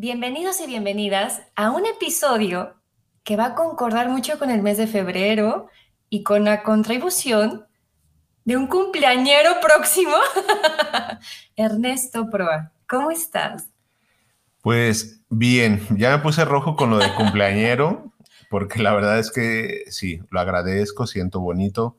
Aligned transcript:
Bienvenidos 0.00 0.60
y 0.60 0.66
bienvenidas 0.68 1.42
a 1.56 1.72
un 1.72 1.84
episodio 1.84 2.76
que 3.24 3.34
va 3.34 3.46
a 3.46 3.54
concordar 3.56 4.08
mucho 4.08 4.38
con 4.38 4.48
el 4.48 4.62
mes 4.62 4.78
de 4.78 4.86
febrero 4.86 5.66
y 6.08 6.22
con 6.22 6.44
la 6.44 6.62
contribución 6.62 7.66
de 8.44 8.56
un 8.56 8.68
cumpleañero 8.68 9.58
próximo, 9.60 10.14
Ernesto 11.56 12.30
Proa. 12.30 12.70
¿Cómo 12.88 13.10
estás? 13.10 13.70
Pues 14.62 15.20
bien, 15.30 15.84
ya 15.90 16.16
me 16.16 16.22
puse 16.22 16.44
rojo 16.44 16.76
con 16.76 16.90
lo 16.90 16.98
de 16.98 17.12
cumpleañero, 17.16 18.12
porque 18.50 18.80
la 18.80 18.94
verdad 18.94 19.18
es 19.18 19.32
que 19.32 19.82
sí, 19.88 20.20
lo 20.30 20.38
agradezco, 20.38 21.08
siento 21.08 21.40
bonito. 21.40 21.98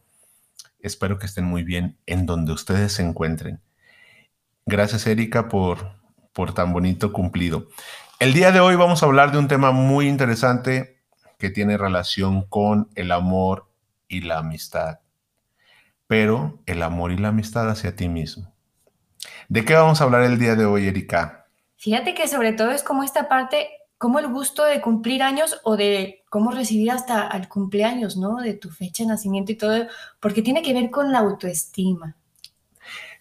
Espero 0.80 1.20
que 1.20 1.26
estén 1.26 1.44
muy 1.44 1.64
bien 1.64 1.98
en 2.06 2.26
donde 2.26 2.54
ustedes 2.54 2.94
se 2.94 3.02
encuentren. 3.02 3.60
Gracias, 4.66 5.06
Erika, 5.06 5.50
por 5.50 5.99
por 6.40 6.54
tan 6.54 6.72
bonito 6.72 7.12
cumplido. 7.12 7.68
El 8.18 8.32
día 8.32 8.54
de 8.54 8.62
hoy 8.62 8.78
vamos 8.78 9.04
a 9.04 9.08
hablar 9.08 9.34
de 9.34 9.40
un 9.40 9.50
tema 9.50 9.74
muy 9.74 10.08
interesante 10.08 11.02
que 11.38 11.50
tiene 11.50 11.78
relación 11.78 12.44
con 12.44 12.88
el 12.96 13.12
amor 13.12 13.70
y 14.08 14.22
la 14.22 14.38
amistad, 14.38 15.00
pero 16.08 16.58
el 16.66 16.82
amor 16.82 17.12
y 17.12 17.18
la 17.18 17.28
amistad 17.28 17.70
hacia 17.70 17.98
ti 17.98 18.08
mismo. 18.08 18.54
¿De 19.50 19.66
qué 19.66 19.74
vamos 19.74 20.00
a 20.00 20.06
hablar 20.06 20.22
el 20.22 20.40
día 20.40 20.56
de 20.56 20.64
hoy, 20.64 20.88
Erika? 20.88 21.48
Fíjate 21.76 22.14
que 22.14 22.26
sobre 22.30 22.54
todo 22.54 22.72
es 22.72 22.84
como 22.84 23.04
esta 23.04 23.28
parte, 23.28 23.68
como 23.98 24.20
el 24.20 24.30
gusto 24.30 24.64
de 24.64 24.80
cumplir 24.80 25.24
años 25.24 25.60
o 25.66 25.76
de 25.76 26.24
cómo 26.30 26.52
recibir 26.52 26.92
hasta 26.92 27.28
al 27.28 27.50
cumpleaños, 27.50 28.16
¿no? 28.16 28.38
De 28.38 28.54
tu 28.54 28.70
fecha 28.70 29.04
de 29.04 29.10
nacimiento 29.10 29.52
y 29.52 29.58
todo, 29.58 29.88
porque 30.22 30.42
tiene 30.42 30.62
que 30.62 30.74
ver 30.74 30.90
con 30.90 31.12
la 31.12 31.20
autoestima. 31.20 32.16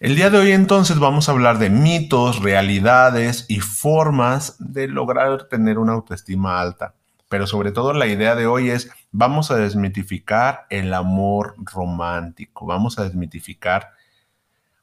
El 0.01 0.15
día 0.15 0.31
de 0.31 0.39
hoy 0.39 0.53
entonces 0.53 1.01
vamos 1.01 1.29
a 1.29 1.33
hablar 1.33 1.59
de 1.59 1.71
mitos, 1.71 2.41
realidades 2.41 3.47
y 3.49 3.59
formas 3.59 4.55
de 4.61 4.87
lograr 4.87 5.49
tener 5.49 5.77
una 5.77 5.95
autoestima 5.95 6.61
alta. 6.61 6.95
Pero 7.29 7.49
sobre 7.49 7.73
todo 7.73 7.93
la 7.93 8.07
idea 8.07 8.37
de 8.37 8.47
hoy 8.47 8.71
es, 8.71 8.93
vamos 9.11 9.51
a 9.51 9.57
desmitificar 9.57 10.67
el 10.71 10.95
amor 10.95 11.57
romántico, 11.59 12.65
vamos 12.65 13.01
a 13.01 13.03
desmitificar 13.03 13.91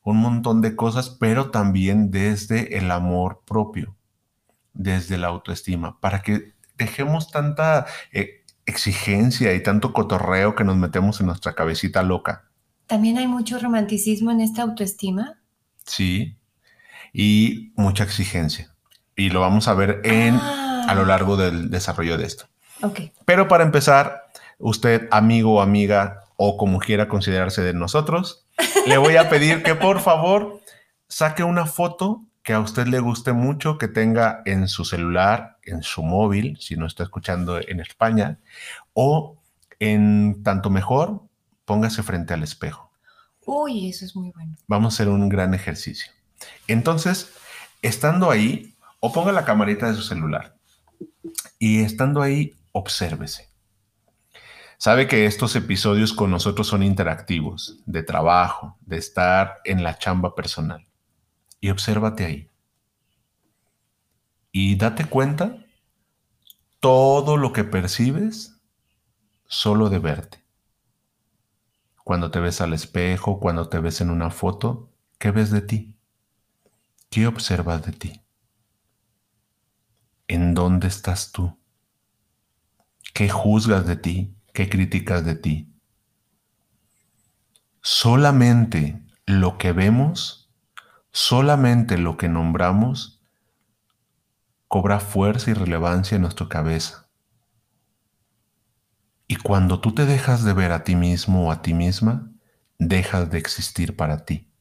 un 0.03 0.17
montón 0.17 0.59
de 0.59 0.75
cosas, 0.75 1.09
pero 1.09 1.49
también 1.49 2.11
desde 2.11 2.77
el 2.77 2.91
amor 2.91 3.41
propio, 3.45 3.95
desde 4.73 5.17
la 5.17 5.27
autoestima, 5.27 5.97
para 6.01 6.23
que 6.23 6.55
dejemos 6.77 7.31
tanta 7.31 7.85
eh, 8.11 8.43
exigencia 8.65 9.53
y 9.53 9.63
tanto 9.63 9.93
cotorreo 9.93 10.55
que 10.55 10.65
nos 10.65 10.75
metemos 10.75 11.21
en 11.21 11.27
nuestra 11.27 11.55
cabecita 11.55 12.03
loca 12.03 12.44
también 12.87 13.17
hay 13.17 13.27
mucho 13.27 13.59
romanticismo 13.59 14.31
en 14.31 14.41
esta 14.41 14.63
autoestima. 14.63 15.39
Sí, 15.85 16.37
y 17.13 17.71
mucha 17.75 18.03
exigencia. 18.03 18.75
Y 19.15 19.29
lo 19.29 19.41
vamos 19.41 19.67
a 19.67 19.73
ver 19.73 20.01
en, 20.03 20.35
a 20.35 20.93
lo 20.95 21.01
ah. 21.01 21.07
largo 21.07 21.37
del 21.37 21.69
desarrollo 21.69 22.17
de 22.17 22.25
esto. 22.25 22.45
Okay. 22.81 23.13
Pero 23.25 23.47
para 23.47 23.63
empezar, 23.63 24.23
usted, 24.57 25.07
amigo 25.11 25.55
o 25.55 25.61
amiga, 25.61 26.25
o 26.35 26.57
como 26.57 26.79
quiera 26.79 27.07
considerarse 27.07 27.61
de 27.61 27.73
nosotros, 27.73 28.45
le 28.87 28.97
voy 28.97 29.15
a 29.15 29.29
pedir 29.29 29.63
que 29.63 29.75
por 29.75 30.01
favor 30.01 30.61
saque 31.07 31.43
una 31.43 31.65
foto 31.65 32.23
que 32.43 32.53
a 32.53 32.59
usted 32.59 32.85
le 32.87 32.99
guste 32.99 33.33
mucho, 33.33 33.79
que 33.79 33.87
tenga 33.87 34.43
en 34.45 34.67
su 34.67 34.85
celular, 34.85 35.57
en 35.63 35.81
su 35.81 36.03
móvil, 36.03 36.57
si 36.59 36.75
no 36.75 36.85
está 36.85 37.01
escuchando 37.01 37.59
en 37.59 37.79
España, 37.79 38.37
o 38.93 39.41
en 39.79 40.43
tanto 40.43 40.69
mejor, 40.69 41.23
póngase 41.65 42.03
frente 42.03 42.35
al 42.35 42.43
espejo. 42.43 42.84
Uy, 43.45 43.89
eso 43.89 44.05
es 44.05 44.15
muy 44.15 44.31
bueno. 44.31 44.55
Vamos 44.67 44.93
a 44.93 44.95
hacer 44.95 45.09
un 45.09 45.29
gran 45.29 45.53
ejercicio. 45.53 46.11
Entonces, 46.67 47.31
estando 47.81 48.31
ahí, 48.31 48.75
o 48.99 49.11
ponga 49.11 49.31
la 49.31 49.45
camarita 49.45 49.87
de 49.87 49.95
su 49.95 50.01
celular 50.01 50.55
y 51.59 51.81
estando 51.81 52.21
ahí, 52.21 52.53
obsérvese. 52.71 53.49
Sabe 54.77 55.07
que 55.07 55.25
estos 55.25 55.55
episodios 55.55 56.11
con 56.13 56.31
nosotros 56.31 56.67
son 56.67 56.83
interactivos, 56.83 57.79
de 57.85 58.03
trabajo, 58.03 58.77
de 58.81 58.97
estar 58.97 59.61
en 59.63 59.83
la 59.83 59.97
chamba 59.97 60.35
personal. 60.35 60.85
Y 61.61 61.69
obsérvate 61.69 62.25
ahí. 62.25 62.49
Y 64.51 64.75
date 64.75 65.05
cuenta 65.05 65.57
todo 66.79 67.37
lo 67.37 67.53
que 67.53 67.63
percibes 67.63 68.59
solo 69.47 69.89
de 69.89 69.99
verte. 69.99 70.44
Cuando 72.05 72.29
te 72.29 72.39
ves 72.39 72.61
al 72.61 72.73
espejo, 72.73 73.39
cuando 73.39 73.67
te 73.67 73.79
ves 73.79 73.99
en 73.99 74.11
una 74.11 74.29
foto, 74.29 74.91
¿qué 75.17 75.31
ves 75.31 75.49
de 75.49 75.61
ti? 75.61 75.97
¿Qué 77.09 77.25
observas 77.25 77.83
de 77.83 77.93
ti? 77.93 78.21
¿En 80.27 80.53
dónde 80.53 80.87
estás 80.87 81.31
tú? 81.31 81.57
¿Qué 83.15 83.27
juzgas 83.27 83.87
de 83.87 83.95
ti? 83.95 84.35
¿Qué 84.53 84.69
criticas 84.69 85.25
de 85.25 85.33
ti? 85.33 85.73
Solamente 87.81 89.01
lo 89.25 89.57
que 89.57 89.71
vemos, 89.71 90.53
solamente 91.11 91.97
lo 91.97 92.17
que 92.17 92.29
nombramos, 92.29 93.19
cobra 94.67 94.99
fuerza 94.99 95.49
y 95.49 95.53
relevancia 95.55 96.17
en 96.17 96.21
nuestra 96.21 96.47
cabeza. 96.49 97.04
Y 99.27 99.37
cuando 99.37 99.79
tú 99.81 99.93
te 99.93 100.05
dejas 100.05 100.43
de 100.43 100.53
ver 100.53 100.71
a 100.71 100.83
ti 100.83 100.95
mismo 100.95 101.47
o 101.47 101.51
a 101.51 101.61
ti 101.61 101.73
misma, 101.73 102.31
dejas 102.77 103.29
de 103.31 103.37
existir 103.39 103.95
para 103.95 104.25
ti. 104.25 104.51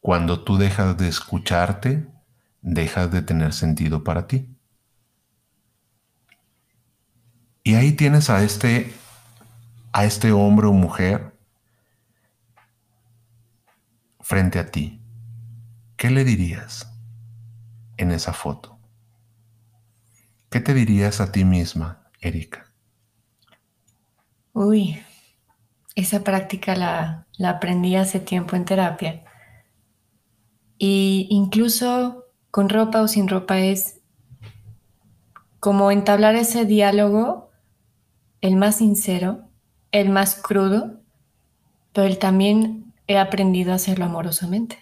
Cuando 0.00 0.42
tú 0.42 0.56
dejas 0.56 0.96
de 0.96 1.08
escucharte, 1.08 2.08
dejas 2.62 3.12
de 3.12 3.22
tener 3.22 3.52
sentido 3.52 4.02
para 4.02 4.26
ti. 4.26 4.48
Y 7.62 7.74
ahí 7.74 7.92
tienes 7.92 8.30
a 8.30 8.42
este 8.42 8.94
a 9.92 10.04
este 10.04 10.32
hombre 10.32 10.66
o 10.66 10.72
mujer 10.72 11.36
frente 14.20 14.58
a 14.58 14.70
ti. 14.70 15.02
¿Qué 15.96 16.10
le 16.10 16.24
dirías 16.24 16.90
en 17.96 18.12
esa 18.12 18.32
foto? 18.32 18.78
¿Qué 20.48 20.60
te 20.60 20.72
dirías 20.72 21.20
a 21.20 21.32
ti 21.32 21.44
misma 21.44 21.99
Erika? 22.20 22.72
Uy, 24.52 25.00
esa 25.94 26.22
práctica 26.22 26.76
la, 26.76 27.26
la 27.36 27.50
aprendí 27.50 27.96
hace 27.96 28.20
tiempo 28.20 28.56
en 28.56 28.64
terapia. 28.64 29.24
Y 30.78 31.26
incluso 31.30 32.24
con 32.50 32.68
ropa 32.68 33.02
o 33.02 33.08
sin 33.08 33.28
ropa 33.28 33.58
es 33.58 34.00
como 35.60 35.90
entablar 35.90 36.34
ese 36.36 36.64
diálogo, 36.64 37.50
el 38.40 38.56
más 38.56 38.78
sincero, 38.78 39.50
el 39.92 40.08
más 40.08 40.34
crudo, 40.36 41.00
pero 41.92 42.06
el 42.06 42.18
también 42.18 42.94
he 43.06 43.18
aprendido 43.18 43.72
a 43.72 43.76
hacerlo 43.76 44.06
amorosamente. 44.06 44.78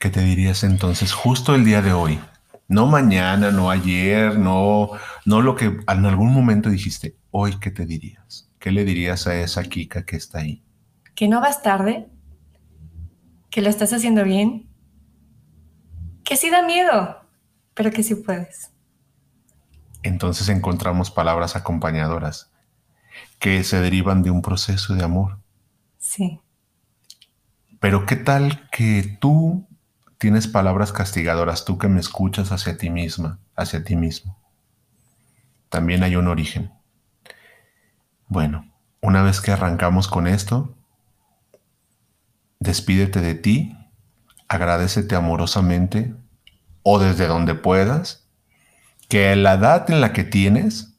¿Qué 0.00 0.10
te 0.10 0.20
dirías 0.20 0.64
entonces 0.64 1.12
justo 1.12 1.54
el 1.54 1.64
día 1.64 1.82
de 1.82 1.92
hoy? 1.92 2.20
No 2.68 2.86
mañana, 2.86 3.50
no 3.50 3.70
ayer, 3.70 4.38
no, 4.38 4.90
no 5.24 5.40
lo 5.40 5.56
que 5.56 5.64
en 5.64 6.06
algún 6.06 6.34
momento 6.34 6.68
dijiste. 6.68 7.16
Hoy, 7.30 7.58
¿qué 7.58 7.70
te 7.70 7.86
dirías? 7.86 8.50
¿Qué 8.58 8.72
le 8.72 8.84
dirías 8.84 9.26
a 9.26 9.34
esa 9.36 9.62
Kika 9.64 10.04
que 10.04 10.16
está 10.16 10.40
ahí? 10.40 10.62
Que 11.14 11.28
no 11.28 11.40
vas 11.40 11.62
tarde, 11.62 12.08
que 13.50 13.62
lo 13.62 13.70
estás 13.70 13.94
haciendo 13.94 14.22
bien, 14.22 14.68
que 16.24 16.36
sí 16.36 16.50
da 16.50 16.60
miedo, 16.62 17.24
pero 17.72 17.90
que 17.90 18.02
sí 18.02 18.14
puedes. 18.16 18.70
Entonces 20.02 20.50
encontramos 20.50 21.10
palabras 21.10 21.56
acompañadoras 21.56 22.52
que 23.38 23.64
se 23.64 23.80
derivan 23.80 24.22
de 24.22 24.30
un 24.30 24.42
proceso 24.42 24.94
de 24.94 25.04
amor. 25.04 25.38
Sí. 25.96 26.40
Pero 27.80 28.04
¿qué 28.04 28.16
tal 28.16 28.68
que 28.70 29.16
tú 29.20 29.67
tienes 30.18 30.48
palabras 30.48 30.92
castigadoras, 30.92 31.64
tú 31.64 31.78
que 31.78 31.88
me 31.88 32.00
escuchas 32.00 32.52
hacia 32.52 32.76
ti 32.76 32.90
misma, 32.90 33.38
hacia 33.56 33.84
ti 33.84 33.96
mismo. 33.96 34.36
También 35.68 36.02
hay 36.02 36.16
un 36.16 36.28
origen. 36.28 36.72
Bueno, 38.26 38.70
una 39.00 39.22
vez 39.22 39.40
que 39.40 39.52
arrancamos 39.52 40.08
con 40.08 40.26
esto, 40.26 40.74
despídete 42.58 43.20
de 43.20 43.34
ti, 43.34 43.76
agradecete 44.48 45.14
amorosamente 45.14 46.14
o 46.82 46.98
desde 46.98 47.26
donde 47.26 47.54
puedas, 47.54 48.28
que 49.08 49.34
la 49.36 49.54
edad 49.54 49.90
en 49.90 50.00
la 50.00 50.12
que 50.12 50.24
tienes, 50.24 50.94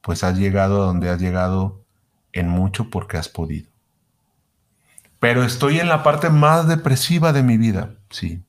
pues 0.00 0.24
has 0.24 0.36
llegado 0.38 0.82
a 0.82 0.86
donde 0.86 1.10
has 1.10 1.20
llegado 1.20 1.84
en 2.32 2.48
mucho 2.48 2.88
porque 2.90 3.18
has 3.18 3.28
podido. 3.28 3.70
Pero 5.20 5.44
estoy 5.44 5.78
en 5.78 5.88
la 5.88 6.02
parte 6.02 6.30
más 6.30 6.66
depresiva 6.66 7.32
de 7.32 7.44
mi 7.44 7.56
vida, 7.56 7.94
sí. 8.12 8.42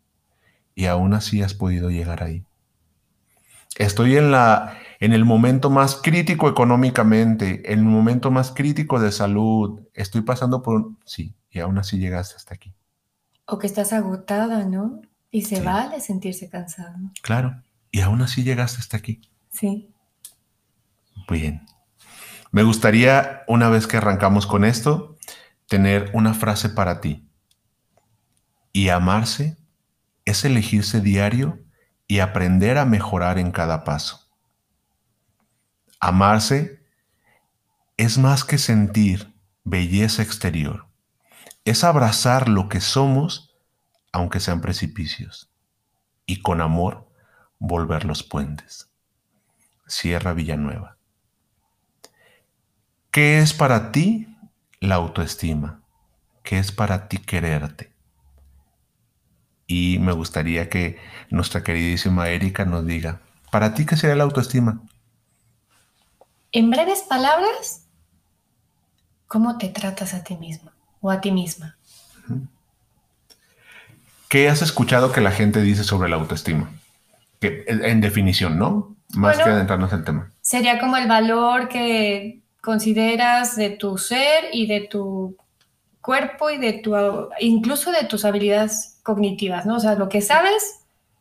Y 0.76 0.86
aún 0.86 1.14
así 1.14 1.42
has 1.42 1.54
podido 1.54 1.90
llegar 1.90 2.24
ahí. 2.24 2.46
Estoy 3.78 4.18
en 4.18 4.32
la 4.32 4.78
en 5.00 5.12
el 5.12 5.26
momento 5.26 5.70
más 5.70 5.96
crítico 5.96 6.48
económicamente, 6.48 7.74
en 7.74 7.80
el 7.80 7.86
momento 7.86 8.32
más 8.32 8.52
crítico 8.52 9.02
de 9.02 9.12
salud. 9.12 9.82
Estoy 9.94 10.22
pasando 10.22 10.62
por 10.64 10.92
sí, 11.04 11.36
y 11.52 11.60
aún 11.60 11.78
así 11.78 11.98
llegaste 11.98 12.36
hasta 12.36 12.56
aquí. 12.56 12.74
O 13.46 13.60
que 13.60 13.68
estás 13.68 13.92
agotada, 13.92 14.64
¿no? 14.64 15.02
Y 15.30 15.42
se 15.42 15.60
vale 15.60 16.00
sentirse 16.00 16.50
cansado. 16.50 16.96
Claro, 17.22 17.62
y 17.92 18.00
aún 18.00 18.22
así 18.22 18.44
llegaste 18.44 18.80
hasta 18.80 18.96
aquí. 18.96 19.20
Sí. 19.50 19.90
Bien. 21.30 21.66
Me 22.52 22.64
gustaría, 22.64 23.42
una 23.48 23.68
vez 23.68 23.88
que 23.88 23.98
arrancamos 23.98 24.48
con 24.48 24.64
esto, 24.64 25.18
tener 25.68 26.12
una 26.14 26.34
frase 26.34 26.70
para 26.70 27.02
ti. 27.02 27.28
Y 28.74 28.90
amarse 28.90 29.58
es 30.26 30.44
elegirse 30.44 31.00
diario 31.00 31.64
y 32.08 32.20
aprender 32.20 32.78
a 32.78 32.86
mejorar 32.86 33.40
en 33.40 33.52
cada 33.52 33.86
paso. 33.86 34.30
Amarse 36.00 36.84
es 37.96 38.18
más 38.18 38.44
que 38.44 38.58
sentir 38.58 39.34
belleza 39.64 40.22
exterior, 40.22 40.88
es 41.64 41.86
abrazar 41.86 42.50
lo 42.50 42.68
que 42.68 42.82
somos 42.82 43.56
aunque 44.12 44.40
sean 44.40 44.62
precipicios 44.62 45.50
y 46.26 46.42
con 46.42 46.62
amor 46.62 47.10
volver 47.60 48.06
los 48.06 48.24
puentes. 48.24 48.90
Sierra 49.88 50.34
Villanueva. 50.34 50.98
¿Qué 53.12 53.40
es 53.40 53.54
para 53.54 53.92
ti 53.92 54.28
la 54.80 54.96
autoestima? 54.96 55.84
¿Qué 56.44 56.58
es 56.60 56.72
para 56.72 57.08
ti 57.08 57.20
quererte? 57.20 57.93
Y 59.76 59.98
me 59.98 60.12
gustaría 60.12 60.70
que 60.70 61.00
nuestra 61.32 61.64
queridísima 61.64 62.30
Erika 62.30 62.64
nos 62.64 62.86
diga, 62.86 63.22
¿para 63.50 63.74
ti 63.74 63.88
qué 63.88 63.98
sería 63.98 64.16
la 64.16 64.24
autoestima? 64.24 64.80
En 66.52 66.70
breves 66.70 67.02
palabras, 67.10 67.88
¿cómo 69.26 69.58
te 69.58 69.70
tratas 69.70 70.14
a 70.14 70.24
ti 70.24 70.36
mismo 70.36 70.70
o 71.02 71.10
a 71.10 71.22
ti 71.22 71.32
misma? 71.32 71.76
¿Qué 74.30 74.48
has 74.48 74.62
escuchado 74.62 75.12
que 75.12 75.22
la 75.22 75.32
gente 75.32 75.60
dice 75.64 75.84
sobre 75.84 76.08
la 76.08 76.18
autoestima? 76.18 76.70
Que, 77.40 77.66
en 77.68 78.00
definición, 78.00 78.60
¿no? 78.60 78.96
Más 79.16 79.38
que 79.38 79.50
adentrarnos 79.50 79.92
en 79.92 80.00
el 80.00 80.06
tema. 80.06 80.32
Sería 80.42 80.80
como 80.80 80.98
el 80.98 81.08
valor 81.08 81.68
que 81.68 82.44
consideras 82.62 83.56
de 83.56 83.72
tu 83.72 83.98
ser 83.98 84.50
y 84.54 84.68
de 84.68 84.82
tu 84.82 85.36
cuerpo 86.00 86.52
y 86.52 86.60
de 86.60 86.74
tu, 86.74 86.94
incluso 87.40 87.92
de 87.92 88.04
tus 88.04 88.24
habilidades 88.24 88.93
cognitivas, 89.04 89.66
¿no? 89.66 89.76
O 89.76 89.80
sea, 89.80 89.96
lo 89.96 90.10
que 90.10 90.22
sabes 90.22 90.80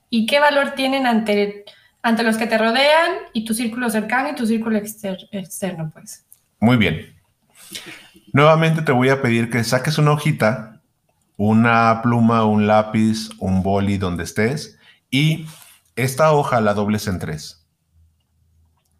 y 0.08 0.26
qué 0.26 0.40
valor 0.40 0.70
tienen 0.70 1.06
ante, 1.06 1.64
ante 2.02 2.22
los 2.22 2.36
que 2.36 2.46
te 2.46 2.56
rodean 2.56 3.10
y 3.32 3.44
tu 3.44 3.54
círculo 3.54 3.90
cercano 3.90 4.30
y 4.30 4.34
tu 4.34 4.46
círculo 4.46 4.78
externo, 4.78 5.90
pues. 5.92 6.24
Muy 6.60 6.76
bien. 6.76 7.14
Nuevamente 8.32 8.82
te 8.82 8.92
voy 8.92 9.08
a 9.08 9.20
pedir 9.20 9.50
que 9.50 9.64
saques 9.64 9.98
una 9.98 10.12
hojita, 10.12 10.80
una 11.36 12.00
pluma, 12.02 12.44
un 12.44 12.66
lápiz, 12.66 13.30
un 13.38 13.62
boli 13.62 13.98
donde 13.98 14.24
estés 14.24 14.78
y 15.10 15.46
esta 15.96 16.32
hoja 16.32 16.60
la 16.60 16.74
dobles 16.74 17.06
en 17.08 17.18
tres. 17.18 17.66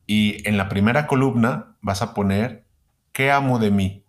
Y 0.07 0.47
en 0.49 0.57
la 0.57 0.69
primera 0.69 1.07
columna 1.07 1.77
vas 1.81 2.03
a 2.03 2.15
poner 2.15 2.65
¿qué 3.13 3.31
amo 3.31 3.59
de 3.59 3.71
mí? 3.71 4.05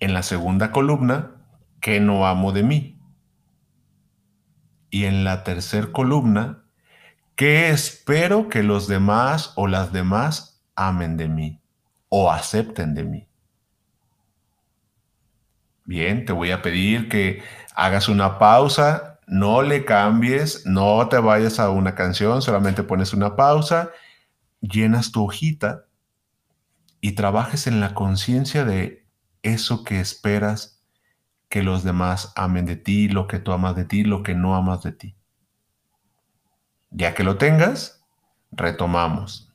En 0.00 0.14
la 0.14 0.22
segunda 0.22 0.72
columna, 0.72 1.37
¿qué 1.80 2.00
no 2.00 2.26
amo 2.26 2.52
de 2.52 2.62
mí? 2.62 3.00
Y 4.90 5.04
en 5.04 5.24
la 5.24 5.44
tercera 5.44 5.92
columna, 5.92 6.64
¿qué 7.36 7.70
espero 7.70 8.48
que 8.48 8.62
los 8.62 8.88
demás 8.88 9.52
o 9.56 9.66
las 9.66 9.92
demás 9.92 10.64
amen 10.74 11.16
de 11.16 11.28
mí 11.28 11.60
o 12.08 12.30
acepten 12.30 12.94
de 12.94 13.04
mí? 13.04 13.28
Bien, 15.84 16.24
te 16.24 16.32
voy 16.32 16.50
a 16.50 16.62
pedir 16.62 17.08
que 17.08 17.42
hagas 17.74 18.08
una 18.08 18.38
pausa, 18.38 19.20
no 19.26 19.62
le 19.62 19.84
cambies, 19.84 20.66
no 20.66 21.08
te 21.08 21.18
vayas 21.18 21.60
a 21.60 21.70
una 21.70 21.94
canción, 21.94 22.42
solamente 22.42 22.82
pones 22.82 23.12
una 23.12 23.36
pausa, 23.36 23.90
llenas 24.60 25.12
tu 25.12 25.24
hojita 25.24 25.86
y 27.00 27.12
trabajes 27.12 27.66
en 27.66 27.80
la 27.80 27.94
conciencia 27.94 28.64
de 28.64 29.06
eso 29.42 29.84
que 29.84 30.00
esperas 30.00 30.77
que 31.48 31.62
los 31.62 31.82
demás 31.82 32.32
amen 32.36 32.66
de 32.66 32.76
ti, 32.76 33.08
lo 33.08 33.26
que 33.26 33.38
tú 33.38 33.52
amas 33.52 33.74
de 33.74 33.84
ti, 33.84 34.04
lo 34.04 34.22
que 34.22 34.34
no 34.34 34.54
amas 34.54 34.82
de 34.82 34.92
ti. 34.92 35.16
Ya 36.90 37.14
que 37.14 37.24
lo 37.24 37.38
tengas, 37.38 38.04
retomamos. 38.50 39.52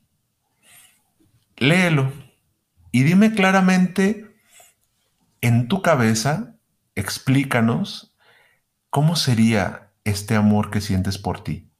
Léelo 1.56 2.12
y 2.90 3.02
dime 3.02 3.32
claramente 3.32 4.34
en 5.40 5.68
tu 5.68 5.82
cabeza, 5.82 6.56
explícanos 6.94 8.16
cómo 8.90 9.16
sería 9.16 9.92
este 10.04 10.36
amor 10.36 10.70
que 10.70 10.80
sientes 10.80 11.18
por 11.18 11.42
ti. 11.42 11.70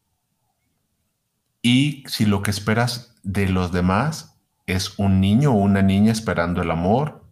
Y 1.62 2.04
si 2.06 2.26
lo 2.26 2.42
que 2.42 2.50
esperas 2.50 3.14
de 3.22 3.48
los 3.48 3.72
demás 3.72 4.38
es 4.66 4.98
un 4.98 5.20
niño 5.20 5.52
o 5.52 5.56
una 5.56 5.82
niña 5.82 6.12
esperando 6.12 6.62
el 6.62 6.70
amor, 6.70 7.24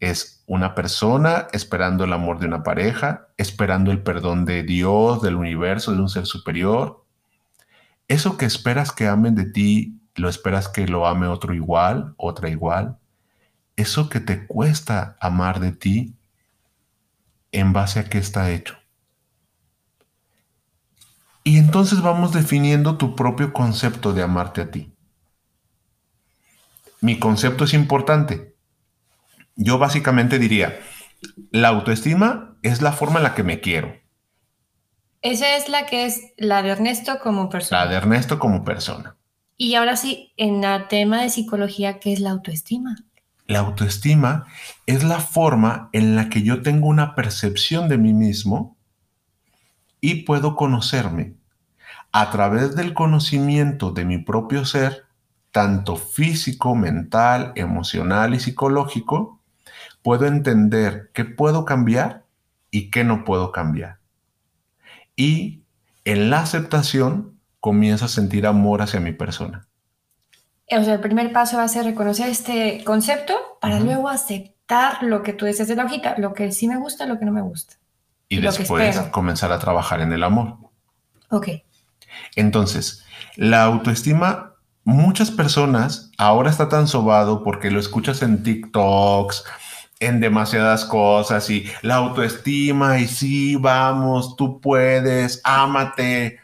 es 0.00 0.37
una 0.48 0.74
persona 0.74 1.46
esperando 1.52 2.04
el 2.04 2.12
amor 2.14 2.38
de 2.38 2.46
una 2.46 2.62
pareja, 2.62 3.28
esperando 3.36 3.92
el 3.92 4.02
perdón 4.02 4.46
de 4.46 4.62
Dios, 4.62 5.20
del 5.20 5.36
universo, 5.36 5.92
de 5.92 6.00
un 6.00 6.08
ser 6.08 6.24
superior. 6.24 7.04
Eso 8.08 8.38
que 8.38 8.46
esperas 8.46 8.90
que 8.90 9.06
amen 9.06 9.34
de 9.34 9.44
ti, 9.44 10.00
lo 10.14 10.30
esperas 10.30 10.68
que 10.68 10.88
lo 10.88 11.06
ame 11.06 11.26
otro 11.26 11.52
igual, 11.52 12.14
otra 12.16 12.48
igual. 12.48 12.96
Eso 13.76 14.08
que 14.08 14.20
te 14.20 14.46
cuesta 14.46 15.18
amar 15.20 15.60
de 15.60 15.72
ti, 15.72 16.14
¿en 17.52 17.74
base 17.74 18.00
a 18.00 18.08
qué 18.08 18.16
está 18.16 18.50
hecho? 18.50 18.78
Y 21.44 21.58
entonces 21.58 22.00
vamos 22.00 22.32
definiendo 22.32 22.96
tu 22.96 23.14
propio 23.14 23.52
concepto 23.52 24.14
de 24.14 24.22
amarte 24.22 24.62
a 24.62 24.70
ti. 24.70 24.94
Mi 27.02 27.18
concepto 27.18 27.64
es 27.64 27.74
importante 27.74 28.47
yo 29.58 29.78
básicamente 29.78 30.38
diría, 30.38 30.78
la 31.50 31.68
autoestima 31.68 32.56
es 32.62 32.80
la 32.80 32.92
forma 32.92 33.18
en 33.18 33.24
la 33.24 33.34
que 33.34 33.42
me 33.42 33.60
quiero. 33.60 33.92
Esa 35.20 35.56
es 35.56 35.68
la 35.68 35.84
que 35.84 36.06
es 36.06 36.32
la 36.36 36.62
de 36.62 36.70
Ernesto 36.70 37.18
como 37.18 37.48
persona. 37.48 37.84
La 37.84 37.90
de 37.90 37.96
Ernesto 37.96 38.38
como 38.38 38.64
persona. 38.64 39.16
Y 39.56 39.74
ahora 39.74 39.96
sí, 39.96 40.32
en 40.36 40.62
el 40.62 40.86
tema 40.86 41.22
de 41.22 41.30
psicología, 41.30 41.98
¿qué 41.98 42.12
es 42.12 42.20
la 42.20 42.30
autoestima? 42.30 42.96
La 43.48 43.58
autoestima 43.58 44.46
es 44.86 45.02
la 45.02 45.18
forma 45.18 45.90
en 45.92 46.14
la 46.14 46.28
que 46.28 46.42
yo 46.42 46.62
tengo 46.62 46.86
una 46.86 47.16
percepción 47.16 47.88
de 47.88 47.98
mí 47.98 48.14
mismo 48.14 48.76
y 50.00 50.22
puedo 50.22 50.54
conocerme 50.54 51.34
a 52.12 52.30
través 52.30 52.76
del 52.76 52.94
conocimiento 52.94 53.90
de 53.90 54.04
mi 54.04 54.18
propio 54.18 54.64
ser, 54.64 55.06
tanto 55.50 55.96
físico, 55.96 56.76
mental, 56.76 57.52
emocional 57.56 58.34
y 58.34 58.40
psicológico, 58.40 59.37
puedo 60.02 60.26
entender 60.26 61.10
qué 61.14 61.24
puedo 61.24 61.64
cambiar 61.64 62.24
y 62.70 62.90
qué 62.90 63.04
no 63.04 63.24
puedo 63.24 63.52
cambiar. 63.52 63.98
Y 65.16 65.62
en 66.04 66.30
la 66.30 66.40
aceptación 66.40 67.38
comienzo 67.60 68.04
a 68.04 68.08
sentir 68.08 68.46
amor 68.46 68.82
hacia 68.82 69.00
mi 69.00 69.12
persona. 69.12 69.66
O 70.70 70.84
sea, 70.84 70.94
el 70.94 71.00
primer 71.00 71.32
paso 71.32 71.56
va 71.56 71.64
a 71.64 71.68
ser 71.68 71.84
reconocer 71.84 72.28
este 72.28 72.82
concepto 72.84 73.34
para 73.60 73.80
luego 73.80 74.08
aceptar 74.08 75.02
lo 75.02 75.22
que 75.22 75.32
tú 75.32 75.46
dices 75.46 75.66
de 75.68 75.76
la 75.76 75.84
hojita, 75.84 76.16
lo 76.18 76.34
que 76.34 76.52
sí 76.52 76.68
me 76.68 76.76
gusta, 76.76 77.06
lo 77.06 77.18
que 77.18 77.24
no 77.24 77.32
me 77.32 77.40
gusta. 77.40 77.74
Y, 78.28 78.40
después 78.40 78.98
comenzar 79.10 79.50
a 79.50 79.58
trabajar 79.58 80.02
en 80.02 80.12
el 80.12 80.22
amor. 80.22 80.58
Ok. 81.30 81.48
Entonces, 82.36 83.04
la 83.36 83.64
autoestima, 83.64 84.54
muchas 84.84 85.30
personas 85.30 86.12
ahora 86.18 86.50
está 86.50 86.68
tan 86.68 86.86
sobado 86.86 87.42
porque 87.42 87.70
lo 87.70 87.80
escuchas 87.80 88.22
en 88.22 88.42
TikToks, 88.42 89.44
en 90.00 90.20
demasiadas 90.20 90.84
cosas 90.84 91.48
y 91.50 91.70
la 91.82 91.96
autoestima 91.96 92.98
y 92.98 93.06
sí, 93.06 93.56
vamos, 93.56 94.36
tú 94.36 94.60
puedes, 94.60 95.40
ámate. 95.44 96.40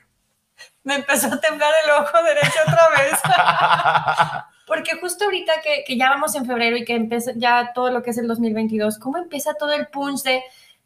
Me 0.82 0.96
empezó 0.96 1.28
a 1.28 1.40
temblar 1.40 1.72
el 1.84 1.90
ojo 2.02 2.22
derecho 2.22 2.58
otra 2.66 2.88
vez. 2.90 4.44
Porque 4.66 4.98
justo 5.00 5.24
ahorita 5.24 5.52
que, 5.62 5.84
que, 5.86 5.96
ya 5.96 6.10
vamos 6.10 6.34
en 6.34 6.46
febrero 6.46 6.76
y 6.76 6.84
que 6.84 6.94
empieza 6.94 7.32
ya 7.36 7.72
todo 7.74 7.90
lo 7.90 8.02
que 8.02 8.10
es 8.10 8.18
el 8.18 8.26
2022, 8.26 8.98
¿cómo 8.98 9.18
empieza 9.18 9.54
todo 9.54 9.72
el 9.72 9.86
punch 9.88 10.22
de 10.22 10.42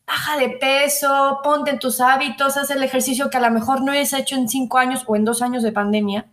baja 0.08 0.38
de 0.38 0.48
peso, 0.50 1.40
ponte 1.44 1.70
en 1.70 1.78
tus 1.78 2.00
hábitos, 2.00 2.56
haz 2.56 2.70
el 2.70 2.82
ejercicio 2.82 3.28
que 3.28 3.36
a 3.36 3.40
lo 3.40 3.50
mejor 3.50 3.82
no 3.82 3.92
has 3.92 4.14
hecho 4.14 4.36
en 4.36 4.48
cinco 4.48 4.78
años 4.78 5.04
o 5.06 5.14
en 5.14 5.24
dos 5.24 5.42
años 5.42 5.62
de 5.62 5.70
pandemia. 5.70 6.26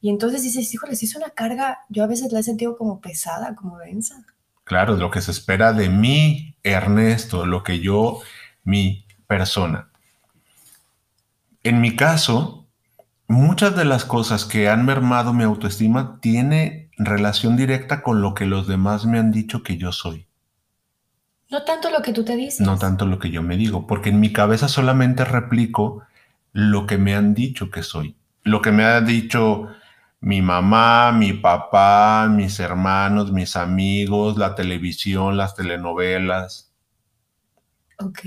Y 0.00 0.10
entonces 0.10 0.42
dices, 0.42 0.72
híjole, 0.72 0.96
si 0.96 1.06
es 1.06 1.14
una 1.14 1.30
carga, 1.30 1.80
yo 1.88 2.04
a 2.04 2.06
veces 2.06 2.32
la 2.32 2.40
he 2.40 2.42
sentido 2.42 2.76
como 2.76 3.00
pesada, 3.00 3.54
como 3.54 3.78
densa. 3.78 4.24
Claro, 4.68 4.96
lo 4.96 5.10
que 5.10 5.22
se 5.22 5.30
espera 5.30 5.72
de 5.72 5.88
mí, 5.88 6.54
Ernesto, 6.62 7.46
lo 7.46 7.62
que 7.62 7.80
yo, 7.80 8.20
mi 8.64 9.06
persona. 9.26 9.88
En 11.62 11.80
mi 11.80 11.96
caso, 11.96 12.66
muchas 13.28 13.74
de 13.74 13.86
las 13.86 14.04
cosas 14.04 14.44
que 14.44 14.68
han 14.68 14.84
mermado 14.84 15.32
mi 15.32 15.42
autoestima 15.42 16.18
tiene 16.20 16.90
relación 16.98 17.56
directa 17.56 18.02
con 18.02 18.20
lo 18.20 18.34
que 18.34 18.44
los 18.44 18.68
demás 18.68 19.06
me 19.06 19.18
han 19.18 19.32
dicho 19.32 19.62
que 19.62 19.78
yo 19.78 19.90
soy. 19.90 20.26
No 21.50 21.62
tanto 21.64 21.90
lo 21.90 22.02
que 22.02 22.12
tú 22.12 22.22
te 22.22 22.36
dices. 22.36 22.60
No 22.60 22.76
tanto 22.76 23.06
lo 23.06 23.18
que 23.18 23.30
yo 23.30 23.42
me 23.42 23.56
digo, 23.56 23.86
porque 23.86 24.10
en 24.10 24.20
mi 24.20 24.34
cabeza 24.34 24.68
solamente 24.68 25.24
replico 25.24 26.02
lo 26.52 26.86
que 26.86 26.98
me 26.98 27.14
han 27.14 27.32
dicho 27.32 27.70
que 27.70 27.82
soy. 27.82 28.16
Lo 28.42 28.60
que 28.60 28.70
me 28.70 28.84
ha 28.84 29.00
dicho 29.00 29.68
mi 30.20 30.42
mamá, 30.42 31.12
mi 31.12 31.32
papá, 31.32 32.28
mis 32.28 32.58
hermanos, 32.58 33.32
mis 33.32 33.56
amigos, 33.56 34.36
la 34.36 34.54
televisión, 34.54 35.36
las 35.36 35.54
telenovelas. 35.54 36.72
Ok. 37.98 38.20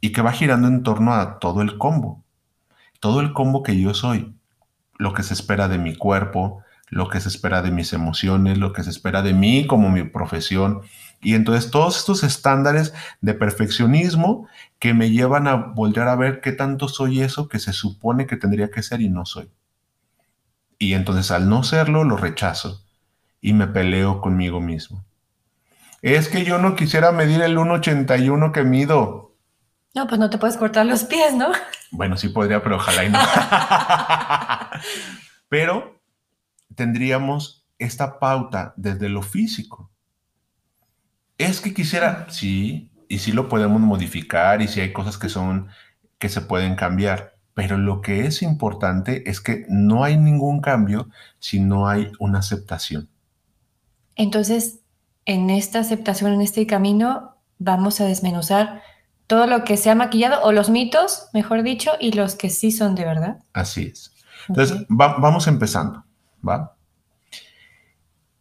Y 0.00 0.12
que 0.12 0.22
va 0.22 0.32
girando 0.32 0.68
en 0.68 0.82
torno 0.82 1.14
a 1.14 1.38
todo 1.38 1.62
el 1.62 1.78
combo. 1.78 2.24
Todo 3.00 3.20
el 3.20 3.32
combo 3.32 3.62
que 3.62 3.78
yo 3.78 3.94
soy. 3.94 4.34
Lo 4.98 5.12
que 5.12 5.22
se 5.22 5.34
espera 5.34 5.68
de 5.68 5.78
mi 5.78 5.94
cuerpo, 5.94 6.62
lo 6.88 7.08
que 7.08 7.20
se 7.20 7.28
espera 7.28 7.60
de 7.60 7.70
mis 7.70 7.92
emociones, 7.92 8.58
lo 8.58 8.72
que 8.72 8.82
se 8.82 8.90
espera 8.90 9.22
de 9.22 9.34
mí 9.34 9.66
como 9.66 9.90
mi 9.90 10.04
profesión. 10.04 10.80
Y 11.20 11.34
entonces 11.34 11.70
todos 11.70 11.98
estos 11.98 12.22
estándares 12.22 12.94
de 13.20 13.34
perfeccionismo 13.34 14.48
que 14.78 14.94
me 14.94 15.10
llevan 15.10 15.48
a 15.48 15.56
volver 15.56 16.08
a 16.08 16.16
ver 16.16 16.40
qué 16.40 16.52
tanto 16.52 16.88
soy 16.88 17.20
eso 17.20 17.48
que 17.48 17.58
se 17.58 17.72
supone 17.72 18.26
que 18.26 18.36
tendría 18.36 18.70
que 18.70 18.82
ser 18.82 19.00
y 19.00 19.08
no 19.08 19.26
soy. 19.26 19.50
Y 20.78 20.94
entonces 20.94 21.30
al 21.30 21.48
no 21.48 21.62
serlo, 21.62 22.04
lo 22.04 22.16
rechazo 22.16 22.84
y 23.40 23.52
me 23.52 23.66
peleo 23.66 24.20
conmigo 24.20 24.60
mismo. 24.60 25.04
Es 26.02 26.28
que 26.28 26.44
yo 26.44 26.58
no 26.58 26.76
quisiera 26.76 27.12
medir 27.12 27.42
el 27.42 27.56
1,81 27.56 28.52
que 28.52 28.64
mido. 28.64 29.36
No, 29.94 30.06
pues 30.06 30.18
no 30.18 30.28
te 30.28 30.38
puedes 30.38 30.56
cortar 30.56 30.86
los 30.86 31.04
pies, 31.04 31.34
¿no? 31.34 31.52
Bueno, 31.90 32.16
sí 32.16 32.28
podría, 32.28 32.62
pero 32.62 32.76
ojalá 32.76 33.04
y 33.04 33.10
no. 33.10 33.18
pero 35.48 36.00
tendríamos 36.74 37.66
esta 37.78 38.18
pauta 38.18 38.74
desde 38.76 39.08
lo 39.08 39.22
físico. 39.22 39.90
Es 41.38 41.60
que 41.60 41.74
quisiera, 41.74 42.26
sí, 42.30 42.90
y 43.08 43.18
sí 43.18 43.32
lo 43.32 43.48
podemos 43.48 43.80
modificar 43.80 44.62
y 44.62 44.68
sí 44.68 44.80
hay 44.80 44.92
cosas 44.92 45.18
que 45.18 45.28
son 45.28 45.68
que 46.18 46.28
se 46.28 46.40
pueden 46.40 46.74
cambiar, 46.74 47.33
pero 47.54 47.78
lo 47.78 48.00
que 48.00 48.26
es 48.26 48.42
importante 48.42 49.30
es 49.30 49.40
que 49.40 49.64
no 49.68 50.04
hay 50.04 50.16
ningún 50.16 50.60
cambio 50.60 51.08
si 51.38 51.60
no 51.60 51.88
hay 51.88 52.10
una 52.18 52.40
aceptación. 52.40 53.08
Entonces, 54.16 54.80
en 55.24 55.50
esta 55.50 55.78
aceptación, 55.78 56.32
en 56.32 56.40
este 56.42 56.66
camino, 56.66 57.36
vamos 57.58 58.00
a 58.00 58.04
desmenuzar 58.04 58.82
todo 59.26 59.46
lo 59.46 59.64
que 59.64 59.76
se 59.76 59.88
ha 59.88 59.94
maquillado, 59.94 60.42
o 60.42 60.52
los 60.52 60.68
mitos, 60.68 61.28
mejor 61.32 61.62
dicho, 61.62 61.92
y 61.98 62.12
los 62.12 62.34
que 62.34 62.50
sí 62.50 62.70
son 62.70 62.94
de 62.94 63.04
verdad. 63.04 63.38
Así 63.52 63.84
es. 63.86 64.12
Entonces, 64.48 64.84
vamos 64.88 65.46
empezando, 65.46 66.04
¿va? 66.46 66.76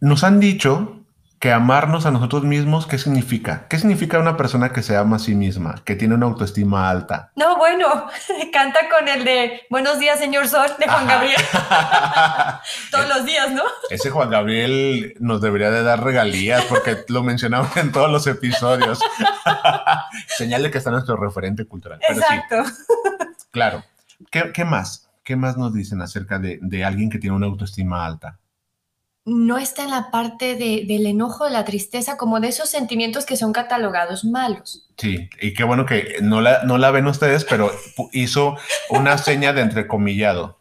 Nos 0.02 0.26
han 0.26 0.42
dicho 0.42 1.03
que 1.44 1.52
amarnos 1.52 2.06
a 2.06 2.12
nosotros 2.12 2.46
mismos, 2.46 2.88
¿qué 2.88 2.98
significa? 2.98 3.66
¿Qué 3.68 3.78
significa 3.78 4.18
una 4.18 4.38
persona 4.38 4.72
que 4.72 4.82
se 4.82 4.96
ama 4.96 5.18
a 5.18 5.20
sí 5.20 5.36
misma, 5.36 5.76
que 5.84 5.98
tiene 5.98 6.16
una 6.16 6.26
autoestima 6.26 6.90
alta? 6.90 7.34
No, 7.36 7.58
bueno, 7.58 8.08
canta 8.54 8.88
con 8.88 9.10
el 9.10 9.26
de 9.26 9.64
Buenos 9.70 10.00
días, 10.00 10.20
señor 10.20 10.48
Sol, 10.48 10.70
de 10.80 10.88
Juan 10.88 11.06
Gabriel. 11.06 11.42
todos 12.92 13.10
los 13.10 13.26
días, 13.26 13.52
¿no? 13.52 13.64
Ese 13.90 14.10
Juan 14.10 14.30
Gabriel 14.30 15.16
nos 15.20 15.42
debería 15.42 15.70
de 15.70 15.84
dar 15.84 16.02
regalías 16.02 16.64
porque 16.64 17.04
lo 17.10 17.24
mencionamos 17.24 17.76
en 17.76 17.92
todos 17.92 18.10
los 18.10 18.26
episodios. 18.26 19.02
Señal 20.38 20.64
de 20.64 20.72
que 20.72 20.78
está 20.78 20.92
nuestro 20.92 21.18
referente 21.18 21.66
cultural. 21.66 22.00
Exacto. 22.08 22.64
claro. 23.52 23.84
¿Qué, 24.32 24.64
más? 24.64 25.10
¿Qué 25.26 25.36
más 25.36 25.58
nos 25.58 25.74
dicen 25.74 26.02
acerca 26.02 26.40
de 26.40 26.86
alguien 26.86 27.10
que 27.10 27.20
tiene 27.20 27.36
una 27.36 27.48
autoestima 27.48 28.06
alta? 28.06 28.40
No 29.26 29.58
está 29.58 29.84
en 29.84 29.92
la 29.92 30.12
parte 30.12 30.56
del 30.56 31.06
enojo, 31.06 31.46
de 31.46 31.52
la 31.52 31.64
tristeza, 31.64 32.18
como 32.18 32.40
de 32.40 32.50
esos 32.50 32.70
sentimientos 32.70 33.26
que 33.26 33.38
son 33.38 33.54
catalogados 33.54 34.26
malos. 34.26 34.90
Sí, 34.98 35.30
y 35.42 35.54
qué 35.54 35.64
bueno 35.64 35.86
que 35.86 36.18
no 36.22 36.42
la, 36.42 36.64
no 36.64 36.78
la 36.78 36.92
ven 36.92 37.08
ustedes, 37.08 37.46
pero 37.46 37.72
hizo 38.12 38.58
una 38.90 39.18
seña 39.18 39.54
de 39.54 39.62
entrecomillado. 39.62 40.60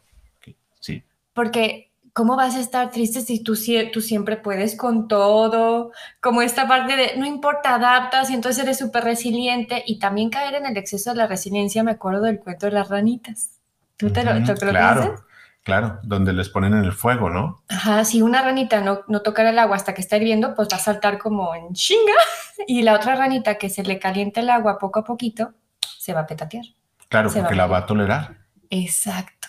Sí. 0.79 1.03
Porque, 1.33 1.91
¿cómo 2.13 2.37
vas 2.37 2.55
a 2.55 2.61
estar 2.61 2.89
triste 2.91 3.19
si 3.21 3.43
tú, 3.43 3.57
tú 3.91 4.01
siempre 4.01 4.37
puedes 4.37 4.77
con 4.77 5.09
todo? 5.09 5.91
Como 6.21 6.41
esta 6.41 6.65
parte 6.65 6.95
de, 6.95 7.17
no 7.17 7.25
importa, 7.25 7.75
adaptas 7.75 8.29
y 8.29 8.33
entonces 8.33 8.63
eres 8.63 8.77
súper 8.77 9.03
resiliente. 9.03 9.83
Y 9.85 9.99
también 9.99 10.29
caer 10.29 10.55
en 10.55 10.67
el 10.67 10.77
exceso 10.77 11.09
de 11.09 11.17
la 11.17 11.27
resiliencia, 11.27 11.83
me 11.83 11.91
acuerdo 11.91 12.21
del 12.21 12.39
cuento 12.39 12.67
de 12.67 12.71
las 12.71 12.87
ranitas. 12.87 13.59
¿Tú 13.97 14.09
te 14.09 14.23
lo, 14.23 14.41
te 14.41 14.53
claro. 14.55 15.25
Claro, 15.63 15.99
donde 16.03 16.33
les 16.33 16.49
ponen 16.49 16.73
en 16.73 16.83
el 16.83 16.91
fuego, 16.91 17.29
¿no? 17.29 17.63
Ajá, 17.69 18.03
si 18.03 18.21
una 18.21 18.41
ranita 18.41 18.81
no, 18.81 19.01
no 19.07 19.21
tocara 19.21 19.49
el 19.49 19.59
agua 19.59 19.77
hasta 19.77 19.93
que 19.93 20.01
está 20.01 20.17
hirviendo, 20.17 20.55
pues 20.55 20.67
va 20.71 20.75
a 20.75 20.79
saltar 20.79 21.17
como 21.17 21.55
en 21.55 21.73
chinga. 21.73 22.13
Y 22.67 22.83
la 22.83 22.93
otra 22.93 23.15
ranita 23.15 23.57
que 23.57 23.69
se 23.69 23.83
le 23.83 23.97
calienta 23.97 24.39
el 24.39 24.49
agua 24.49 24.77
poco 24.77 24.99
a 24.99 25.03
poquito, 25.03 25.53
se 25.97 26.13
va 26.13 26.21
a 26.21 26.27
petatear. 26.27 26.63
Claro, 27.09 27.31
porque 27.33 27.55
la 27.55 27.65
va 27.65 27.79
a 27.79 27.85
tolerar. 27.85 28.37
Exacto. 28.69 29.47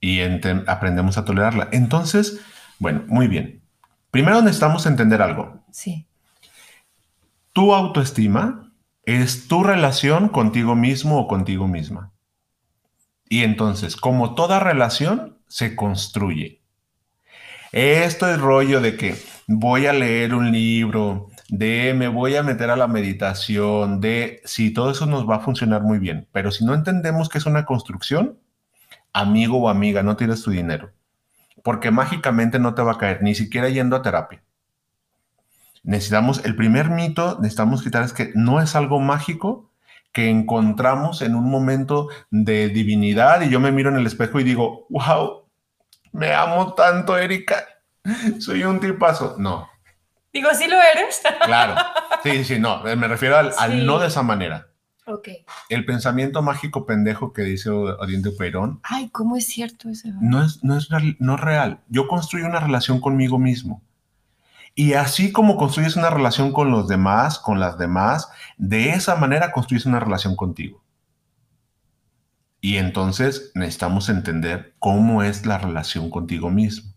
Y 0.00 0.20
aprendemos 0.66 1.18
a 1.18 1.24
tolerarla. 1.24 1.68
Entonces, 1.72 2.40
bueno, 2.78 3.04
muy 3.08 3.28
bien. 3.28 3.62
Primero 4.10 4.40
necesitamos 4.40 4.86
entender 4.86 5.20
algo. 5.20 5.62
Sí. 5.70 6.06
Tu 7.52 7.74
autoestima 7.74 8.72
es 9.04 9.48
tu 9.48 9.62
relación 9.62 10.28
contigo 10.28 10.74
mismo 10.74 11.20
o 11.20 11.28
contigo 11.28 11.68
misma. 11.68 12.12
Y 13.28 13.44
entonces, 13.44 13.96
como 13.96 14.34
toda 14.34 14.60
relación, 14.60 15.39
se 15.50 15.76
construye. 15.76 16.62
Esto 17.72 18.28
es 18.30 18.40
rollo 18.40 18.80
de 18.80 18.96
que 18.96 19.16
voy 19.46 19.86
a 19.86 19.92
leer 19.92 20.34
un 20.34 20.50
libro, 20.50 21.28
de 21.48 21.92
me 21.94 22.08
voy 22.08 22.36
a 22.36 22.42
meter 22.42 22.70
a 22.70 22.76
la 22.76 22.86
meditación, 22.86 24.00
de 24.00 24.40
sí, 24.44 24.72
todo 24.72 24.92
eso 24.92 25.06
nos 25.06 25.28
va 25.28 25.36
a 25.36 25.40
funcionar 25.40 25.82
muy 25.82 25.98
bien, 25.98 26.28
pero 26.32 26.50
si 26.50 26.64
no 26.64 26.72
entendemos 26.72 27.28
que 27.28 27.38
es 27.38 27.46
una 27.46 27.66
construcción, 27.66 28.38
amigo 29.12 29.58
o 29.58 29.68
amiga, 29.68 30.02
no 30.02 30.16
tires 30.16 30.42
tu 30.42 30.52
dinero, 30.52 30.92
porque 31.62 31.90
mágicamente 31.90 32.58
no 32.58 32.74
te 32.74 32.82
va 32.82 32.92
a 32.92 32.98
caer, 32.98 33.22
ni 33.22 33.34
siquiera 33.34 33.68
yendo 33.68 33.96
a 33.96 34.02
terapia. 34.02 34.42
Necesitamos, 35.82 36.44
el 36.44 36.56
primer 36.56 36.90
mito, 36.90 37.38
necesitamos 37.40 37.82
quitar 37.82 38.04
es 38.04 38.12
que 38.12 38.32
no 38.34 38.60
es 38.60 38.76
algo 38.76 39.00
mágico, 39.00 39.70
que 40.12 40.28
encontramos 40.28 41.22
en 41.22 41.34
un 41.34 41.48
momento 41.48 42.08
de 42.30 42.68
divinidad 42.68 43.42
y 43.42 43.50
yo 43.50 43.60
me 43.60 43.72
miro 43.72 43.90
en 43.90 43.96
el 43.96 44.06
espejo 44.06 44.40
y 44.40 44.44
digo, 44.44 44.86
wow, 44.90 45.39
me 46.12 46.32
amo 46.32 46.74
tanto, 46.74 47.16
Erika, 47.16 47.66
soy 48.38 48.64
un 48.64 48.80
tipazo. 48.80 49.36
No. 49.38 49.68
Digo, 50.32 50.48
sí 50.54 50.68
lo 50.68 50.76
eres. 50.76 51.22
Claro, 51.44 51.74
sí, 52.22 52.44
sí, 52.44 52.58
no, 52.58 52.82
me 52.82 53.08
refiero 53.08 53.36
al, 53.36 53.86
no 53.86 53.98
de 53.98 54.08
esa 54.08 54.22
manera. 54.22 54.68
Ok. 55.06 55.28
El 55.68 55.84
pensamiento 55.84 56.40
mágico 56.42 56.86
pendejo 56.86 57.32
que 57.32 57.42
dice 57.42 57.70
Oriente 57.70 58.30
Perón. 58.30 58.80
Ay, 58.84 59.08
¿cómo 59.10 59.36
es 59.36 59.46
cierto 59.46 59.88
eso? 59.88 60.08
No 60.20 60.44
es, 60.44 60.62
no 60.62 60.76
es, 60.76 60.88
no 61.18 61.34
es 61.34 61.40
real. 61.40 61.80
Yo 61.88 62.06
construyo 62.06 62.46
una 62.46 62.60
relación 62.60 63.00
conmigo 63.00 63.38
mismo. 63.38 63.82
Y 64.74 64.92
así 64.92 65.32
como 65.32 65.56
construyes 65.56 65.96
una 65.96 66.10
relación 66.10 66.52
con 66.52 66.70
los 66.70 66.86
demás, 66.86 67.38
con 67.38 67.58
las 67.58 67.76
demás, 67.76 68.30
de 68.56 68.90
esa 68.90 69.16
manera 69.16 69.50
construyes 69.52 69.86
una 69.86 69.98
relación 69.98 70.36
contigo. 70.36 70.80
Y 72.60 72.76
entonces 72.76 73.52
necesitamos 73.54 74.08
entender 74.08 74.74
cómo 74.78 75.22
es 75.22 75.46
la 75.46 75.58
relación 75.58 76.10
contigo 76.10 76.50
mismo. 76.50 76.92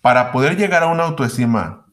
Para 0.00 0.32
poder 0.32 0.56
llegar 0.56 0.82
a 0.82 0.88
una 0.88 1.04
autoestima 1.04 1.86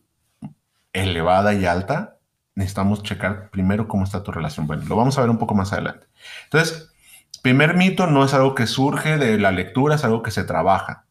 elevada 0.94 1.54
y 1.54 1.66
alta, 1.66 2.18
necesitamos 2.56 3.04
checar 3.04 3.50
primero 3.50 3.88
cómo 3.88 4.04
está 4.04 4.24
tu 4.24 4.32
relación. 4.32 4.68
Bueno, 4.68 4.84
lo 4.88 4.96
vamos 4.96 5.18
a 5.18 5.22
ver 5.22 5.30
un 5.30 5.38
poco 5.38 5.56
más 5.56 5.74
adelante. 5.74 6.08
Entonces, 6.46 6.92
primer 7.42 7.76
mito 7.76 8.08
no 8.08 8.24
es 8.24 8.34
algo 8.34 8.56
que 8.56 8.68
surge 8.68 9.18
de 9.18 9.38
la 9.38 9.52
lectura, 9.52 9.96
es 9.96 10.04
algo 10.06 10.24
que 10.24 10.32
se 10.32 10.44
trabaja. 10.44 11.06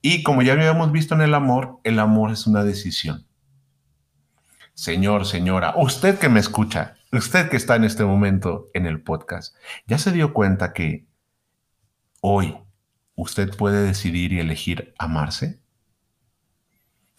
Y 0.00 0.22
como 0.22 0.42
ya 0.42 0.52
habíamos 0.52 0.92
visto 0.92 1.14
en 1.14 1.22
el 1.22 1.34
amor, 1.34 1.80
el 1.84 1.98
amor 1.98 2.30
es 2.30 2.46
una 2.46 2.64
decisión. 2.64 3.26
Señor, 4.74 5.26
señora, 5.26 5.74
usted 5.76 6.18
que 6.18 6.28
me 6.28 6.38
escucha, 6.38 6.94
usted 7.10 7.48
que 7.48 7.56
está 7.56 7.74
en 7.74 7.82
este 7.82 8.04
momento 8.04 8.68
en 8.74 8.86
el 8.86 9.02
podcast, 9.02 9.56
¿ya 9.88 9.98
se 9.98 10.12
dio 10.12 10.32
cuenta 10.32 10.72
que 10.72 11.07
hoy 12.20 12.56
usted 13.14 13.56
puede 13.56 13.82
decidir 13.82 14.32
y 14.32 14.40
elegir 14.40 14.94
amarse? 14.98 15.60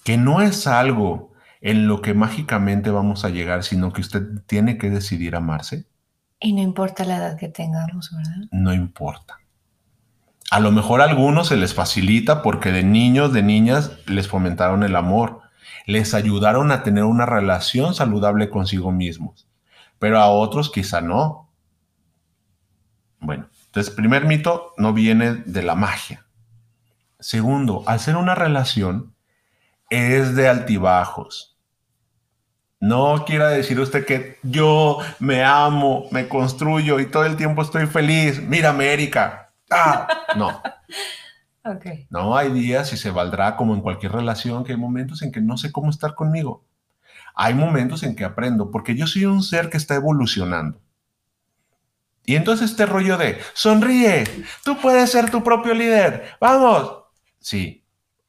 Que 0.03 0.17
no 0.17 0.41
es 0.41 0.67
algo 0.67 1.33
en 1.61 1.87
lo 1.87 2.01
que 2.01 2.13
mágicamente 2.13 2.89
vamos 2.89 3.25
a 3.25 3.29
llegar, 3.29 3.63
sino 3.63 3.91
que 3.91 4.01
usted 4.01 4.23
tiene 4.45 4.77
que 4.77 4.89
decidir 4.89 5.35
amarse. 5.35 5.85
Y 6.39 6.53
no 6.53 6.61
importa 6.61 7.03
la 7.03 7.17
edad 7.17 7.37
que 7.37 7.49
tengamos, 7.49 8.11
¿verdad? 8.15 8.47
No 8.51 8.73
importa. 8.73 9.39
A 10.51 10.59
lo 10.59 10.71
mejor 10.71 11.01
a 11.01 11.03
algunos 11.03 11.49
se 11.49 11.57
les 11.57 11.73
facilita 11.73 12.41
porque 12.41 12.71
de 12.71 12.83
niños, 12.83 13.33
de 13.33 13.43
niñas, 13.43 13.91
les 14.07 14.27
fomentaron 14.27 14.83
el 14.83 14.95
amor, 14.95 15.41
les 15.85 16.13
ayudaron 16.13 16.71
a 16.71 16.81
tener 16.81 17.03
una 17.03 17.25
relación 17.25 17.93
saludable 17.93 18.49
consigo 18.49 18.91
mismos, 18.91 19.47
pero 19.99 20.19
a 20.19 20.29
otros 20.29 20.71
quizá 20.71 21.01
no. 21.01 21.49
Bueno, 23.19 23.47
entonces, 23.69 23.93
primer 23.93 24.25
mito 24.25 24.73
no 24.77 24.93
viene 24.93 25.35
de 25.45 25.61
la 25.61 25.75
magia. 25.75 26.25
Segundo, 27.19 27.83
al 27.85 27.99
ser 27.99 28.15
una 28.15 28.33
relación, 28.33 29.13
es 29.91 30.35
de 30.35 30.47
altibajos. 30.47 31.55
No 32.79 33.25
quiera 33.25 33.49
decir 33.49 33.79
usted 33.79 34.07
que 34.07 34.39
yo 34.41 34.97
me 35.19 35.43
amo, 35.43 36.05
me 36.11 36.27
construyo 36.27 36.99
y 36.99 37.11
todo 37.11 37.25
el 37.25 37.35
tiempo 37.35 37.61
estoy 37.61 37.85
feliz. 37.85 38.41
Mira, 38.41 38.69
América. 38.69 39.51
Ah, 39.69 40.07
no. 40.35 40.61
No, 42.09 42.35
hay 42.35 42.51
días 42.51 42.91
y 42.93 42.97
se 42.97 43.11
valdrá 43.11 43.55
como 43.55 43.75
en 43.75 43.81
cualquier 43.81 44.13
relación 44.13 44.63
que 44.63 44.71
hay 44.71 44.77
momentos 44.79 45.21
en 45.21 45.31
que 45.31 45.39
no 45.39 45.55
sé 45.55 45.71
cómo 45.71 45.91
estar 45.91 46.15
conmigo. 46.15 46.65
Hay 47.35 47.53
momentos 47.53 48.01
en 48.01 48.15
que 48.15 48.25
aprendo 48.25 48.71
porque 48.71 48.95
yo 48.95 49.05
soy 49.05 49.25
un 49.25 49.43
ser 49.43 49.69
que 49.69 49.77
está 49.77 49.93
evolucionando. 49.93 50.81
Y 52.29 52.35
entonces 52.35 52.69
este 52.69 52.85
rollo 52.85 53.17
de, 53.17 53.39
sonríe, 53.55 54.23
tú 54.63 54.77
puedes 54.77 55.09
ser 55.11 55.31
tu 55.31 55.43
propio 55.43 55.73
líder, 55.73 56.35
vamos. 56.39 57.05
Sí, 57.39 57.83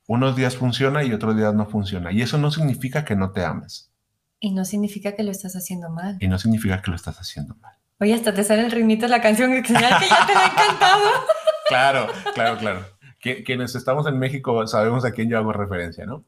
unos 0.07 0.35
días 0.37 0.57
funciona 0.57 1.05
y 1.05 1.13
otros 1.13 1.37
días 1.37 1.53
no 1.53 1.67
funciona. 1.67 2.11
Y 2.11 2.23
eso 2.23 2.39
no 2.39 2.51
significa 2.51 3.05
que 3.05 3.15
no 3.15 3.33
te 3.33 3.45
ames. 3.45 3.93
Y 4.41 4.53
no 4.53 4.65
significa 4.65 5.15
que 5.15 5.23
lo 5.23 5.31
estás 5.31 5.55
haciendo 5.55 5.91
mal. 5.91 6.17
Y 6.19 6.29
no 6.29 6.39
significa 6.39 6.81
que 6.81 6.91
lo 6.91 6.97
estás 6.97 7.19
haciendo 7.19 7.57
mal. 7.57 7.75
Oye, 7.99 8.15
hasta 8.15 8.33
te 8.33 8.43
sale 8.43 8.65
el 8.65 8.71
ritmito 8.71 9.03
de 9.05 9.11
la 9.11 9.21
canción 9.21 9.51
que 9.63 9.71
ya 9.71 9.99
te 9.99 10.07
ha 10.07 10.47
encantado. 10.47 11.05
claro, 11.69 12.07
claro, 12.35 12.57
claro. 12.57 12.87
Quienes 13.21 13.75
estamos 13.75 14.07
en 14.07 14.19
México 14.19 14.67
sabemos 14.67 15.05
a 15.05 15.13
quién 15.13 15.29
yo 15.29 15.37
hago 15.37 15.53
referencia, 15.53 16.07
¿no? 16.07 16.25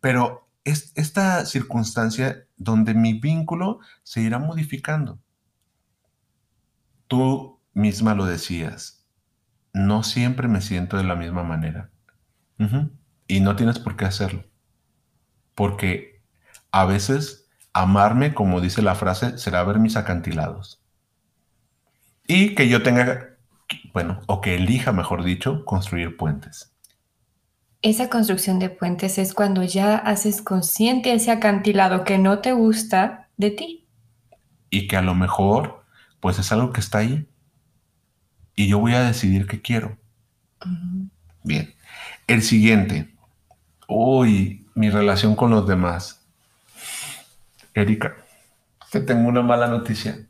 Pero 0.00 0.48
es 0.64 0.92
esta 0.94 1.44
circunstancia 1.44 2.46
donde 2.56 2.94
mi 2.94 3.20
vínculo 3.20 3.80
se 4.02 4.22
irá 4.22 4.38
modificando. 4.38 5.18
Tú 7.12 7.60
misma 7.74 8.14
lo 8.14 8.24
decías, 8.24 9.06
no 9.74 10.02
siempre 10.02 10.48
me 10.48 10.62
siento 10.62 10.96
de 10.96 11.04
la 11.04 11.14
misma 11.14 11.42
manera. 11.42 11.90
Y 13.26 13.40
no 13.40 13.54
tienes 13.54 13.78
por 13.78 13.96
qué 13.96 14.06
hacerlo. 14.06 14.44
Porque 15.54 16.22
a 16.70 16.86
veces 16.86 17.50
amarme, 17.74 18.32
como 18.32 18.62
dice 18.62 18.80
la 18.80 18.94
frase, 18.94 19.36
será 19.36 19.62
ver 19.62 19.78
mis 19.78 19.96
acantilados. 19.96 20.82
Y 22.26 22.54
que 22.54 22.70
yo 22.70 22.82
tenga, 22.82 23.36
bueno, 23.92 24.22
o 24.26 24.40
que 24.40 24.54
elija, 24.54 24.92
mejor 24.92 25.22
dicho, 25.22 25.66
construir 25.66 26.16
puentes. 26.16 26.74
Esa 27.82 28.08
construcción 28.08 28.58
de 28.58 28.70
puentes 28.70 29.18
es 29.18 29.34
cuando 29.34 29.62
ya 29.64 29.96
haces 29.96 30.40
consciente 30.40 31.12
ese 31.12 31.30
acantilado 31.30 32.04
que 32.04 32.16
no 32.16 32.38
te 32.38 32.52
gusta 32.54 33.28
de 33.36 33.50
ti. 33.50 33.86
Y 34.70 34.88
que 34.88 34.96
a 34.96 35.02
lo 35.02 35.14
mejor 35.14 35.81
pues 36.22 36.38
es 36.38 36.52
algo 36.52 36.72
que 36.72 36.78
está 36.78 36.98
ahí. 36.98 37.28
Y 38.54 38.68
yo 38.68 38.78
voy 38.78 38.94
a 38.94 39.02
decidir 39.02 39.48
qué 39.48 39.60
quiero. 39.60 39.98
Bien. 41.42 41.74
El 42.28 42.42
siguiente. 42.42 43.12
Uy, 43.88 44.64
mi 44.76 44.88
relación 44.88 45.34
con 45.34 45.50
los 45.50 45.66
demás. 45.66 46.24
Erika, 47.74 48.14
te 48.92 49.00
tengo 49.00 49.28
una 49.28 49.42
mala 49.42 49.66
noticia. 49.66 50.28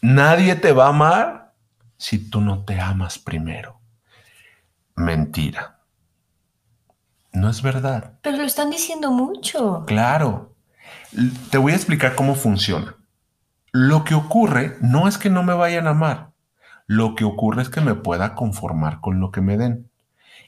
Nadie 0.00 0.54
te 0.54 0.70
va 0.70 0.86
a 0.86 0.90
amar 0.90 1.54
si 1.96 2.30
tú 2.30 2.40
no 2.40 2.64
te 2.64 2.78
amas 2.78 3.18
primero. 3.18 3.80
Mentira. 4.94 5.80
No 7.32 7.50
es 7.50 7.60
verdad. 7.60 8.20
Pero 8.22 8.36
lo 8.36 8.44
están 8.44 8.70
diciendo 8.70 9.10
mucho. 9.10 9.82
Claro. 9.88 10.54
Te 11.50 11.58
voy 11.58 11.72
a 11.72 11.76
explicar 11.76 12.14
cómo 12.14 12.36
funciona. 12.36 12.94
Lo 13.76 14.04
que 14.04 14.14
ocurre 14.14 14.76
no 14.82 15.08
es 15.08 15.18
que 15.18 15.30
no 15.30 15.42
me 15.42 15.52
vayan 15.52 15.88
a 15.88 15.90
amar, 15.90 16.30
lo 16.86 17.16
que 17.16 17.24
ocurre 17.24 17.60
es 17.60 17.70
que 17.70 17.80
me 17.80 17.96
pueda 17.96 18.36
conformar 18.36 19.00
con 19.00 19.18
lo 19.18 19.32
que 19.32 19.40
me 19.40 19.56
den 19.56 19.90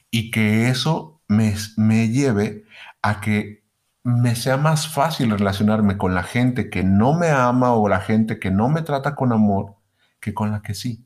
y 0.09 0.31
que 0.31 0.69
eso 0.69 1.19
me, 1.27 1.53
me 1.75 2.07
lleve 2.07 2.63
a 3.01 3.19
que 3.19 3.65
me 4.01 4.37
sea 4.37 4.55
más 4.55 4.87
fácil 4.87 5.29
relacionarme 5.31 5.97
con 5.97 6.15
la 6.15 6.23
gente 6.23 6.69
que 6.69 6.85
no 6.85 7.15
me 7.15 7.29
ama 7.29 7.73
o 7.73 7.89
la 7.89 7.99
gente 7.99 8.39
que 8.39 8.49
no 8.49 8.69
me 8.69 8.81
trata 8.81 9.13
con 9.13 9.33
amor 9.33 9.75
que 10.21 10.33
con 10.33 10.53
la 10.53 10.61
que 10.61 10.73
sí. 10.73 11.05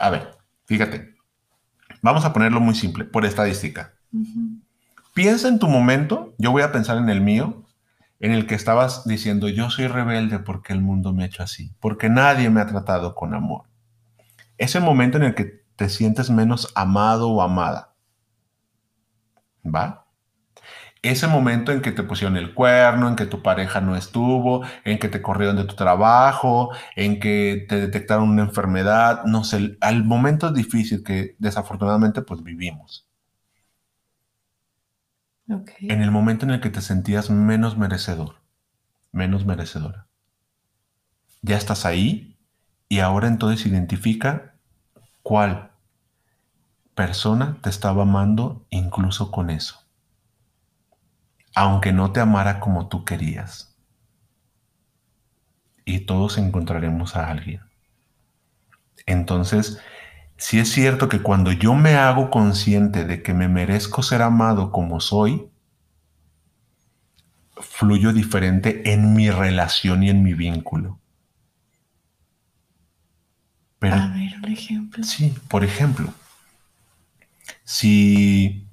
A 0.00 0.08
ver, 0.08 0.34
fíjate, 0.64 1.14
vamos 2.00 2.24
a 2.24 2.32
ponerlo 2.32 2.58
muy 2.58 2.74
simple, 2.74 3.04
por 3.04 3.26
estadística. 3.26 3.92
Piensa 5.12 5.48
en 5.48 5.58
tu 5.58 5.68
momento, 5.68 6.32
yo 6.38 6.52
voy 6.52 6.62
a 6.62 6.72
pensar 6.72 6.96
en 6.96 7.10
el 7.10 7.20
mío, 7.20 7.61
en 8.22 8.30
el 8.30 8.46
que 8.46 8.54
estabas 8.54 9.04
diciendo, 9.04 9.48
yo 9.48 9.68
soy 9.68 9.88
rebelde 9.88 10.38
porque 10.38 10.72
el 10.72 10.80
mundo 10.80 11.12
me 11.12 11.24
ha 11.24 11.26
hecho 11.26 11.42
así, 11.42 11.74
porque 11.80 12.08
nadie 12.08 12.48
me 12.50 12.60
ha 12.60 12.66
tratado 12.66 13.16
con 13.16 13.34
amor. 13.34 13.64
Ese 14.58 14.78
momento 14.78 15.16
en 15.16 15.24
el 15.24 15.34
que 15.34 15.64
te 15.74 15.88
sientes 15.88 16.30
menos 16.30 16.70
amado 16.76 17.28
o 17.30 17.42
amada. 17.42 17.96
¿Va? 19.66 20.06
Ese 21.02 21.26
momento 21.26 21.72
en 21.72 21.82
que 21.82 21.90
te 21.90 22.04
pusieron 22.04 22.36
el 22.36 22.54
cuerno, 22.54 23.08
en 23.08 23.16
que 23.16 23.26
tu 23.26 23.42
pareja 23.42 23.80
no 23.80 23.96
estuvo, 23.96 24.64
en 24.84 25.00
que 25.00 25.08
te 25.08 25.20
corrieron 25.20 25.56
de 25.56 25.64
tu 25.64 25.74
trabajo, 25.74 26.70
en 26.94 27.18
que 27.18 27.66
te 27.68 27.80
detectaron 27.80 28.30
una 28.30 28.42
enfermedad, 28.42 29.24
no 29.24 29.42
sé, 29.42 29.76
al 29.80 30.04
momento 30.04 30.52
difícil 30.52 31.02
que 31.02 31.34
desafortunadamente 31.40 32.22
pues 32.22 32.44
vivimos. 32.44 33.11
En 35.80 36.02
el 36.02 36.10
momento 36.10 36.44
en 36.44 36.52
el 36.52 36.60
que 36.60 36.70
te 36.70 36.80
sentías 36.80 37.30
menos 37.30 37.76
merecedor, 37.76 38.36
menos 39.12 39.44
merecedora. 39.44 40.06
Ya 41.42 41.56
estás 41.56 41.84
ahí 41.84 42.38
y 42.88 43.00
ahora 43.00 43.28
entonces 43.28 43.66
identifica 43.66 44.54
cuál 45.22 45.72
persona 46.94 47.58
te 47.62 47.70
estaba 47.70 48.02
amando 48.02 48.66
incluso 48.70 49.30
con 49.30 49.50
eso. 49.50 49.82
Aunque 51.54 51.92
no 51.92 52.12
te 52.12 52.20
amara 52.20 52.60
como 52.60 52.88
tú 52.88 53.04
querías. 53.04 53.76
Y 55.84 56.00
todos 56.00 56.38
encontraremos 56.38 57.16
a 57.16 57.28
alguien. 57.28 57.60
Entonces, 59.06 59.80
si 60.42 60.58
es 60.58 60.72
cierto 60.72 61.08
que 61.08 61.22
cuando 61.22 61.52
yo 61.52 61.72
me 61.74 61.94
hago 61.94 62.28
consciente 62.28 63.04
de 63.04 63.22
que 63.22 63.32
me 63.32 63.46
merezco 63.46 64.02
ser 64.02 64.22
amado 64.22 64.72
como 64.72 64.98
soy, 64.98 65.46
fluyo 67.60 68.12
diferente 68.12 68.92
en 68.92 69.14
mi 69.14 69.30
relación 69.30 70.02
y 70.02 70.10
en 70.10 70.24
mi 70.24 70.34
vínculo. 70.34 70.98
a 73.82 74.08
ver, 74.08 74.34
un 74.42 74.50
ejemplo. 74.50 75.04
Sí, 75.04 75.32
por 75.46 75.62
ejemplo, 75.62 76.12
si, 77.62 78.66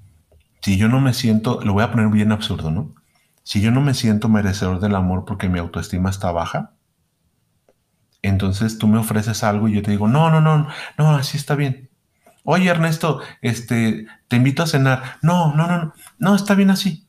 si 0.63 0.75
yo 0.75 0.89
no 0.89 0.99
me 0.99 1.13
siento, 1.13 1.61
lo 1.63 1.73
voy 1.73 1.83
a 1.83 1.91
poner 1.91 2.07
bien 2.09 2.31
absurdo, 2.31 2.71
¿no? 2.71 2.95
Si 3.43 3.61
yo 3.61 3.69
no 3.69 3.81
me 3.81 3.93
siento 3.93 4.27
merecedor 4.27 4.79
del 4.79 4.95
amor 4.95 5.23
porque 5.23 5.49
mi 5.49 5.59
autoestima 5.59 6.09
está 6.09 6.31
baja, 6.31 6.73
entonces 8.21 8.77
tú 8.77 8.87
me 8.87 8.97
ofreces 8.99 9.43
algo 9.43 9.67
y 9.67 9.73
yo 9.73 9.81
te 9.81 9.91
digo, 9.91 10.07
no, 10.07 10.29
no, 10.29 10.41
no, 10.41 10.67
no, 10.97 11.15
así 11.15 11.37
está 11.37 11.55
bien. 11.55 11.89
Oye, 12.43 12.69
Ernesto, 12.69 13.21
este, 13.41 14.07
te 14.27 14.35
invito 14.37 14.63
a 14.63 14.67
cenar. 14.67 15.17
No, 15.21 15.53
no, 15.55 15.67
no, 15.67 15.77
no, 15.77 15.93
no, 16.17 16.35
está 16.35 16.55
bien 16.55 16.69
así. 16.71 17.07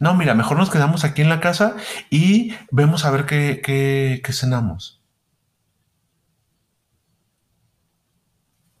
No, 0.00 0.14
mira, 0.14 0.34
mejor 0.34 0.56
nos 0.56 0.70
quedamos 0.70 1.04
aquí 1.04 1.20
en 1.20 1.28
la 1.28 1.40
casa 1.40 1.76
y 2.08 2.54
vemos 2.70 3.04
a 3.04 3.10
ver 3.10 3.26
qué, 3.26 3.60
qué, 3.62 4.32
cenamos. 4.32 5.02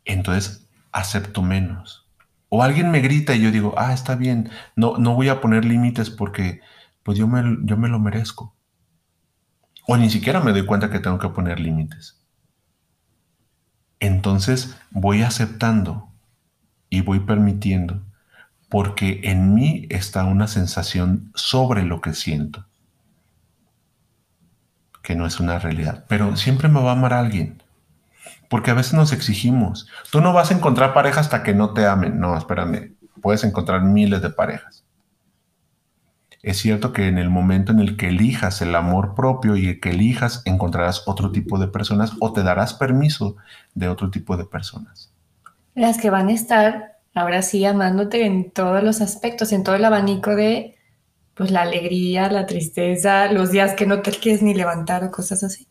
Entonces 0.04 0.66
acepto 0.92 1.42
menos. 1.42 2.08
O 2.48 2.62
alguien 2.62 2.90
me 2.90 3.00
grita 3.00 3.34
y 3.34 3.42
yo 3.42 3.50
digo, 3.50 3.74
ah, 3.76 3.92
está 3.92 4.16
bien, 4.16 4.50
no, 4.74 4.96
no 4.96 5.14
voy 5.14 5.28
a 5.28 5.40
poner 5.40 5.64
límites 5.64 6.10
porque 6.10 6.60
pues 7.02 7.18
yo 7.18 7.28
me, 7.28 7.58
yo 7.64 7.76
me 7.76 7.88
lo 7.88 7.98
merezco. 8.00 8.56
O 9.86 9.96
ni 9.96 10.10
siquiera 10.10 10.40
me 10.40 10.52
doy 10.52 10.64
cuenta 10.66 10.90
que 10.90 11.00
tengo 11.00 11.18
que 11.18 11.28
poner 11.28 11.60
límites. 11.60 12.20
Entonces 14.00 14.76
voy 14.90 15.22
aceptando 15.22 16.08
y 16.88 17.02
voy 17.02 17.20
permitiendo, 17.20 18.02
porque 18.68 19.20
en 19.24 19.54
mí 19.54 19.86
está 19.90 20.24
una 20.24 20.48
sensación 20.48 21.30
sobre 21.34 21.84
lo 21.84 22.00
que 22.00 22.14
siento, 22.14 22.66
que 25.02 25.14
no 25.14 25.26
es 25.26 25.38
una 25.38 25.58
realidad, 25.58 26.04
pero 26.08 26.36
siempre 26.36 26.68
me 26.68 26.80
va 26.80 26.90
a 26.90 26.94
amar 26.94 27.12
alguien, 27.12 27.62
porque 28.48 28.70
a 28.70 28.74
veces 28.74 28.94
nos 28.94 29.12
exigimos. 29.12 29.86
Tú 30.10 30.20
no 30.20 30.32
vas 30.32 30.50
a 30.50 30.54
encontrar 30.54 30.94
pareja 30.94 31.20
hasta 31.20 31.42
que 31.42 31.54
no 31.54 31.72
te 31.72 31.86
amen. 31.86 32.18
No, 32.18 32.36
espérame, 32.36 32.96
puedes 33.20 33.44
encontrar 33.44 33.82
miles 33.82 34.22
de 34.22 34.30
parejas. 34.30 34.84
Es 36.42 36.58
cierto 36.58 36.92
que 36.92 37.06
en 37.06 37.18
el 37.18 37.28
momento 37.28 37.72
en 37.72 37.80
el 37.80 37.96
que 37.96 38.08
elijas 38.08 38.62
el 38.62 38.74
amor 38.74 39.14
propio 39.14 39.56
y 39.56 39.78
que 39.78 39.90
elijas, 39.90 40.42
encontrarás 40.46 41.02
otro 41.06 41.30
tipo 41.32 41.58
de 41.58 41.68
personas 41.68 42.12
o 42.20 42.32
te 42.32 42.42
darás 42.42 42.72
permiso 42.74 43.36
de 43.74 43.88
otro 43.88 44.10
tipo 44.10 44.36
de 44.36 44.44
personas. 44.44 45.12
Las 45.74 45.98
que 45.98 46.10
van 46.10 46.28
a 46.28 46.32
estar 46.32 46.98
ahora 47.14 47.42
sí 47.42 47.64
amándote 47.64 48.24
en 48.24 48.50
todos 48.50 48.82
los 48.82 49.00
aspectos, 49.00 49.52
en 49.52 49.64
todo 49.64 49.74
el 49.74 49.84
abanico 49.84 50.34
de 50.34 50.76
pues 51.34 51.50
la 51.50 51.62
alegría, 51.62 52.30
la 52.30 52.46
tristeza, 52.46 53.30
los 53.32 53.50
días 53.50 53.74
que 53.74 53.86
no 53.86 54.02
te 54.02 54.10
quieres 54.10 54.42
ni 54.42 54.54
levantar 54.54 55.04
o 55.04 55.10
cosas 55.10 55.42
así. 55.42 55.66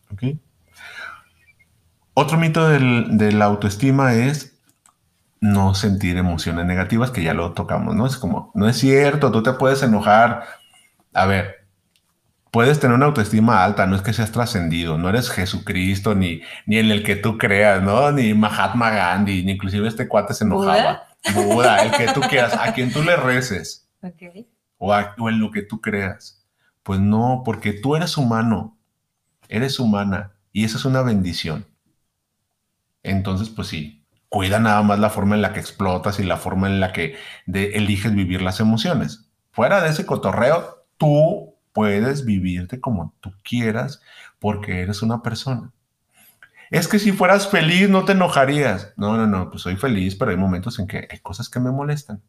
Otro 2.13 2.37
mito 2.37 2.67
de 2.67 3.31
la 3.31 3.45
autoestima 3.45 4.13
es 4.13 4.59
no 5.41 5.73
sentir 5.73 6.17
emociones 6.17 6.65
negativas, 6.65 7.11
que 7.11 7.23
ya 7.23 7.33
lo 7.33 7.53
tocamos, 7.53 7.95
¿no? 7.95 8.05
Es 8.05 8.17
como, 8.17 8.51
no 8.55 8.67
es 8.67 8.77
cierto, 8.77 9.31
tú 9.31 9.41
te 9.41 9.53
puedes 9.53 9.81
enojar. 9.83 10.43
A 11.13 11.25
ver, 11.25 11.67
puedes 12.51 12.79
tener 12.79 12.95
una 12.95 13.07
autoestima 13.07 13.63
alta, 13.63 13.85
no 13.85 13.95
es 13.95 14.01
que 14.01 14.13
seas 14.13 14.31
trascendido, 14.31 14.97
no 14.97 15.09
eres 15.09 15.29
Jesucristo, 15.29 16.15
ni, 16.15 16.41
ni 16.65 16.77
en 16.77 16.91
el 16.91 17.03
que 17.03 17.15
tú 17.15 17.37
creas, 17.37 17.81
¿no? 17.81 18.11
Ni 18.11 18.33
Mahatma 18.33 18.89
Gandhi, 18.89 19.43
ni 19.43 19.53
inclusive 19.53 19.87
este 19.87 20.07
cuate 20.07 20.33
se 20.33 20.45
enojaba. 20.45 21.03
Buda, 21.33 21.83
el 21.83 21.91
que 21.91 22.13
tú 22.13 22.21
quieras, 22.21 22.53
a 22.53 22.73
quien 22.73 22.91
tú 22.93 23.03
le 23.03 23.15
reces. 23.15 23.89
O, 24.77 24.93
o 24.93 25.29
en 25.29 25.39
lo 25.39 25.51
que 25.51 25.61
tú 25.61 25.81
creas. 25.81 26.45
Pues 26.83 26.99
no, 26.99 27.43
porque 27.43 27.73
tú 27.73 27.95
eres 27.95 28.17
humano, 28.17 28.77
eres 29.47 29.79
humana, 29.79 30.31
y 30.51 30.63
esa 30.63 30.77
es 30.77 30.85
una 30.85 31.01
bendición. 31.01 31.65
Entonces, 33.03 33.49
pues 33.49 33.67
sí, 33.67 34.05
cuida 34.29 34.59
nada 34.59 34.81
más 34.83 34.99
la 34.99 35.09
forma 35.09 35.35
en 35.35 35.41
la 35.41 35.53
que 35.53 35.59
explotas 35.59 36.19
y 36.19 36.23
la 36.23 36.37
forma 36.37 36.67
en 36.67 36.79
la 36.79 36.93
que 36.93 37.17
eliges 37.45 38.13
vivir 38.13 38.41
las 38.41 38.59
emociones. 38.59 39.29
Fuera 39.51 39.81
de 39.81 39.89
ese 39.89 40.05
cotorreo, 40.05 40.78
tú 40.99 41.55
puedes 41.73 42.25
vivirte 42.25 42.79
como 42.79 43.15
tú 43.21 43.33
quieras 43.43 44.01
porque 44.37 44.81
eres 44.81 45.01
una 45.01 45.23
persona. 45.23 45.71
Es 46.69 46.87
que 46.87 46.99
si 46.99 47.11
fueras 47.11 47.47
feliz 47.47 47.89
no 47.89 48.05
te 48.05 48.11
enojarías. 48.11 48.93
No, 48.95 49.17
no, 49.17 49.25
no, 49.25 49.49
pues 49.49 49.63
soy 49.63 49.75
feliz, 49.75 50.15
pero 50.15 50.29
hay 50.29 50.37
momentos 50.37 50.77
en 50.77 50.85
que 50.85 51.07
hay 51.09 51.17
cosas 51.19 51.49
que 51.49 51.59
me 51.59 51.71
molestan. 51.71 52.21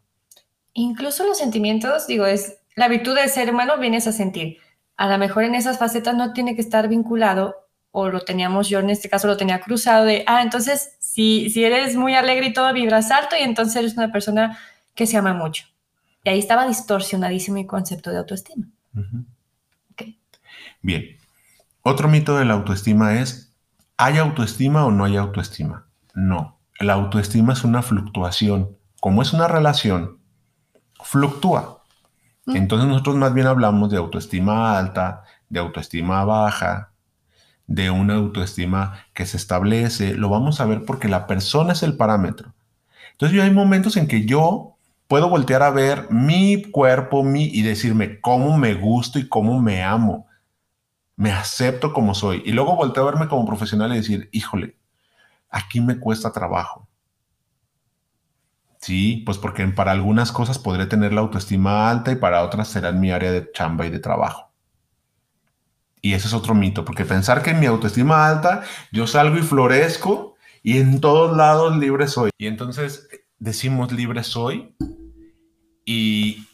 Incluso 0.72 1.26
los 1.26 1.36
sentimientos, 1.36 2.06
digo, 2.06 2.24
es 2.24 2.58
la 2.74 2.88
virtud 2.88 3.14
del 3.14 3.28
ser 3.28 3.52
humano 3.52 3.76
vienes 3.78 4.06
a 4.06 4.12
sentir. 4.12 4.56
A 4.96 5.08
lo 5.08 5.18
mejor 5.18 5.44
en 5.44 5.54
esas 5.54 5.78
facetas 5.78 6.14
no 6.14 6.32
tiene 6.32 6.54
que 6.54 6.62
estar 6.62 6.88
vinculado 6.88 7.56
o 7.90 8.08
lo 8.08 8.20
teníamos 8.20 8.68
yo 8.68 8.78
en 8.78 8.88
este 8.88 9.08
caso 9.08 9.26
lo 9.26 9.36
tenía 9.36 9.60
cruzado 9.60 10.04
de, 10.04 10.22
ah, 10.26 10.42
entonces 10.42 10.94
si, 11.00 11.50
si 11.50 11.64
eres 11.64 11.96
muy 11.96 12.14
alegre 12.14 12.46
y 12.46 12.52
todo 12.52 12.72
vibras 12.72 13.10
alto 13.10 13.36
y 13.36 13.42
entonces 13.42 13.76
eres 13.76 13.96
una 13.96 14.12
persona 14.12 14.58
que 14.94 15.06
se 15.06 15.16
ama 15.16 15.34
mucho. 15.34 15.66
Y 16.24 16.30
ahí 16.30 16.38
estaba 16.38 16.66
distorsionadísimo 16.66 17.56
mi 17.56 17.66
concepto 17.66 18.10
de 18.10 18.18
autoestima. 18.18 18.66
Bien. 20.82 21.04
Otro 21.82 22.08
mito 22.08 22.36
de 22.36 22.44
la 22.44 22.54
autoestima 22.54 23.20
es, 23.20 23.54
¿hay 23.96 24.18
autoestima 24.18 24.84
o 24.84 24.90
no 24.90 25.04
hay 25.04 25.16
autoestima? 25.16 25.86
No. 26.14 26.58
La 26.78 26.94
autoestima 26.94 27.52
es 27.52 27.64
una 27.64 27.82
fluctuación. 27.82 28.76
Como 29.00 29.22
es 29.22 29.32
una 29.32 29.48
relación, 29.48 30.18
fluctúa. 31.02 31.84
Mm. 32.44 32.56
Entonces 32.56 32.88
nosotros 32.88 33.16
más 33.16 33.32
bien 33.32 33.46
hablamos 33.46 33.90
de 33.90 33.96
autoestima 33.96 34.78
alta, 34.78 35.24
de 35.48 35.60
autoestima 35.60 36.24
baja, 36.24 36.92
de 37.66 37.90
una 37.90 38.14
autoestima 38.14 39.06
que 39.14 39.26
se 39.26 39.36
establece, 39.36 40.14
lo 40.14 40.28
vamos 40.28 40.60
a 40.60 40.66
ver 40.66 40.84
porque 40.84 41.08
la 41.08 41.26
persona 41.26 41.72
es 41.72 41.82
el 41.82 41.96
parámetro. 41.96 42.52
Entonces 43.12 43.36
yo 43.36 43.42
hay 43.42 43.50
momentos 43.52 43.96
en 43.96 44.08
que 44.08 44.26
yo 44.26 44.76
puedo 45.10 45.28
voltear 45.28 45.64
a 45.64 45.70
ver 45.70 46.06
mi 46.08 46.62
cuerpo 46.70 47.24
mi, 47.24 47.46
y 47.46 47.62
decirme 47.62 48.20
cómo 48.20 48.56
me 48.56 48.74
gusto 48.74 49.18
y 49.18 49.28
cómo 49.28 49.60
me 49.60 49.82
amo. 49.82 50.28
Me 51.16 51.32
acepto 51.32 51.92
como 51.92 52.14
soy. 52.14 52.44
Y 52.46 52.52
luego 52.52 52.76
volteo 52.76 53.02
a 53.02 53.10
verme 53.10 53.26
como 53.26 53.44
profesional 53.44 53.92
y 53.92 53.96
decir, 53.96 54.28
híjole, 54.30 54.76
aquí 55.50 55.80
me 55.80 55.98
cuesta 55.98 56.30
trabajo. 56.30 56.88
Sí, 58.78 59.24
pues 59.26 59.36
porque 59.36 59.66
para 59.66 59.90
algunas 59.90 60.30
cosas 60.30 60.60
podré 60.60 60.86
tener 60.86 61.12
la 61.12 61.22
autoestima 61.22 61.90
alta 61.90 62.12
y 62.12 62.16
para 62.16 62.44
otras 62.44 62.68
será 62.68 62.92
mi 62.92 63.10
área 63.10 63.32
de 63.32 63.50
chamba 63.50 63.86
y 63.86 63.90
de 63.90 63.98
trabajo. 63.98 64.52
Y 66.00 66.12
ese 66.12 66.28
es 66.28 66.34
otro 66.34 66.54
mito, 66.54 66.84
porque 66.84 67.04
pensar 67.04 67.42
que 67.42 67.50
en 67.50 67.58
mi 67.58 67.66
autoestima 67.66 68.28
alta 68.28 68.62
yo 68.92 69.08
salgo 69.08 69.38
y 69.38 69.42
florezco 69.42 70.36
y 70.62 70.78
en 70.78 71.00
todos 71.00 71.36
lados 71.36 71.76
libre 71.78 72.06
soy. 72.06 72.30
Y 72.38 72.46
entonces 72.46 73.08
decimos 73.40 73.90
libre 73.90 74.22
soy 74.22 74.76
y, 75.92 76.46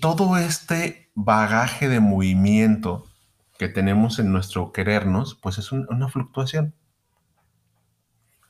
todo 0.00 0.36
este 0.36 1.08
bagaje 1.14 1.88
de 1.88 2.00
movimiento 2.00 3.06
que 3.58 3.68
tenemos 3.68 4.18
en 4.18 4.32
nuestro 4.32 4.72
querernos, 4.72 5.36
pues 5.40 5.58
es 5.58 5.70
una 5.70 6.08
fluctuación. 6.08 6.74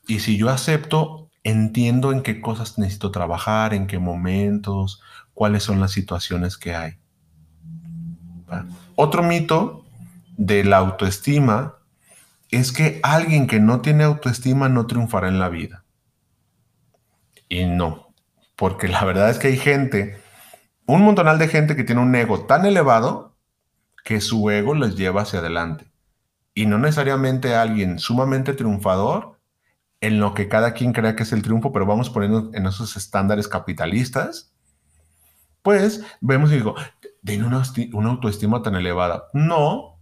Y 0.06 0.20
si 0.20 0.38
yo 0.38 0.48
acepto, 0.48 1.30
entiendo 1.44 2.12
en 2.12 2.22
qué 2.22 2.40
cosas 2.40 2.78
necesito 2.78 3.10
trabajar, 3.10 3.74
en 3.74 3.86
qué 3.86 3.98
momentos, 3.98 5.02
cuáles 5.34 5.64
son 5.64 5.80
las 5.80 5.92
situaciones 5.92 6.56
que 6.56 6.74
hay. 6.74 6.94
Otro 8.96 9.22
mito 9.22 9.84
de 10.36 10.64
la 10.64 10.78
autoestima 10.78 11.76
es 12.50 12.72
que 12.72 13.00
alguien 13.02 13.46
que 13.46 13.60
no 13.60 13.82
tiene 13.82 14.04
autoestima 14.04 14.70
no 14.70 14.86
triunfará 14.86 15.28
en 15.28 15.38
la 15.38 15.50
vida. 15.50 15.84
Y 17.48 17.66
no, 17.66 18.14
porque 18.56 18.88
la 18.88 19.04
verdad 19.04 19.28
es 19.30 19.38
que 19.38 19.48
hay 19.48 19.56
gente, 19.56 20.21
un 20.92 21.02
montonal 21.02 21.38
de 21.38 21.48
gente 21.48 21.74
que 21.74 21.84
tiene 21.84 22.02
un 22.02 22.14
ego 22.14 22.44
tan 22.44 22.66
elevado 22.66 23.34
que 24.04 24.20
su 24.20 24.50
ego 24.50 24.74
les 24.74 24.94
lleva 24.94 25.22
hacia 25.22 25.38
adelante. 25.38 25.90
Y 26.54 26.66
no 26.66 26.78
necesariamente 26.78 27.54
alguien 27.54 27.98
sumamente 27.98 28.52
triunfador 28.52 29.38
en 30.00 30.20
lo 30.20 30.34
que 30.34 30.48
cada 30.48 30.74
quien 30.74 30.92
crea 30.92 31.16
que 31.16 31.22
es 31.22 31.32
el 31.32 31.42
triunfo, 31.42 31.72
pero 31.72 31.86
vamos 31.86 32.10
poniendo 32.10 32.50
en 32.52 32.66
esos 32.66 32.96
estándares 32.96 33.48
capitalistas, 33.48 34.52
pues 35.62 36.04
vemos 36.20 36.50
y 36.50 36.56
digo, 36.56 36.74
tiene 37.24 37.46
una, 37.46 37.62
una 37.94 38.10
autoestima 38.10 38.62
tan 38.62 38.74
elevada. 38.74 39.28
No, 39.32 39.98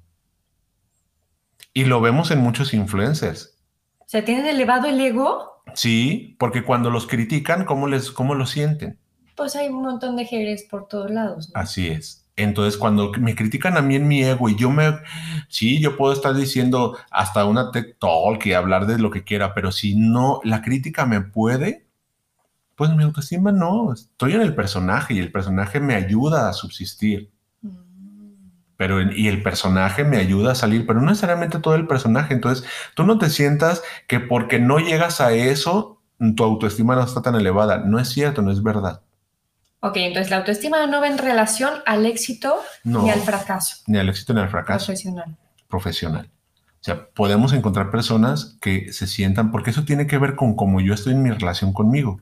y 1.72 1.84
lo 1.84 2.00
vemos 2.00 2.32
en 2.32 2.40
muchos 2.40 2.74
influencers. 2.74 3.56
O 4.00 4.08
sea, 4.08 4.24
¿tienen 4.24 4.46
elevado 4.46 4.88
el 4.88 5.00
ego? 5.00 5.62
Sí, 5.74 6.34
porque 6.40 6.64
cuando 6.64 6.90
los 6.90 7.06
critican, 7.06 7.64
¿cómo, 7.64 7.86
les, 7.86 8.10
cómo 8.10 8.34
lo 8.34 8.46
sienten? 8.46 8.98
Pues 9.40 9.56
hay 9.56 9.68
un 9.68 9.80
montón 9.80 10.16
de 10.16 10.26
haters 10.26 10.64
por 10.64 10.86
todos 10.86 11.10
lados. 11.10 11.50
Así 11.54 11.88
es. 11.88 12.26
Entonces, 12.36 12.76
cuando 12.78 13.10
me 13.18 13.34
critican 13.34 13.78
a 13.78 13.80
mí 13.80 13.96
en 13.96 14.06
mi 14.06 14.22
ego 14.22 14.50
y 14.50 14.54
yo 14.54 14.70
me, 14.70 14.98
sí, 15.48 15.80
yo 15.80 15.96
puedo 15.96 16.12
estar 16.12 16.34
diciendo 16.34 16.98
hasta 17.10 17.46
una 17.46 17.70
TED 17.70 17.94
Talk 17.98 18.44
y 18.44 18.52
hablar 18.52 18.86
de 18.86 18.98
lo 18.98 19.10
que 19.10 19.24
quiera, 19.24 19.54
pero 19.54 19.72
si 19.72 19.96
no, 19.96 20.42
la 20.44 20.60
crítica 20.60 21.06
me 21.06 21.22
puede, 21.22 21.86
pues 22.74 22.90
mi 22.90 23.02
autoestima 23.02 23.50
no, 23.50 23.94
estoy 23.94 24.34
en 24.34 24.42
el 24.42 24.54
personaje 24.54 25.14
y 25.14 25.20
el 25.20 25.32
personaje 25.32 25.80
me 25.80 25.94
ayuda 25.94 26.50
a 26.50 26.52
subsistir 26.52 27.30
pero 28.76 29.00
y 29.02 29.28
el 29.28 29.42
personaje 29.42 30.04
me 30.04 30.18
ayuda 30.18 30.52
a 30.52 30.54
salir, 30.54 30.86
pero 30.86 31.00
no 31.00 31.06
necesariamente 31.06 31.58
todo 31.58 31.74
el 31.74 31.86
personaje. 31.86 32.32
Entonces, 32.32 32.66
tú 32.94 33.04
no 33.04 33.18
te 33.18 33.28
sientas 33.28 33.82
que 34.06 34.20
porque 34.20 34.58
no 34.58 34.78
llegas 34.78 35.20
a 35.20 35.32
eso, 35.32 36.00
tu 36.34 36.44
autoestima 36.44 36.94
no 36.94 37.04
está 37.04 37.20
tan 37.20 37.34
elevada. 37.34 37.78
No 37.78 37.98
es 37.98 38.08
cierto, 38.08 38.40
no 38.40 38.50
es 38.50 38.62
verdad. 38.62 39.02
Ok, 39.80 39.96
entonces 39.96 40.30
la 40.30 40.38
autoestima 40.38 40.86
no 40.86 41.00
va 41.00 41.08
en 41.08 41.18
relación 41.18 41.72
al 41.86 42.04
éxito 42.04 42.60
ni 42.84 43.10
al 43.10 43.20
fracaso. 43.20 43.76
Ni 43.86 43.98
al 43.98 44.08
éxito 44.10 44.34
ni 44.34 44.40
al 44.40 44.50
fracaso. 44.50 44.86
Profesional. 44.86 45.36
Profesional. 45.68 46.30
O 46.80 46.82
sea, 46.82 47.10
podemos 47.10 47.52
encontrar 47.52 47.90
personas 47.90 48.56
que 48.60 48.92
se 48.92 49.06
sientan, 49.06 49.50
porque 49.50 49.70
eso 49.70 49.84
tiene 49.84 50.06
que 50.06 50.18
ver 50.18 50.34
con 50.34 50.54
cómo 50.54 50.80
yo 50.80 50.94
estoy 50.94 51.12
en 51.12 51.22
mi 51.22 51.30
relación 51.30 51.72
conmigo. 51.72 52.20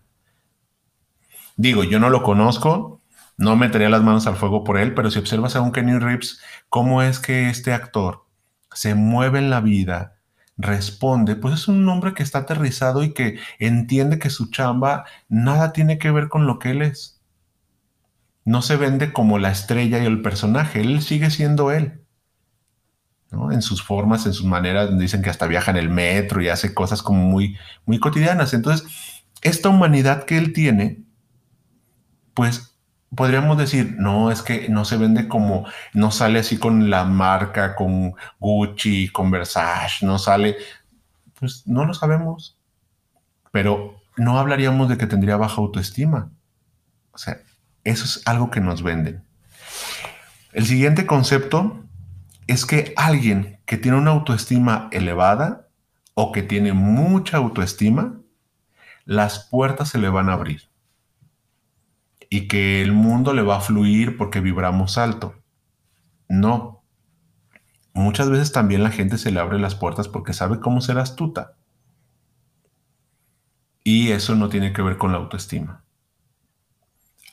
Digo, 1.56 1.84
yo 1.84 1.98
no 1.98 2.10
lo 2.10 2.22
conozco, 2.22 3.00
no 3.36 3.56
metería 3.56 3.88
las 3.88 4.02
manos 4.02 4.26
al 4.26 4.36
fuego 4.36 4.64
por 4.64 4.78
él, 4.78 4.94
pero 4.94 5.10
si 5.10 5.18
observas 5.18 5.56
a 5.56 5.60
un 5.60 5.72
Kenny 5.72 5.98
Reeves, 5.98 6.40
cómo 6.68 7.02
es 7.02 7.18
que 7.20 7.48
este 7.50 7.72
actor 7.72 8.24
se 8.72 8.94
mueve 8.94 9.38
en 9.38 9.50
la 9.50 9.60
vida, 9.60 10.16
responde, 10.56 11.36
pues 11.36 11.54
es 11.54 11.68
un 11.68 11.88
hombre 11.88 12.14
que 12.14 12.22
está 12.22 12.38
aterrizado 12.38 13.02
y 13.02 13.12
que 13.12 13.38
entiende 13.60 14.18
que 14.18 14.30
su 14.30 14.50
chamba 14.50 15.04
nada 15.28 15.72
tiene 15.72 15.98
que 15.98 16.10
ver 16.10 16.28
con 16.28 16.46
lo 16.46 16.58
que 16.58 16.70
él 16.70 16.82
es. 16.82 17.17
No 18.48 18.62
se 18.62 18.78
vende 18.78 19.12
como 19.12 19.38
la 19.38 19.50
estrella 19.50 20.02
y 20.02 20.06
el 20.06 20.22
personaje, 20.22 20.80
él 20.80 21.02
sigue 21.02 21.28
siendo 21.28 21.70
él. 21.70 22.00
En 23.30 23.60
sus 23.60 23.82
formas, 23.82 24.24
en 24.24 24.32
sus 24.32 24.46
maneras, 24.46 24.98
dicen 24.98 25.20
que 25.20 25.28
hasta 25.28 25.46
viaja 25.46 25.70
en 25.70 25.76
el 25.76 25.90
metro 25.90 26.40
y 26.40 26.48
hace 26.48 26.72
cosas 26.72 27.02
como 27.02 27.20
muy, 27.20 27.58
muy 27.84 28.00
cotidianas. 28.00 28.54
Entonces, 28.54 28.88
esta 29.42 29.68
humanidad 29.68 30.24
que 30.24 30.38
él 30.38 30.54
tiene, 30.54 31.02
pues 32.32 32.74
podríamos 33.14 33.58
decir, 33.58 33.96
no, 33.98 34.30
es 34.30 34.40
que 34.40 34.70
no 34.70 34.86
se 34.86 34.96
vende 34.96 35.28
como, 35.28 35.66
no 35.92 36.10
sale 36.10 36.38
así 36.38 36.56
con 36.56 36.88
la 36.88 37.04
marca, 37.04 37.76
con 37.76 38.14
Gucci, 38.40 39.10
con 39.10 39.30
Versace, 39.30 40.06
no 40.06 40.18
sale, 40.18 40.56
pues 41.38 41.66
no 41.66 41.84
lo 41.84 41.92
sabemos. 41.92 42.56
Pero 43.52 44.00
no 44.16 44.38
hablaríamos 44.38 44.88
de 44.88 44.96
que 44.96 45.06
tendría 45.06 45.36
baja 45.36 45.60
autoestima. 45.60 46.30
O 47.12 47.18
sea, 47.18 47.42
eso 47.88 48.04
es 48.04 48.22
algo 48.26 48.50
que 48.50 48.60
nos 48.60 48.82
venden. 48.82 49.22
El 50.52 50.66
siguiente 50.66 51.06
concepto 51.06 51.84
es 52.46 52.64
que 52.64 52.92
alguien 52.96 53.60
que 53.66 53.76
tiene 53.76 53.98
una 53.98 54.10
autoestima 54.10 54.88
elevada 54.92 55.68
o 56.14 56.32
que 56.32 56.42
tiene 56.42 56.72
mucha 56.72 57.36
autoestima, 57.36 58.20
las 59.04 59.46
puertas 59.50 59.90
se 59.90 59.98
le 59.98 60.08
van 60.08 60.28
a 60.28 60.34
abrir 60.34 60.68
y 62.30 62.48
que 62.48 62.82
el 62.82 62.92
mundo 62.92 63.32
le 63.32 63.42
va 63.42 63.56
a 63.56 63.60
fluir 63.60 64.16
porque 64.16 64.40
vibramos 64.40 64.98
alto. 64.98 65.34
No. 66.28 66.82
Muchas 67.94 68.30
veces 68.30 68.52
también 68.52 68.82
la 68.82 68.90
gente 68.90 69.18
se 69.18 69.30
le 69.30 69.40
abre 69.40 69.58
las 69.58 69.74
puertas 69.74 70.08
porque 70.08 70.32
sabe 70.32 70.60
cómo 70.60 70.80
ser 70.80 70.98
astuta. 70.98 71.54
Y 73.82 74.10
eso 74.10 74.34
no 74.34 74.48
tiene 74.48 74.72
que 74.72 74.82
ver 74.82 74.98
con 74.98 75.12
la 75.12 75.18
autoestima. 75.18 75.84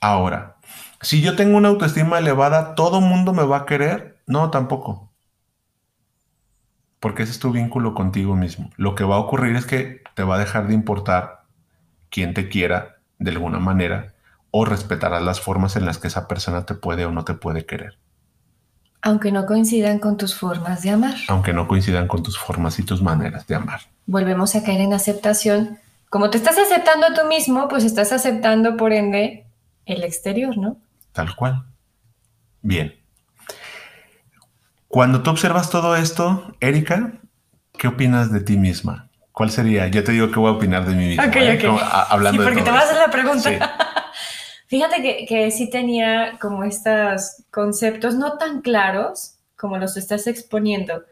Ahora, 0.06 0.58
si 1.02 1.24
yo 1.24 1.36
tengo 1.36 1.58
una 1.58 1.70
autoestima 1.70 2.20
elevada, 2.20 2.76
¿todo 2.76 3.02
mundo 3.02 3.34
me 3.34 3.44
va 3.44 3.58
a 3.58 3.66
querer? 3.66 4.20
No, 4.28 4.52
tampoco. 4.52 5.10
Porque 7.00 7.24
ese 7.24 7.32
es 7.32 7.40
tu 7.40 7.52
vínculo 7.52 7.96
contigo 7.96 8.36
mismo. 8.36 8.70
Lo 8.78 8.94
que 8.94 9.04
va 9.04 9.16
a 9.16 9.20
ocurrir 9.20 9.56
es 9.56 9.66
que 9.66 10.04
te 10.14 10.22
va 10.22 10.36
a 10.36 10.38
dejar 10.38 10.68
de 10.68 10.76
importar 10.76 11.46
quien 12.12 12.36
te 12.36 12.50
quiera 12.50 12.98
de 13.18 13.32
alguna 13.32 13.58
manera 13.58 14.14
o 14.52 14.64
respetarás 14.64 15.24
las 15.24 15.42
formas 15.42 15.76
en 15.76 15.88
las 15.88 15.98
que 15.98 16.10
esa 16.10 16.28
persona 16.28 16.68
te 16.68 16.76
puede 16.76 17.06
o 17.06 17.12
no 17.12 17.26
te 17.26 17.34
puede 17.34 17.66
querer. 17.66 17.98
Aunque 19.02 19.32
no 19.32 19.48
coincidan 19.48 19.98
con 19.98 20.18
tus 20.18 20.36
formas 20.36 20.84
de 20.84 20.92
amar. 20.92 21.16
Aunque 21.30 21.52
no 21.52 21.68
coincidan 21.68 22.08
con 22.08 22.22
tus 22.22 22.38
formas 22.38 22.78
y 22.78 22.84
tus 22.84 23.02
maneras 23.02 23.48
de 23.48 23.56
amar. 23.56 23.82
Volvemos 24.06 24.56
a 24.56 24.62
caer 24.62 24.82
en 24.82 24.94
aceptación. 24.94 25.80
Como 26.12 26.30
te 26.30 26.38
estás 26.38 26.60
aceptando 26.60 27.08
a 27.08 27.14
tú 27.16 27.28
mismo, 27.28 27.68
pues 27.68 27.84
estás 27.84 28.12
aceptando 28.12 28.78
por 28.78 28.94
ende 28.94 29.45
el 29.86 30.04
exterior, 30.04 30.58
¿no? 30.58 30.78
Tal 31.12 31.36
cual. 31.36 31.66
Bien. 32.62 32.96
Cuando 34.88 35.22
tú 35.24 35.30
observas 35.30 35.70
todo 35.70 35.96
esto, 35.96 36.56
Erika, 36.60 37.14
¿qué 37.78 37.88
opinas 37.88 38.32
de 38.32 38.42
ti 38.42 38.58
misma? 38.58 39.10
¿Cuál 39.32 39.50
sería? 39.50 39.88
Yo 39.88 40.04
te 40.04 40.14
digo 40.14 40.32
qué 40.32 40.40
voy 40.40 40.50
a 40.50 40.56
opinar 40.56 40.86
de 40.86 40.96
mi 40.96 41.08
misma. 41.10 41.26
Ok, 41.26 41.36
¿eh? 41.36 41.68
ok. 41.68 41.82
hablando 42.10 42.42
sí, 42.42 42.48
porque 42.48 42.64
te 42.64 42.72
vas 42.72 42.84
a 42.84 42.86
hacer 42.86 42.98
la 43.00 43.12
pregunta. 43.12 43.50
Sí. 43.50 43.58
Fíjate 44.68 45.02
que, 45.02 45.26
que 45.26 45.52
sí 45.52 45.70
tenía 45.70 46.38
como 46.40 46.64
estos 46.64 47.44
conceptos 47.52 48.16
no 48.16 48.38
tan 48.38 48.62
claros 48.62 49.36
como 49.56 49.78
los 49.78 49.98
estás 49.98 50.28
exponiendo, 50.28 51.04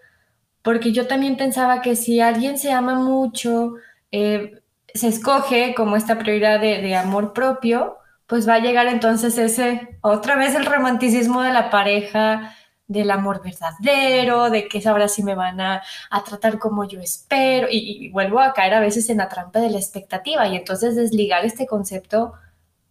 porque 0.61 0.91
yo 0.91 1.07
también 1.07 1.37
pensaba 1.37 1.81
que 1.81 1.95
si 1.95 2.19
alguien 2.19 2.57
se 2.57 2.71
ama 2.71 2.95
mucho, 2.95 3.75
eh, 4.11 4.61
se 4.93 5.07
escoge 5.07 5.75
como 5.75 5.95
esta 5.95 6.17
prioridad 6.17 6.59
de, 6.59 6.81
de, 6.81 6.95
amor 6.95 7.33
propio, 7.33 7.97
pues 8.33 8.49
va 8.49 8.55
a 8.55 8.59
llegar 8.59 8.87
entonces 8.87 9.37
ese, 9.37 9.99
otra 10.01 10.35
vez 10.35 10.55
el 10.55 10.65
romanticismo 10.65 11.43
de 11.43 11.53
la 11.53 11.69
pareja, 11.69 12.55
del 12.87 13.11
amor 13.11 13.43
verdadero, 13.43 14.49
de 14.49 14.67
que 14.67 14.81
ahora 14.89 15.07
sí 15.07 15.21
me 15.21 15.35
van 15.35 15.61
a, 15.61 15.83
a 16.09 16.23
tratar 16.23 16.57
como 16.57 16.83
yo 16.87 16.99
espero, 16.99 17.67
y, 17.69 18.09
vuelvo 18.09 18.39
a 18.39 18.53
caer 18.53 18.73
a 18.73 18.79
veces 18.79 19.07
en 19.11 19.17
la 19.17 19.29
trampa 19.29 19.59
de 19.59 19.69
la 19.69 19.77
expectativa, 19.77 20.47
y 20.47 20.55
entonces 20.55 20.95
desligar 20.95 21.45
este 21.45 21.67
concepto 21.67 22.33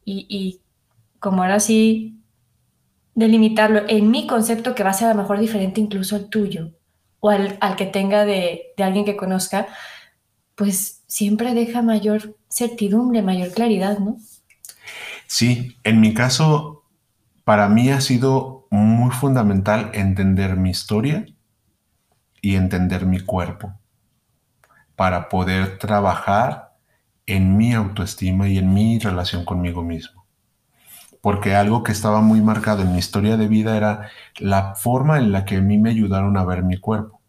y, 0.04 0.26
y 0.28 0.60
como 1.18 1.42
ahora 1.42 1.58
sí 1.58 2.22
delimitarlo 3.16 3.82
en 3.88 4.12
mi 4.12 4.28
concepto 4.28 4.76
que 4.76 4.84
va 4.84 4.90
a 4.90 4.94
ser 4.94 5.08
a 5.08 5.14
lo 5.14 5.22
mejor 5.22 5.40
diferente 5.40 5.80
incluso 5.80 6.14
al 6.14 6.28
tuyo 6.28 6.70
o 7.18 7.30
al, 7.30 7.58
al 7.60 7.74
que 7.74 7.86
tenga 7.86 8.24
de, 8.24 8.72
de, 8.76 8.84
alguien 8.84 9.04
que 9.04 9.16
conozca, 9.16 9.66
pues 10.54 11.02
siempre 11.08 11.52
deja 11.52 11.82
mayor 11.82 12.36
certidumbre, 12.48 13.22
mayor 13.22 13.50
claridad, 13.50 13.98
¿no? 13.98 14.18
Sí, 15.34 15.78
en 15.82 15.98
mi 16.02 16.12
caso, 16.12 16.84
para 17.44 17.66
mí 17.70 17.88
ha 17.88 18.02
sido 18.02 18.66
muy 18.70 19.12
fundamental 19.12 19.90
entender 19.94 20.58
mi 20.58 20.68
historia 20.68 21.24
y 22.42 22.56
entender 22.56 23.06
mi 23.06 23.18
cuerpo 23.18 23.72
para 24.94 25.30
poder 25.30 25.78
trabajar 25.78 26.74
en 27.24 27.56
mi 27.56 27.72
autoestima 27.72 28.46
y 28.46 28.58
en 28.58 28.74
mi 28.74 28.98
relación 28.98 29.46
conmigo 29.46 29.82
mismo. 29.82 30.26
Porque 31.22 31.54
algo 31.54 31.82
que 31.82 31.92
estaba 31.92 32.20
muy 32.20 32.42
marcado 32.42 32.82
en 32.82 32.92
mi 32.92 32.98
historia 32.98 33.38
de 33.38 33.48
vida 33.48 33.74
era 33.74 34.10
la 34.38 34.74
forma 34.74 35.16
en 35.16 35.32
la 35.32 35.46
que 35.46 35.56
a 35.56 35.62
mí 35.62 35.78
me 35.78 35.88
ayudaron 35.88 36.36
a 36.36 36.44
ver 36.44 36.62
mi 36.62 36.76
cuerpo. 36.76 37.22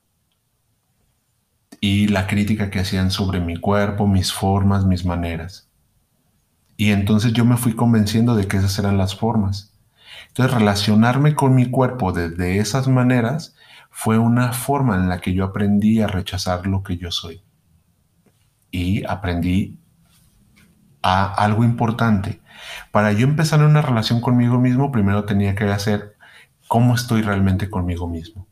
Y 1.80 2.10
la 2.10 2.28
crítica 2.28 2.70
que 2.70 2.80
hacían 2.80 3.12
sobre 3.12 3.40
mi 3.40 3.56
cuerpo, 3.56 4.08
mis 4.08 4.34
formas, 4.34 4.86
mis 4.86 5.06
maneras. 5.06 5.70
Y 6.78 6.92
entonces 6.92 7.34
yo 7.34 7.46
me 7.46 7.58
fui 7.58 7.76
convenciendo 7.76 8.36
de 8.36 8.48
que 8.48 8.58
esas 8.58 8.78
eran 8.80 8.98
las 8.98 9.16
formas. 9.16 9.74
Entonces 10.28 10.56
relacionarme 10.56 11.36
con 11.36 11.56
mi 11.56 11.70
cuerpo 11.70 12.12
desde 12.12 12.58
esas 12.58 12.88
maneras 12.88 13.56
fue 13.92 14.18
una 14.18 14.54
forma 14.54 14.96
en 14.96 15.08
la 15.08 15.22
que 15.22 15.34
yo 15.34 15.46
aprendí 15.46 16.02
a 16.02 16.08
rechazar 16.08 16.66
lo 16.66 16.82
que 16.82 16.98
yo 16.98 17.12
soy. 17.12 17.44
Y 18.72 19.06
aprendí 19.06 19.78
a 21.04 21.26
algo 21.26 21.64
importante. 21.64 22.42
Para 22.92 23.12
yo 23.12 23.28
empezar 23.28 23.64
una 23.64 23.84
relación 23.84 24.22
conmigo 24.22 24.60
mismo, 24.60 24.92
primero 24.92 25.26
tenía 25.26 25.54
que 25.54 25.66
hacer 25.66 26.16
cómo 26.68 26.96
estoy 26.96 27.22
realmente 27.22 27.70
conmigo 27.70 28.08
mismo. 28.08 28.48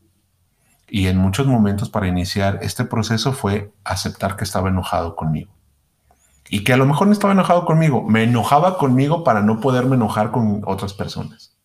Y 0.87 1.07
en 1.07 1.17
muchos 1.17 1.47
momentos 1.47 1.89
para 1.89 2.07
iniciar 2.07 2.59
este 2.61 2.85
proceso 2.85 3.33
fue 3.33 3.73
aceptar 3.83 4.35
que 4.35 4.43
estaba 4.43 4.69
enojado 4.69 5.15
conmigo. 5.15 5.51
Y 6.53 6.65
que 6.65 6.73
a 6.73 6.77
lo 6.77 6.85
mejor 6.85 7.07
no 7.07 7.13
estaba 7.13 7.31
enojado 7.31 7.63
conmigo, 7.63 8.03
me 8.03 8.23
enojaba 8.23 8.77
conmigo 8.77 9.23
para 9.23 9.41
no 9.41 9.61
poderme 9.61 9.95
enojar 9.95 10.31
con 10.31 10.61
otras 10.65 10.93
personas. 10.93 11.57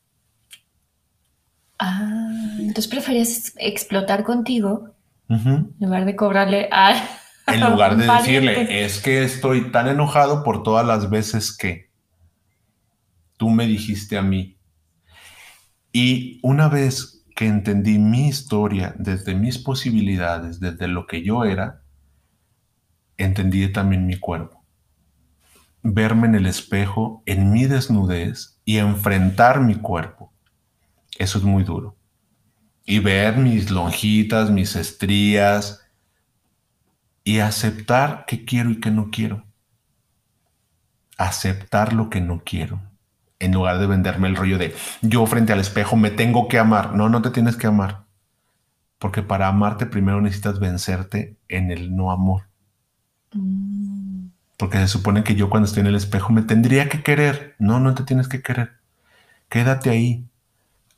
Ah, 1.77 2.55
entonces 2.61 2.87
preferías 2.87 3.53
explotar 3.57 4.23
contigo 4.23 4.95
uh 5.29 5.35
-huh. 5.35 5.75
en 5.79 5.87
lugar 5.87 6.05
de 6.05 6.15
cobrarle 6.15 6.69
a... 6.71 6.95
En 7.49 7.61
lugar 7.61 7.97
de 7.97 8.07
decirle, 8.07 8.85
es 8.85 9.01
que 9.01 9.23
estoy 9.23 9.71
tan 9.71 9.87
enojado 9.87 10.43
por 10.43 10.65
todas 10.65 10.85
las 10.85 11.11
veces 11.11 11.57
que 11.57 11.93
tú 13.37 13.51
me 13.51 13.67
dijiste 13.67 14.19
a 14.19 14.23
mí. 14.23 14.59
Y 15.93 16.41
una 16.43 16.69
vez 16.69 17.25
que 17.37 17.47
entendí 17.47 17.99
mi 17.99 18.27
historia 18.27 18.95
desde 18.99 19.37
mis 19.37 19.59
posibilidades, 19.59 20.59
desde 20.59 20.89
lo 20.89 21.07
que 21.07 21.23
yo 21.23 21.45
era, 21.45 21.83
entendí 23.17 23.73
también 23.73 24.07
mi 24.07 24.19
cuerpo. 24.19 24.56
Verme 25.89 26.27
en 26.27 26.35
el 26.35 26.47
espejo, 26.47 27.23
en 27.27 27.53
mi 27.53 27.67
desnudez 27.67 28.61
y 28.65 28.79
enfrentar 28.79 29.61
mi 29.61 29.77
cuerpo. 29.77 30.33
Eso 31.17 31.39
es 31.39 31.45
muy 31.45 31.63
duro. 31.63 31.97
Y 32.85 32.99
ver 32.99 33.37
mis 33.37 33.71
lonjitas, 33.71 34.51
mis 34.51 34.75
estrías, 34.75 35.87
y 37.23 37.39
aceptar 37.39 38.25
que 38.27 38.45
quiero 38.45 38.71
y 38.71 38.81
que 38.81 38.91
no 38.91 39.11
quiero. 39.13 39.45
Aceptar 41.19 41.93
lo 41.93 42.11
que 42.11 42.21
no 42.21 42.43
quiero. 42.45 42.81
En 43.39 43.53
lugar 43.53 43.79
de 43.79 43.87
venderme 43.87 44.27
el 44.27 44.37
rollo 44.37 44.59
de 44.59 44.75
yo 45.03 45.25
frente 45.27 45.53
al 45.53 45.61
espejo 45.61 45.95
me 45.95 46.11
tengo 46.11 46.49
que 46.49 46.59
amar. 46.59 46.95
No, 46.95 47.09
no 47.09 47.23
te 47.23 47.31
tienes 47.31 47.57
que 47.57 47.69
amar. 47.69 48.07
Porque 48.99 49.23
para 49.23 49.47
amarte 49.47 49.87
primero 49.87 50.21
necesitas 50.21 50.59
vencerte 50.59 51.37
en 51.49 51.71
el 51.71 51.95
no 51.95 52.11
amor. 52.11 52.49
Mm. 53.33 53.76
Porque 54.57 54.79
se 54.79 54.89
supone 54.89 55.23
que 55.23 55.35
yo 55.35 55.51
cuando 55.51 55.67
estoy 55.67 55.83
en 55.83 55.89
el 55.89 55.97
espejo 55.97 56.33
me 56.33 56.43
tendría 56.43 56.89
que 56.89 57.03
querer. 57.03 57.55
No, 57.59 57.79
no 57.79 57.95
te 57.95 58.05
tienes 58.05 58.29
que 58.29 58.43
querer. 58.43 58.73
Quédate 59.49 59.91
ahí. 59.91 60.27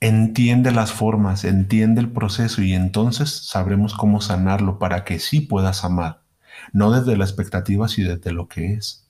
Entiende 0.00 0.70
las 0.70 0.92
formas, 0.92 1.44
entiende 1.44 2.00
el 2.00 2.12
proceso 2.12 2.62
y 2.62 2.72
entonces 2.72 3.48
sabremos 3.48 3.94
cómo 3.94 4.20
sanarlo 4.20 4.78
para 4.78 5.04
que 5.04 5.18
sí 5.18 5.40
puedas 5.40 5.84
amar, 5.84 6.22
no 6.72 6.92
desde 6.92 7.16
la 7.16 7.24
expectativa, 7.24 7.88
sino 7.88 8.14
desde 8.14 8.30
lo 8.30 8.46
que 8.46 8.74
es. 8.74 9.08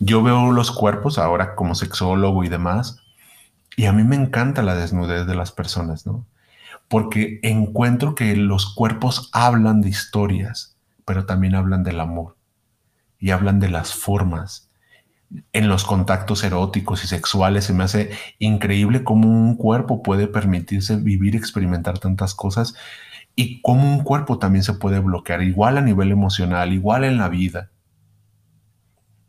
Yo 0.00 0.24
veo 0.24 0.50
los 0.50 0.72
cuerpos 0.72 1.18
ahora 1.18 1.54
como 1.54 1.76
sexólogo 1.76 2.42
y 2.42 2.48
demás, 2.48 3.00
y 3.76 3.84
a 3.84 3.92
mí 3.92 4.02
me 4.02 4.16
encanta 4.16 4.64
la 4.64 4.74
desnudez 4.74 5.24
de 5.24 5.36
las 5.36 5.52
personas, 5.52 6.04
¿no? 6.04 6.26
Porque 6.88 7.38
encuentro 7.44 8.16
que 8.16 8.34
los 8.34 8.74
cuerpos 8.74 9.30
hablan 9.32 9.82
de 9.82 9.90
historias, 9.90 10.76
pero 11.04 11.26
también 11.26 11.54
hablan 11.54 11.84
del 11.84 12.00
amor 12.00 12.37
y 13.18 13.30
hablan 13.30 13.60
de 13.60 13.68
las 13.68 13.94
formas, 13.94 14.70
en 15.52 15.68
los 15.68 15.84
contactos 15.84 16.44
eróticos 16.44 17.04
y 17.04 17.06
sexuales. 17.06 17.64
Se 17.64 17.72
me 17.72 17.84
hace 17.84 18.10
increíble 18.38 19.04
cómo 19.04 19.28
un 19.28 19.56
cuerpo 19.56 20.02
puede 20.02 20.26
permitirse 20.26 20.96
vivir, 20.96 21.36
experimentar 21.36 21.98
tantas 21.98 22.34
cosas 22.34 22.74
y 23.34 23.60
cómo 23.60 23.92
un 23.92 24.02
cuerpo 24.02 24.38
también 24.38 24.64
se 24.64 24.74
puede 24.74 25.00
bloquear, 25.00 25.42
igual 25.42 25.78
a 25.78 25.82
nivel 25.82 26.10
emocional, 26.10 26.72
igual 26.72 27.04
en 27.04 27.18
la 27.18 27.28
vida. 27.28 27.70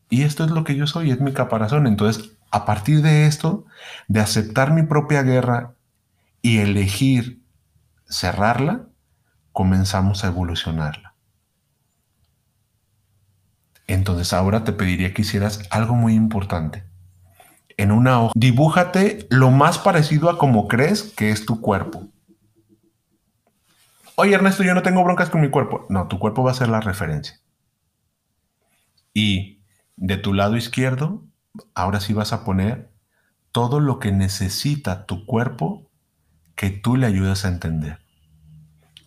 Y 0.09 0.23
esto 0.23 0.43
es 0.43 0.51
lo 0.51 0.63
que 0.63 0.75
yo 0.75 0.87
soy, 0.87 1.11
es 1.11 1.21
mi 1.21 1.33
caparazón. 1.33 1.85
Entonces, 1.85 2.31
a 2.49 2.65
partir 2.65 3.01
de 3.01 3.27
esto, 3.27 3.65
de 4.07 4.19
aceptar 4.19 4.73
mi 4.73 4.83
propia 4.83 5.21
guerra 5.21 5.75
y 6.41 6.57
elegir 6.57 7.41
cerrarla, 8.07 8.87
comenzamos 9.51 10.23
a 10.23 10.27
evolucionarla. 10.27 11.08
Entonces 13.89 14.33
ahora 14.33 14.63
te 14.63 14.71
pediría 14.71 15.15
que 15.15 15.23
hicieras 15.23 15.63
algo 15.71 15.95
muy 15.95 16.13
importante. 16.13 16.83
en 17.75 17.91
una 17.91 18.21
hoja, 18.21 18.33
dibújate 18.35 19.25
lo 19.31 19.51
más 19.51 19.79
parecido 19.79 20.29
a 20.29 20.37
como 20.37 20.67
crees 20.67 21.01
que 21.01 21.31
es 21.31 21.45
tu 21.45 21.59
cuerpo. 21.59 22.07
Oye, 24.15 24.35
Ernesto, 24.35 24.63
yo 24.63 24.75
no 24.75 24.83
tengo 24.83 25.03
broncas 25.03 25.29
con 25.29 25.41
mi 25.41 25.49
cuerpo. 25.49 25.87
No, 25.89 26.07
tu 26.07 26.19
cuerpo 26.19 26.43
va 26.43 26.51
a 26.51 26.55
ser 26.55 26.67
la 26.67 26.81
referencia. 26.81 27.39
Y 29.13 29.63
de 29.95 30.17
tu 30.17 30.33
lado 30.33 30.55
izquierdo, 30.55 31.23
ahora 31.73 31.99
sí 31.99 32.13
vas 32.13 32.31
a 32.31 32.43
poner 32.43 32.91
todo 33.51 33.79
lo 33.79 33.97
que 33.97 34.11
necesita 34.11 35.07
tu 35.07 35.25
cuerpo 35.25 35.89
que 36.55 36.69
tú 36.69 36.95
le 36.95 37.07
ayudes 37.07 37.43
a 37.43 37.47
entender. 37.47 37.99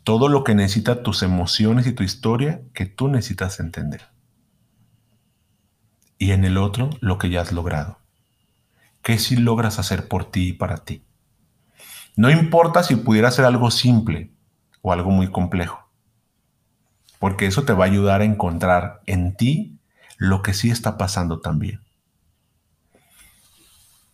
Todo 0.03 0.29
lo 0.29 0.43
que 0.43 0.57
necesita 0.57 1.05
tus 1.05 1.23
emociones 1.23 1.87
y 1.87 1.93
tu 1.93 2.03
historia 2.03 2.63
que 2.75 2.87
tú 2.87 3.07
necesitas 3.07 3.61
entender. 3.61 4.12
Y 6.23 6.31
en 6.31 6.45
el 6.45 6.57
otro, 6.57 6.89
lo 7.01 7.19
que 7.19 7.31
ya 7.31 7.41
has 7.41 7.51
logrado. 7.51 7.99
¿Qué 9.03 9.19
si 9.19 9.35
logras 9.35 9.81
hacer 9.81 10.07
por 10.07 10.31
ti 10.31 10.51
y 10.51 10.53
para 10.53 10.85
ti? 10.85 11.03
No 12.15 12.31
importa 12.31 12.85
si 12.85 12.95
pudiera 12.95 13.33
ser 13.33 13.45
algo 13.45 13.73
simple 13.73 14.31
o 14.83 14.93
algo 14.93 15.11
muy 15.11 15.33
complejo, 15.33 15.91
porque 17.19 17.47
eso 17.47 17.65
te 17.65 17.73
va 17.73 17.87
a 17.87 17.89
ayudar 17.89 18.21
a 18.21 18.25
encontrar 18.25 19.01
en 19.07 19.35
ti 19.35 19.81
lo 20.17 20.43
que 20.43 20.55
sí 20.55 20.71
está 20.71 20.97
pasando 20.97 21.41
también. 21.41 21.81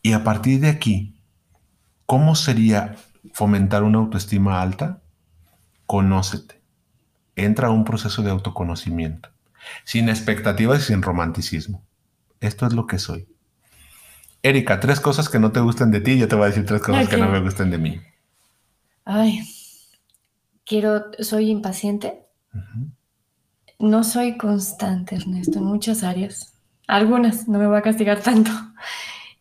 Y 0.01 0.15
a 0.15 0.25
partir 0.25 0.61
de 0.61 0.71
aquí, 0.71 1.21
¿cómo 2.07 2.37
sería 2.37 2.97
fomentar 3.35 3.83
una 3.83 3.99
autoestima 3.99 4.63
alta? 4.63 5.03
Conócete. 5.85 6.63
Entra 7.37 7.69
a 7.69 7.71
un 7.71 7.85
proceso 7.85 8.23
de 8.23 8.31
autoconocimiento, 8.31 9.29
sin 9.85 10.09
expectativas 10.09 10.81
y 10.81 10.85
sin 10.85 11.03
romanticismo. 11.03 11.87
Esto 12.41 12.67
es 12.67 12.73
lo 12.73 12.87
que 12.87 12.99
soy. 12.99 13.29
Erika, 14.43 14.79
tres 14.81 15.01
cosas 15.01 15.29
que 15.29 15.39
no 15.39 15.53
te 15.53 15.61
gusten 15.61 15.91
de 15.91 16.01
ti, 16.01 16.19
yo 16.19 16.29
te 16.29 16.37
voy 16.37 16.45
a 16.45 16.49
decir 16.49 16.65
tres 16.65 16.81
cosas 16.83 17.09
que 17.09 17.17
no 17.17 17.29
me 17.29 17.41
gusten 17.41 17.71
de 17.71 17.79
mí. 17.79 18.01
Ay, 19.05 19.41
quiero, 20.65 21.07
soy 21.21 21.51
impaciente. 21.51 22.27
No 23.79 24.05
soy 24.05 24.37
constante, 24.37 25.17
Ernesto, 25.17 25.59
en 25.59 25.65
muchas 25.65 26.03
áreas. 26.05 26.55
Algunas, 26.87 27.49
no 27.49 27.59
me 27.59 27.67
voy 27.67 27.79
a 27.79 27.83
castigar 27.83 28.21
tanto. 28.21 28.51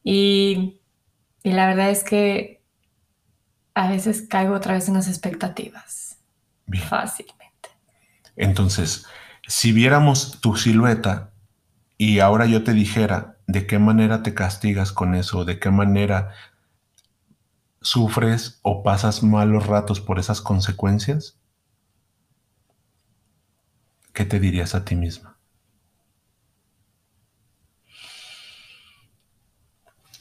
Y, 0.04 0.80
y 1.44 1.52
la 1.52 1.68
verdad 1.68 1.90
es 1.90 2.04
que 2.04 2.64
a 3.74 3.90
veces 3.90 4.24
caigo 4.28 4.56
otra 4.56 4.74
vez 4.74 4.88
en 4.88 4.96
las 4.96 5.08
expectativas. 5.08 6.18
Fácilmente. 6.88 7.70
Entonces, 8.36 9.06
si 9.48 9.72
viéramos 9.72 10.40
tu 10.42 10.56
silueta 10.56 11.34
y 11.98 12.20
ahora 12.20 12.46
yo 12.46 12.64
te 12.64 12.74
dijera, 12.74 13.38
¿de 13.48 13.66
qué 13.66 13.80
manera 13.80 14.22
te 14.22 14.34
castigas 14.34 14.92
con 14.92 15.16
eso? 15.16 15.46
¿De 15.46 15.60
qué 15.60 15.72
manera 15.72 16.32
sufres 17.82 18.60
o 18.62 18.84
pasas 18.84 19.24
malos 19.24 19.66
ratos 19.66 20.00
por 20.00 20.20
esas 20.20 20.42
consecuencias? 20.42 21.40
¿Qué 24.14 24.26
te 24.26 24.40
dirías 24.40 24.76
a 24.76 24.86
ti 24.86 24.96
misma? 24.96 25.38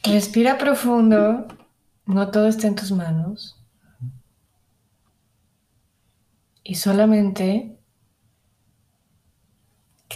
Respira 0.03 0.57
profundo, 0.57 1.47
no 2.07 2.31
todo 2.31 2.47
está 2.47 2.69
en 2.69 2.77
tus 2.77 2.93
manos. 2.93 3.61
Y 6.62 6.77
solamente 6.77 7.76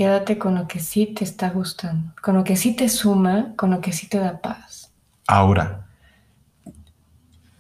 Quédate 0.01 0.39
con 0.39 0.55
lo 0.55 0.67
que 0.67 0.81
sí 0.81 1.09
te 1.09 1.25
está 1.25 1.51
gustando, 1.51 2.15
con 2.23 2.35
lo 2.35 2.43
que 2.43 2.57
sí 2.57 2.75
te 2.75 2.89
suma, 2.89 3.53
con 3.55 3.71
lo 3.71 3.83
que 3.83 3.93
sí 3.93 4.09
te 4.09 4.19
da 4.19 4.41
paz. 4.41 4.91
Ahora, 5.27 5.89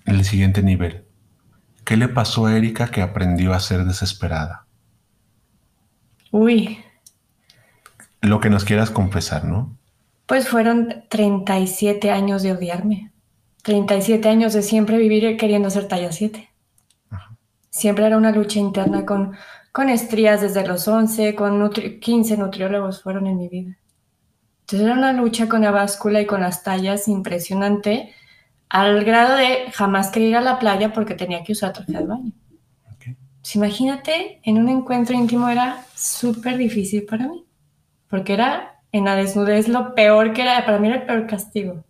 el 0.07 0.25
siguiente 0.25 0.63
nivel, 0.63 1.05
¿qué 1.85 1.99
le 1.99 2.09
pasó 2.09 2.47
a 2.47 2.57
Erika 2.57 2.91
que 2.91 3.03
aprendió 3.03 3.53
a 3.53 3.61
ser 3.61 3.85
desesperada? 3.85 4.65
Uy. 6.31 6.79
Lo 8.23 8.41
que 8.41 8.49
nos 8.49 8.65
quieras 8.65 8.91
confesar, 8.91 9.45
¿no? 9.45 9.77
Pues 10.25 10.49
fueron 10.49 11.05
37 11.11 12.11
años 12.11 12.43
de 12.43 12.53
odiarme. 12.53 13.13
37 13.65 14.27
años 14.31 14.55
de 14.55 14.63
siempre 14.63 14.97
vivir 14.97 15.37
queriendo 15.37 15.69
ser 15.69 15.89
talla 15.89 16.11
7. 16.11 16.49
Siempre 17.69 18.07
era 18.07 18.17
una 18.17 18.33
lucha 18.33 18.59
interna 18.61 19.05
con 19.05 19.37
con 19.73 19.89
estrías 19.89 20.41
desde 20.41 20.67
los 20.67 20.87
11, 20.89 21.35
con 21.35 21.71
15 21.71 22.37
nutriólogos 22.37 23.03
fueron 23.03 23.27
en 23.27 23.39
mi 23.39 23.49
vida. 23.49 23.77
Entonces 24.63 24.87
era 24.87 24.97
una 24.97 25.13
lucha 25.13 25.49
con 25.49 25.63
la 25.63 25.71
báscula 25.71 26.21
y 26.21 26.27
con 26.27 26.41
las 26.41 26.63
tallas 26.63 27.09
impresionante, 27.09 28.15
al 28.69 29.05
grado 29.05 29.37
de 29.37 29.71
jamás 29.73 30.11
querer 30.11 30.29
ir 30.29 30.37
a 30.37 30.41
la 30.41 30.59
playa 30.59 30.93
porque 30.93 31.15
tenía 31.15 31.43
que 31.43 31.53
usar 31.53 31.73
traje 31.73 31.93
de 31.93 32.07
baño. 32.07 32.33
Pues 33.41 33.57
imagínate, 33.57 34.41
en 34.45 34.59
un 34.59 34.69
encuentro 34.69 35.17
íntimo 35.17 35.49
era 35.49 35.85
súper 35.95 36.59
difícil 36.59 37.05
para 37.05 37.27
mí, 37.27 37.47
porque 38.09 38.35
era 38.35 38.83
en 38.93 39.07
la 39.07 39.17
desnudez 39.17 39.67
lo 39.67 39.95
peor 39.95 40.33
que 40.33 40.43
era, 40.43 40.65
para 40.65 40.79
mí 40.79 40.89
era 40.89 40.99
el 40.99 41.07
peor 41.07 41.27
castigo. 41.27 41.85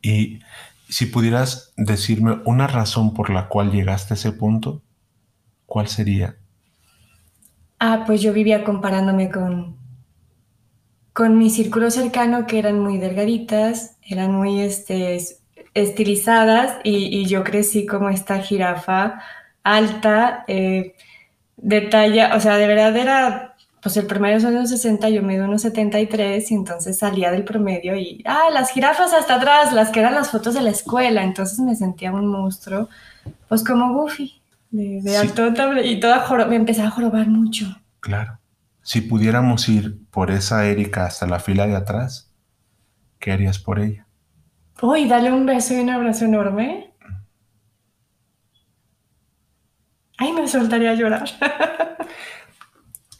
Y 0.00 0.40
si 0.88 1.06
pudieras 1.06 1.72
decirme 1.76 2.40
una 2.44 2.68
razón 2.68 3.14
por 3.14 3.30
la 3.30 3.48
cual 3.48 3.72
llegaste 3.72 4.14
a 4.14 4.16
ese 4.16 4.32
punto, 4.32 4.82
¿cuál 5.66 5.88
sería? 5.88 6.36
Ah, 7.78 8.04
pues 8.06 8.22
yo 8.22 8.32
vivía 8.32 8.64
comparándome 8.64 9.30
con, 9.30 9.76
con 11.12 11.36
mi 11.38 11.50
círculo 11.50 11.90
cercano, 11.90 12.46
que 12.46 12.58
eran 12.58 12.80
muy 12.80 12.98
delgaditas, 12.98 13.96
eran 14.02 14.32
muy 14.32 14.60
este, 14.62 15.18
estilizadas, 15.74 16.78
y, 16.84 17.26
yo 17.26 17.44
crecí 17.44 17.86
como 17.86 18.08
esta 18.08 18.38
jirafa 18.38 19.20
alta, 19.62 20.44
eh, 20.48 20.94
de 21.56 21.80
talla, 21.82 22.34
o 22.36 22.40
sea, 22.40 22.56
de 22.56 22.66
verdad 22.66 22.96
era, 22.96 23.56
pues 23.82 23.96
el 23.96 24.06
promedio 24.06 24.40
son 24.40 24.56
unos 24.56 24.70
60, 24.70 25.08
yo 25.10 25.22
mido 25.22 25.44
unos 25.44 25.62
73, 25.62 26.50
y 26.50 26.54
entonces 26.54 26.98
salía 26.98 27.30
del 27.30 27.44
promedio 27.44 27.96
y, 27.96 28.22
ah, 28.26 28.48
las 28.52 28.70
jirafas 28.70 29.12
hasta 29.12 29.36
atrás, 29.36 29.72
las 29.72 29.90
que 29.90 30.00
eran 30.00 30.14
las 30.14 30.30
fotos 30.30 30.54
de 30.54 30.62
la 30.62 30.70
escuela, 30.70 31.22
entonces 31.24 31.58
me 31.60 31.76
sentía 31.76 32.12
un 32.12 32.26
monstruo, 32.26 32.88
pues 33.48 33.64
como 33.64 33.92
Goofy 33.94 34.35
de, 34.76 35.16
alto 35.16 35.52
y 35.82 36.00
toda 36.00 36.46
me 36.46 36.56
empezaba 36.56 36.88
a 36.88 36.90
jorobar 36.92 37.28
mucho. 37.28 37.66
Claro. 38.00 38.38
Si 38.82 39.00
pudiéramos 39.00 39.68
ir 39.68 39.98
por 40.10 40.30
esa 40.30 40.66
Erika 40.66 41.06
hasta 41.06 41.26
la 41.26 41.40
fila 41.40 41.66
de 41.66 41.74
atrás, 41.74 42.32
¿qué 43.18 43.32
harías 43.32 43.58
por 43.58 43.80
ella? 43.80 44.06
Uy, 44.80 45.08
dale 45.08 45.32
un 45.32 45.46
beso 45.46 45.74
y 45.74 45.80
un 45.80 45.90
abrazo 45.90 46.26
enorme. 46.26 46.92
Ay, 50.18 50.32
me 50.32 50.46
soltaría 50.46 50.92
a 50.92 50.94
llorar. 50.94 51.24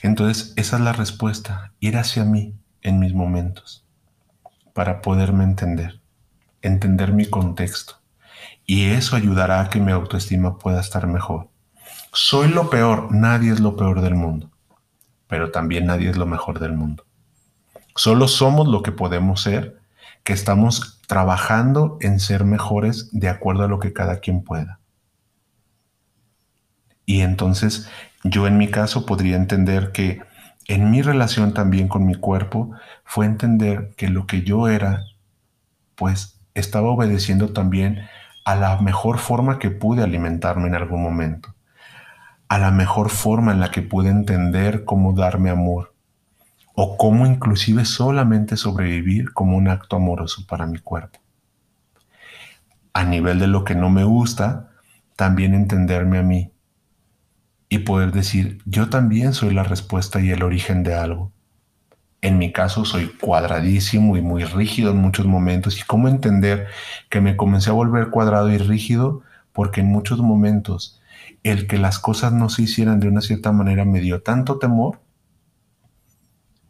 Entonces, 0.02 0.52
esa 0.56 0.76
es 0.76 0.82
la 0.82 0.92
respuesta, 0.92 1.72
ir 1.80 1.96
hacia 1.96 2.24
mí 2.24 2.54
en 2.82 3.00
mis 3.00 3.12
momentos, 3.12 3.84
para 4.72 5.00
poderme 5.02 5.44
entender, 5.44 6.00
entender 6.62 7.12
mi 7.12 7.26
contexto, 7.26 8.00
y 8.66 8.90
eso 8.90 9.16
ayudará 9.16 9.60
a 9.60 9.70
que 9.70 9.80
mi 9.80 9.92
autoestima 9.92 10.58
pueda 10.58 10.80
estar 10.80 11.06
mejor. 11.06 11.48
Soy 12.12 12.48
lo 12.48 12.68
peor, 12.68 13.12
nadie 13.12 13.52
es 13.52 13.60
lo 13.60 13.76
peor 13.76 14.00
del 14.00 14.14
mundo, 14.14 14.50
pero 15.28 15.50
también 15.50 15.86
nadie 15.86 16.10
es 16.10 16.16
lo 16.16 16.26
mejor 16.26 16.58
del 16.58 16.72
mundo. 16.72 17.04
Solo 17.94 18.28
somos 18.28 18.66
lo 18.66 18.82
que 18.82 18.92
podemos 18.92 19.40
ser, 19.40 19.80
que 20.24 20.32
estamos 20.32 21.00
trabajando 21.06 21.98
en 22.00 22.18
ser 22.18 22.44
mejores 22.44 23.08
de 23.12 23.28
acuerdo 23.28 23.64
a 23.64 23.68
lo 23.68 23.78
que 23.78 23.92
cada 23.92 24.18
quien 24.18 24.42
pueda. 24.42 24.80
Y 27.06 27.20
entonces 27.20 27.88
yo 28.24 28.48
en 28.48 28.58
mi 28.58 28.68
caso 28.68 29.06
podría 29.06 29.36
entender 29.36 29.92
que 29.92 30.20
en 30.66 30.90
mi 30.90 31.00
relación 31.00 31.54
también 31.54 31.86
con 31.86 32.04
mi 32.04 32.16
cuerpo 32.16 32.72
fue 33.04 33.26
entender 33.26 33.94
que 33.96 34.08
lo 34.08 34.26
que 34.26 34.42
yo 34.42 34.68
era, 34.68 35.04
pues 35.94 36.40
estaba 36.54 36.88
obedeciendo 36.88 37.52
también 37.52 38.08
a 38.46 38.54
la 38.54 38.76
mejor 38.80 39.18
forma 39.18 39.58
que 39.58 39.70
pude 39.70 40.04
alimentarme 40.04 40.68
en 40.68 40.76
algún 40.76 41.02
momento, 41.02 41.56
a 42.48 42.58
la 42.58 42.70
mejor 42.70 43.10
forma 43.10 43.50
en 43.50 43.58
la 43.58 43.72
que 43.72 43.82
pude 43.82 44.08
entender 44.08 44.84
cómo 44.84 45.14
darme 45.14 45.50
amor, 45.50 45.96
o 46.74 46.96
cómo 46.96 47.26
inclusive 47.26 47.84
solamente 47.84 48.56
sobrevivir 48.56 49.32
como 49.32 49.56
un 49.56 49.66
acto 49.66 49.96
amoroso 49.96 50.46
para 50.46 50.64
mi 50.64 50.78
cuerpo. 50.78 51.18
A 52.92 53.02
nivel 53.02 53.40
de 53.40 53.48
lo 53.48 53.64
que 53.64 53.74
no 53.74 53.90
me 53.90 54.04
gusta, 54.04 54.70
también 55.16 55.52
entenderme 55.52 56.18
a 56.18 56.22
mí 56.22 56.52
y 57.68 57.78
poder 57.78 58.12
decir, 58.12 58.58
yo 58.64 58.88
también 58.88 59.32
soy 59.32 59.54
la 59.54 59.64
respuesta 59.64 60.20
y 60.20 60.30
el 60.30 60.44
origen 60.44 60.84
de 60.84 60.94
algo. 60.94 61.32
En 62.22 62.38
mi 62.38 62.52
caso 62.52 62.84
soy 62.84 63.08
cuadradísimo 63.08 64.16
y 64.16 64.22
muy 64.22 64.44
rígido 64.44 64.90
en 64.90 64.98
muchos 64.98 65.26
momentos. 65.26 65.78
¿Y 65.78 65.82
cómo 65.82 66.08
entender 66.08 66.66
que 67.08 67.20
me 67.20 67.36
comencé 67.36 67.70
a 67.70 67.74
volver 67.74 68.10
cuadrado 68.10 68.50
y 68.50 68.58
rígido? 68.58 69.22
Porque 69.52 69.80
en 69.80 69.88
muchos 69.88 70.18
momentos 70.18 71.00
el 71.42 71.66
que 71.66 71.78
las 71.78 71.98
cosas 71.98 72.32
no 72.32 72.48
se 72.48 72.62
hicieran 72.62 73.00
de 73.00 73.08
una 73.08 73.20
cierta 73.20 73.52
manera 73.52 73.84
me 73.84 74.00
dio 74.00 74.22
tanto 74.22 74.58
temor 74.58 75.00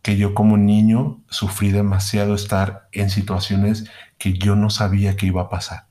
que 0.02 0.16
yo 0.16 0.34
como 0.34 0.56
niño 0.56 1.20
sufrí 1.28 1.72
demasiado 1.72 2.34
estar 2.34 2.88
en 2.92 3.10
situaciones 3.10 3.90
que 4.18 4.34
yo 4.34 4.54
no 4.54 4.70
sabía 4.70 5.16
que 5.16 5.26
iba 5.26 5.42
a 5.42 5.48
pasar. 5.48 5.86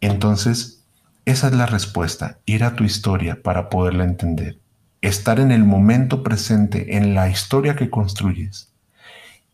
Entonces, 0.00 0.84
esa 1.24 1.46
es 1.46 1.54
la 1.54 1.66
respuesta, 1.66 2.40
ir 2.46 2.64
a 2.64 2.74
tu 2.74 2.82
historia 2.82 3.40
para 3.42 3.68
poderla 3.68 4.04
entender. 4.04 4.61
Estar 5.02 5.38
en 5.38 5.52
el 5.52 5.64
momento 5.64 6.22
presente, 6.22 6.96
en 6.96 7.14
la 7.14 7.28
historia 7.28 7.76
que 7.76 7.90
construyes. 7.90 8.72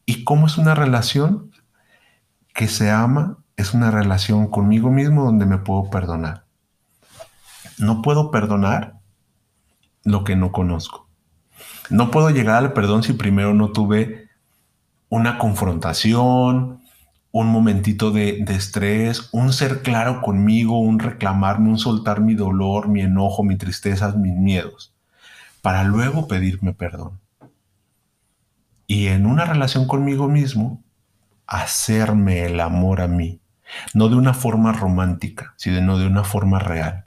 ¿Y 0.06 0.22
cómo 0.22 0.46
es 0.46 0.56
una 0.56 0.74
relación 0.74 1.50
que 2.54 2.68
se 2.68 2.90
ama? 2.90 3.38
Es 3.56 3.74
una 3.74 3.90
relación 3.90 4.46
conmigo 4.46 4.90
mismo 4.90 5.24
donde 5.24 5.46
me 5.46 5.58
puedo 5.58 5.90
perdonar. 5.90 6.44
No 7.78 8.02
puedo 8.02 8.30
perdonar 8.30 9.00
lo 10.04 10.22
que 10.22 10.36
no 10.36 10.52
conozco. 10.52 11.08
No 11.90 12.10
puedo 12.10 12.30
llegar 12.30 12.56
al 12.56 12.72
perdón 12.72 13.02
si 13.02 13.14
primero 13.14 13.54
no 13.54 13.72
tuve 13.72 14.28
una 15.08 15.38
confrontación, 15.38 16.82
un 17.30 17.46
momentito 17.48 18.10
de, 18.10 18.44
estrés, 18.48 19.28
un 19.32 19.52
ser 19.52 19.82
claro 19.82 20.20
conmigo, 20.22 20.80
un 20.80 20.98
reclamarme, 20.98 21.68
un 21.68 21.78
soltar 21.78 22.20
mi 22.20 22.34
dolor, 22.34 22.88
mi 22.88 23.02
enojo, 23.02 23.42
mi 23.44 23.56
tristeza, 23.56 24.12
mis 24.16 24.34
miedos, 24.34 24.94
para 25.68 25.84
luego 25.84 26.26
pedirme 26.28 26.72
perdón. 26.72 27.20
Y 28.86 29.08
en 29.08 29.26
una 29.26 29.44
relación 29.44 29.86
conmigo 29.86 30.26
mismo, 30.26 30.82
hacerme 31.46 32.46
el 32.46 32.58
amor 32.60 33.02
a 33.02 33.06
mí, 33.06 33.42
no 33.92 34.08
de 34.08 34.16
una 34.16 34.32
forma 34.32 34.72
romántica, 34.72 35.52
sino 35.58 35.98
de 35.98 36.06
una 36.06 36.24
forma 36.24 36.58
real. 36.58 37.04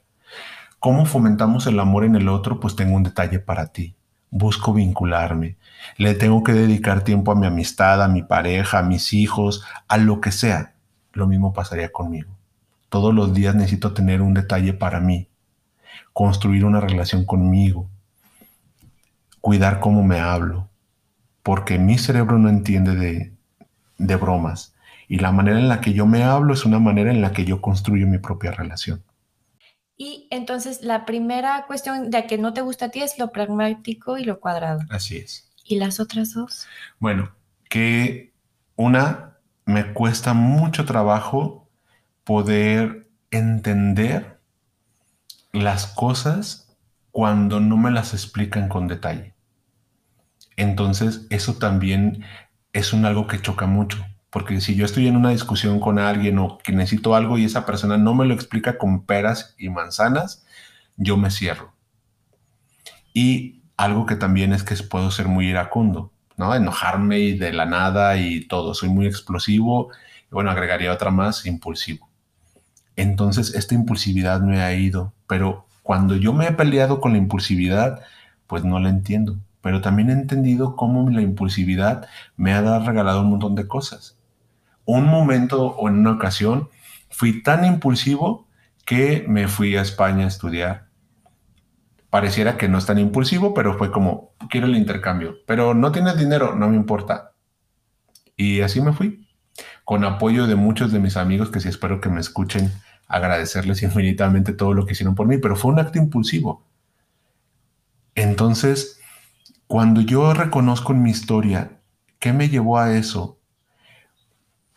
¿Cómo 0.78 1.06
fomentamos 1.06 1.66
el 1.66 1.80
amor 1.80 2.04
en 2.04 2.14
el 2.14 2.28
otro? 2.28 2.60
Pues 2.60 2.76
tengo 2.76 2.94
un 2.94 3.02
detalle 3.02 3.40
para 3.40 3.72
ti 3.72 3.96
busco 4.30 4.72
vincularme. 4.72 5.56
Le 5.96 6.14
tengo 6.14 6.44
que 6.44 6.52
dedicar 6.52 7.02
tiempo 7.02 7.32
a 7.32 7.34
mi 7.34 7.48
amistad, 7.48 8.00
a 8.00 8.06
mi 8.06 8.22
pareja, 8.22 8.78
a 8.78 8.82
mis 8.84 9.12
hijos, 9.12 9.64
a 9.88 9.96
lo 9.98 10.20
que 10.20 10.30
sea. 10.30 10.76
Lo 11.12 11.26
mismo 11.26 11.52
pasaría 11.52 11.90
conmigo. 11.90 12.30
Todos 12.90 13.12
los 13.12 13.34
días 13.34 13.56
necesito 13.56 13.92
tener 13.92 14.22
un 14.22 14.34
detalle 14.34 14.72
para 14.72 15.00
mí, 15.00 15.28
construir 16.12 16.64
una 16.64 16.78
relación 16.78 17.26
conmigo, 17.26 17.90
cuidar 19.42 19.80
cómo 19.80 20.02
me 20.02 20.20
hablo, 20.20 20.70
porque 21.42 21.78
mi 21.78 21.98
cerebro 21.98 22.38
no 22.38 22.48
entiende 22.48 22.94
de, 22.94 23.32
de 23.98 24.16
bromas 24.16 24.74
y 25.08 25.18
la 25.18 25.30
manera 25.30 25.58
en 25.58 25.68
la 25.68 25.82
que 25.82 25.92
yo 25.92 26.06
me 26.06 26.22
hablo 26.22 26.54
es 26.54 26.64
una 26.64 26.78
manera 26.78 27.10
en 27.10 27.20
la 27.20 27.32
que 27.34 27.44
yo 27.44 27.60
construyo 27.60 28.06
mi 28.06 28.16
propia 28.16 28.52
relación. 28.52 29.02
Y 29.98 30.26
entonces 30.30 30.82
la 30.82 31.04
primera 31.04 31.66
cuestión 31.66 32.10
de 32.10 32.26
que 32.26 32.38
no 32.38 32.54
te 32.54 32.62
gusta 32.62 32.86
a 32.86 32.88
ti 32.88 33.02
es 33.02 33.18
lo 33.18 33.30
pragmático 33.30 34.16
y 34.16 34.24
lo 34.24 34.40
cuadrado. 34.40 34.80
Así 34.88 35.18
es. 35.18 35.52
¿Y 35.64 35.76
las 35.76 36.00
otras 36.00 36.32
dos? 36.32 36.66
Bueno, 36.98 37.30
que 37.68 38.32
una 38.76 39.36
me 39.64 39.92
cuesta 39.92 40.32
mucho 40.32 40.86
trabajo 40.86 41.68
poder 42.24 43.06
entender 43.30 44.38
las 45.52 45.86
cosas 45.86 46.74
cuando 47.10 47.60
no 47.60 47.76
me 47.76 47.90
las 47.90 48.14
explican 48.14 48.68
con 48.68 48.88
detalle. 48.88 49.31
Entonces, 50.56 51.26
eso 51.30 51.54
también 51.54 52.24
es 52.72 52.92
un 52.92 53.04
algo 53.04 53.26
que 53.26 53.40
choca 53.40 53.66
mucho. 53.66 54.04
Porque 54.30 54.60
si 54.60 54.74
yo 54.74 54.86
estoy 54.86 55.08
en 55.08 55.16
una 55.16 55.30
discusión 55.30 55.78
con 55.78 55.98
alguien 55.98 56.38
o 56.38 56.58
que 56.58 56.72
necesito 56.72 57.14
algo 57.14 57.36
y 57.36 57.44
esa 57.44 57.66
persona 57.66 57.98
no 57.98 58.14
me 58.14 58.24
lo 58.24 58.32
explica 58.34 58.78
con 58.78 59.04
peras 59.04 59.54
y 59.58 59.68
manzanas, 59.68 60.46
yo 60.96 61.16
me 61.16 61.30
cierro. 61.30 61.74
Y 63.12 63.62
algo 63.76 64.06
que 64.06 64.16
también 64.16 64.52
es 64.52 64.62
que 64.62 64.74
puedo 64.84 65.10
ser 65.10 65.28
muy 65.28 65.48
iracundo, 65.48 66.12
¿no? 66.36 66.54
Enojarme 66.54 67.18
y 67.18 67.38
de 67.38 67.52
la 67.52 67.66
nada 67.66 68.16
y 68.16 68.46
todo. 68.46 68.74
Soy 68.74 68.88
muy 68.88 69.06
explosivo. 69.06 69.90
Bueno, 70.30 70.50
agregaría 70.50 70.92
otra 70.92 71.10
más, 71.10 71.44
impulsivo. 71.44 72.08
Entonces, 72.96 73.54
esta 73.54 73.74
impulsividad 73.74 74.40
me 74.40 74.62
ha 74.62 74.72
ido. 74.74 75.12
Pero 75.26 75.66
cuando 75.82 76.16
yo 76.16 76.32
me 76.32 76.46
he 76.46 76.52
peleado 76.52 77.00
con 77.00 77.12
la 77.12 77.18
impulsividad, 77.18 78.00
pues 78.46 78.64
no 78.64 78.78
la 78.78 78.88
entiendo. 78.88 79.36
Pero 79.62 79.80
también 79.80 80.10
he 80.10 80.12
entendido 80.12 80.76
cómo 80.76 81.08
la 81.08 81.22
impulsividad 81.22 82.06
me 82.36 82.52
ha 82.52 82.78
regalado 82.80 83.22
un 83.22 83.30
montón 83.30 83.54
de 83.54 83.66
cosas 83.66 84.18
un 84.84 85.06
momento 85.06 85.66
o 85.66 85.88
en 85.88 85.98
una 85.98 86.12
ocasión 86.12 86.68
fui 87.10 87.42
tan 87.42 87.64
impulsivo 87.64 88.48
que 88.84 89.24
me 89.28 89.48
fui 89.48 89.76
a 89.76 89.82
España 89.82 90.24
a 90.24 90.28
estudiar. 90.28 90.88
Pareciera 92.10 92.56
que 92.56 92.68
no 92.68 92.78
es 92.78 92.86
tan 92.86 92.98
impulsivo, 92.98 93.54
pero 93.54 93.78
fue 93.78 93.90
como, 93.90 94.34
quiero 94.50 94.66
el 94.66 94.76
intercambio, 94.76 95.36
pero 95.46 95.72
no 95.72 95.92
tienes 95.92 96.18
dinero, 96.18 96.54
no 96.54 96.68
me 96.68 96.76
importa. 96.76 97.32
Y 98.36 98.60
así 98.60 98.80
me 98.80 98.92
fui, 98.92 99.28
con 99.84 100.04
apoyo 100.04 100.46
de 100.46 100.56
muchos 100.56 100.92
de 100.92 100.98
mis 100.98 101.16
amigos 101.16 101.50
que 101.50 101.60
sí 101.60 101.68
espero 101.68 102.00
que 102.00 102.08
me 102.08 102.20
escuchen, 102.20 102.70
agradecerles 103.06 103.82
infinitamente 103.82 104.52
todo 104.52 104.74
lo 104.74 104.84
que 104.84 104.92
hicieron 104.92 105.14
por 105.14 105.26
mí, 105.26 105.38
pero 105.38 105.56
fue 105.56 105.72
un 105.72 105.78
acto 105.78 105.98
impulsivo. 105.98 106.66
Entonces, 108.14 109.00
cuando 109.72 110.02
yo 110.02 110.34
reconozco 110.34 110.92
en 110.92 111.02
mi 111.02 111.10
historia 111.10 111.80
qué 112.18 112.34
me 112.34 112.50
llevó 112.50 112.78
a 112.78 112.94
eso 112.94 113.40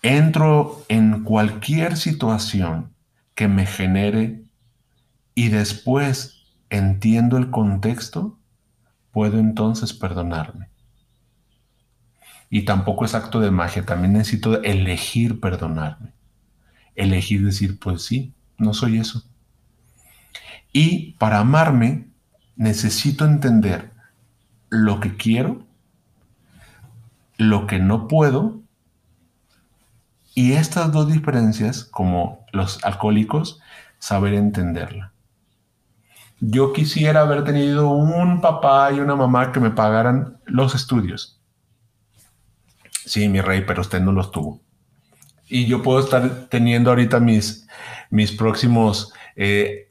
entro 0.01 0.85
en 0.87 1.25
cualquier 1.25 1.97
situación 1.97 2.93
que 3.33 3.49
me 3.49 3.65
genere 3.65 4.45
y 5.33 5.49
después 5.49 6.45
entiendo 6.69 7.35
el 7.35 7.51
contexto, 7.51 8.39
puedo 9.11 9.37
entonces 9.37 9.91
perdonarme. 9.91 10.69
Y 12.49 12.63
tampoco 12.63 13.03
es 13.03 13.15
acto 13.15 13.41
de 13.41 13.51
magia, 13.51 13.85
también 13.85 14.13
necesito 14.13 14.63
elegir 14.63 15.41
perdonarme. 15.41 16.13
Elegir 16.95 17.43
decir, 17.43 17.79
pues 17.79 18.05
sí, 18.05 18.33
no 18.57 18.73
soy 18.73 18.99
eso. 18.99 19.25
Y 20.71 21.17
para 21.19 21.39
amarme, 21.39 22.07
necesito 22.55 23.25
entender 23.25 23.93
lo 24.75 24.99
que 24.99 25.15
quiero, 25.15 25.63
lo 27.37 27.67
que 27.67 27.79
no 27.79 28.07
puedo 28.07 28.61
y 30.33 30.53
estas 30.53 30.91
dos 30.91 31.11
diferencias, 31.11 31.85
como 31.85 32.45
los 32.51 32.83
alcohólicos, 32.83 33.61
saber 33.99 34.33
entenderla. 34.33 35.13
Yo 36.41 36.73
quisiera 36.73 37.21
haber 37.21 37.45
tenido 37.45 37.89
un 37.89 38.41
papá 38.41 38.91
y 38.91 38.99
una 38.99 39.15
mamá 39.15 39.53
que 39.53 39.61
me 39.61 39.71
pagaran 39.71 40.37
los 40.45 40.75
estudios. 40.75 41.39
Sí, 43.05 43.29
mi 43.29 43.39
rey, 43.39 43.63
pero 43.65 43.81
usted 43.81 44.01
no 44.01 44.11
los 44.11 44.31
tuvo. 44.31 44.59
Y 45.47 45.67
yo 45.67 45.81
puedo 45.81 45.99
estar 45.99 46.47
teniendo 46.49 46.89
ahorita 46.89 47.21
mis, 47.21 47.67
mis 48.09 48.33
próximos 48.33 49.13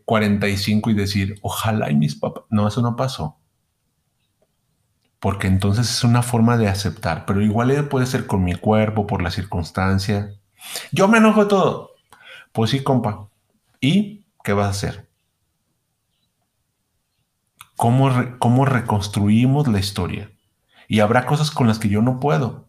45 0.04 0.90
eh, 0.90 0.92
y 0.92 0.96
decir, 0.96 1.38
ojalá 1.40 1.90
y 1.90 1.96
mis 1.96 2.16
papás. 2.16 2.44
No, 2.50 2.68
eso 2.68 2.82
no 2.82 2.96
pasó. 2.96 3.38
Porque 5.24 5.46
entonces 5.46 5.88
es 5.88 6.04
una 6.04 6.22
forma 6.22 6.58
de 6.58 6.68
aceptar, 6.68 7.24
pero 7.24 7.40
igual 7.40 7.88
puede 7.88 8.04
ser 8.04 8.26
con 8.26 8.44
mi 8.44 8.56
cuerpo, 8.56 9.06
por 9.06 9.22
la 9.22 9.30
circunstancia, 9.30 10.34
yo 10.92 11.08
me 11.08 11.16
enojo 11.16 11.48
todo. 11.48 11.92
Pues 12.52 12.72
sí, 12.72 12.82
compa. 12.82 13.30
¿Y 13.80 14.26
qué 14.44 14.52
vas 14.52 14.66
a 14.66 14.68
hacer? 14.68 15.08
¿Cómo, 17.74 18.10
¿Cómo 18.38 18.66
reconstruimos 18.66 19.66
la 19.66 19.78
historia? 19.78 20.30
Y 20.88 21.00
habrá 21.00 21.24
cosas 21.24 21.50
con 21.50 21.68
las 21.68 21.78
que 21.78 21.88
yo 21.88 22.02
no 22.02 22.20
puedo. 22.20 22.68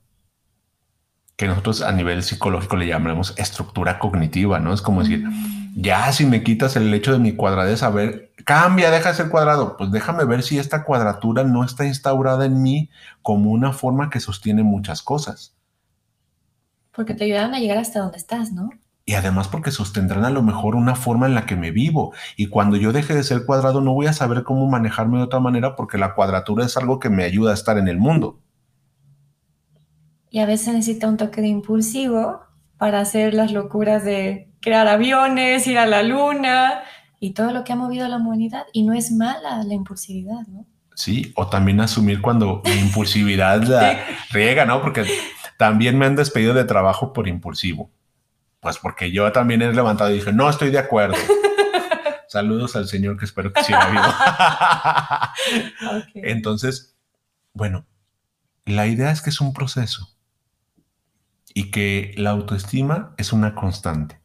Que 1.36 1.47
nosotros 1.47 1.82
a 1.82 1.91
nivel 1.91 2.24
psicológico 2.24 2.78
le 2.78 2.88
llamaremos 2.88 3.34
estructura 3.36 3.99
cognitiva, 3.99 4.62
¿no? 4.62 4.74
Es 4.74 4.82
como 4.82 5.01
decir, 5.01 5.28
mm. 5.28 5.55
Ya 5.76 6.09
si 6.13 6.26
me 6.26 6.41
quitas 6.41 6.78
el 6.78 6.93
hecho 6.93 7.11
de 7.11 7.19
mi 7.19 7.34
cuadradez, 7.34 7.84
a 7.84 7.89
ver, 7.89 8.32
cambia, 8.45 8.89
deja 8.89 9.09
de 9.09 9.15
ser 9.15 9.30
cuadrado. 9.30 9.76
Pues 9.76 9.91
déjame 9.91 10.23
ver 10.23 10.41
si 10.41 10.57
esta 10.57 10.86
cuadratura 10.86 11.43
no 11.43 11.65
está 11.65 11.86
instaurada 11.86 12.45
en 12.45 12.61
mí 12.61 12.89
como 13.21 13.51
una 13.51 13.73
forma 13.73 14.09
que 14.09 14.21
sostiene 14.21 14.63
muchas 14.63 15.01
cosas. 15.01 15.53
Porque 16.93 17.13
te 17.13 17.26
ayudan 17.26 17.53
a 17.53 17.59
llegar 17.59 17.78
hasta 17.78 17.99
donde 17.99 18.17
estás, 18.17 18.53
¿no? 18.53 18.69
Y 19.03 19.15
además 19.15 19.49
porque 19.49 19.69
sostendrán 19.69 20.23
a 20.23 20.30
lo 20.30 20.41
mejor 20.41 20.76
una 20.76 20.95
forma 20.95 21.26
en 21.26 21.36
la 21.36 21.45
que 21.45 21.57
me 21.57 21.71
vivo. 21.71 22.13
Y 22.38 22.47
cuando 22.47 22.78
yo 22.78 22.93
deje 22.93 23.13
de 23.13 23.23
ser 23.23 23.45
cuadrado 23.45 23.82
no 23.82 23.93
voy 23.93 24.07
a 24.07 24.13
saber 24.13 24.43
cómo 24.43 24.67
manejarme 24.67 25.17
de 25.17 25.26
otra 25.26 25.41
manera 25.41 25.76
porque 25.76 25.97
la 25.97 26.15
cuadratura 26.15 26.65
es 26.65 26.78
algo 26.78 26.99
que 26.99 27.09
me 27.09 27.26
ayuda 27.26 27.51
a 27.51 27.53
estar 27.53 27.78
en 27.78 27.89
el 27.89 27.97
mundo. 27.97 28.39
Y 30.30 30.39
a 30.39 30.45
veces 30.45 30.73
necesita 30.73 31.09
un 31.09 31.17
toque 31.17 31.41
de 31.41 31.47
impulsivo 31.47 32.39
para 32.78 33.01
hacer 33.01 33.34
las 33.34 33.51
locuras 33.51 34.05
de 34.05 34.55
crear 34.66 34.88
aviones, 34.88 35.68
ir 35.68 35.78
a 35.78 35.86
la 35.86 36.01
luna 36.01 36.84
y 37.20 37.34
todo 37.34 37.51
lo 37.51 37.63
que 37.63 37.72
ha 37.72 37.76
movido 37.76 38.05
a 38.05 38.09
la 38.09 38.18
humanidad. 38.18 38.66
Y 38.74 38.82
no 38.82 38.93
es 38.93 39.11
mala 39.11 39.63
la 39.63 39.74
impulsividad, 39.76 40.41
¿no? 40.47 40.66
Sí, 40.95 41.32
o 41.36 41.47
también 41.47 41.80
asumir 41.82 42.20
cuando 42.20 42.63
mi 42.66 42.72
impulsividad 42.72 43.61
la 43.63 44.03
riega, 44.32 44.66
¿no? 44.66 44.82
Porque 44.82 45.05
también 45.57 45.99
me 45.99 46.07
han 46.07 46.16
despedido 46.16 46.55
de 46.55 46.63
trabajo 46.63 47.13
por 47.13 47.28
impulsivo. 47.28 47.91
Pues 48.59 48.80
porque 48.80 49.11
yo 49.11 49.32
también 49.32 49.61
he 49.61 49.72
levantado 49.72 50.09
y 50.09 50.16
dije, 50.16 50.34
no 50.34 50.49
estoy 50.49 50.72
de 50.72 50.80
acuerdo. 50.80 51.16
Saludos 52.28 52.76
al 52.76 52.88
Señor 52.88 53.18
que 53.18 53.26
espero 53.26 53.53
que 53.53 53.63
siga 53.63 53.88
vivo. 53.91 54.03
Entonces, 56.16 56.97
bueno, 57.53 57.86
la 58.66 58.88
idea 58.88 59.11
es 59.11 59.22
que 59.22 59.30
es 59.30 59.39
un 59.41 59.53
proceso 59.53 60.09
y 61.53 61.70
que 61.70 62.16
la 62.18 62.32
autoestima 62.32 63.13
es 63.18 63.32
una 63.32 63.53
constante. 63.53 64.24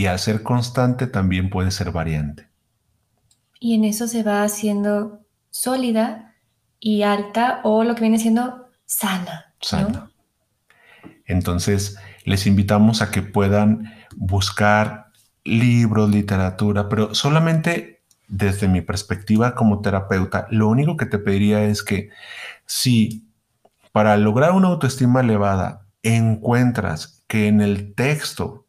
Y 0.00 0.06
al 0.06 0.18
ser 0.18 0.42
constante 0.42 1.06
también 1.06 1.50
puede 1.50 1.70
ser 1.70 1.92
variante. 1.92 2.48
Y 3.60 3.74
en 3.74 3.84
eso 3.84 4.08
se 4.08 4.22
va 4.22 4.44
haciendo 4.44 5.20
sólida 5.50 6.36
y 6.78 7.02
alta 7.02 7.60
o 7.64 7.84
lo 7.84 7.94
que 7.94 8.00
viene 8.00 8.18
siendo 8.18 8.70
sana. 8.86 9.52
Sana. 9.60 10.10
Entonces, 11.26 11.98
les 12.24 12.46
invitamos 12.46 13.02
a 13.02 13.10
que 13.10 13.20
puedan 13.20 13.92
buscar 14.16 15.08
libros, 15.44 16.08
literatura, 16.08 16.88
pero 16.88 17.14
solamente 17.14 18.00
desde 18.26 18.68
mi 18.68 18.80
perspectiva 18.80 19.54
como 19.54 19.82
terapeuta, 19.82 20.46
lo 20.50 20.70
único 20.70 20.96
que 20.96 21.04
te 21.04 21.18
pediría 21.18 21.62
es 21.64 21.82
que 21.82 22.08
si 22.64 23.28
para 23.92 24.16
lograr 24.16 24.52
una 24.52 24.68
autoestima 24.68 25.20
elevada 25.20 25.88
encuentras 26.02 27.22
que 27.26 27.48
en 27.48 27.60
el 27.60 27.94
texto, 27.94 28.64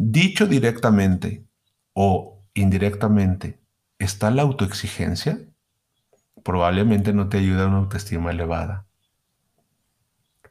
dicho 0.00 0.46
directamente 0.46 1.44
o 1.92 2.42
indirectamente, 2.54 3.60
está 3.98 4.30
la 4.30 4.42
autoexigencia, 4.42 5.38
probablemente 6.42 7.12
no 7.12 7.28
te 7.28 7.38
ayuda 7.38 7.64
a 7.64 7.68
una 7.68 7.78
autoestima 7.78 8.30
elevada. 8.30 8.86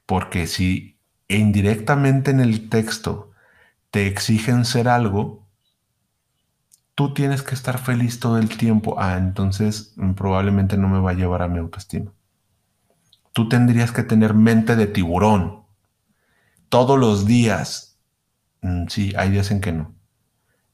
Porque 0.06 0.46
si 0.46 1.00
indirectamente 1.28 2.32
en 2.32 2.40
el 2.40 2.70
texto 2.70 3.32
te 3.90 4.06
exigen 4.06 4.66
ser 4.66 4.88
algo, 4.88 5.48
tú 6.94 7.14
tienes 7.16 7.42
que 7.42 7.56
estar 7.56 7.80
feliz 7.80 8.20
todo 8.20 8.38
el 8.38 8.56
tiempo. 8.56 9.00
Ah, 9.00 9.18
entonces 9.18 9.94
mm, 9.96 10.14
probablemente 10.14 10.78
no 10.78 10.90
me 10.90 11.00
va 11.00 11.12
a 11.12 11.16
llevar 11.16 11.42
a 11.42 11.48
mi 11.48 11.58
autoestima. 11.58 12.12
Tú 13.34 13.50
tendrías 13.50 13.92
que 13.92 14.04
tener 14.04 14.36
mente 14.36 14.76
de 14.76 14.86
tiburón 14.86 15.64
todos 16.70 17.00
los 17.00 17.26
días. 17.26 17.89
Mm, 18.62 18.88
sí, 18.88 19.14
hay 19.18 19.30
días 19.30 19.52
en 19.52 19.62
que 19.62 19.72
no. 19.72 19.96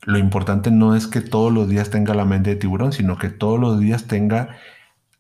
Lo 0.01 0.17
importante 0.17 0.71
no 0.71 0.95
es 0.95 1.07
que 1.07 1.21
todos 1.21 1.51
los 1.51 1.67
días 1.67 1.89
tenga 1.89 2.13
la 2.13 2.25
mente 2.25 2.51
de 2.51 2.55
tiburón, 2.55 2.93
sino 2.93 3.17
que 3.17 3.29
todos 3.29 3.59
los 3.59 3.79
días 3.79 4.05
tenga 4.05 4.57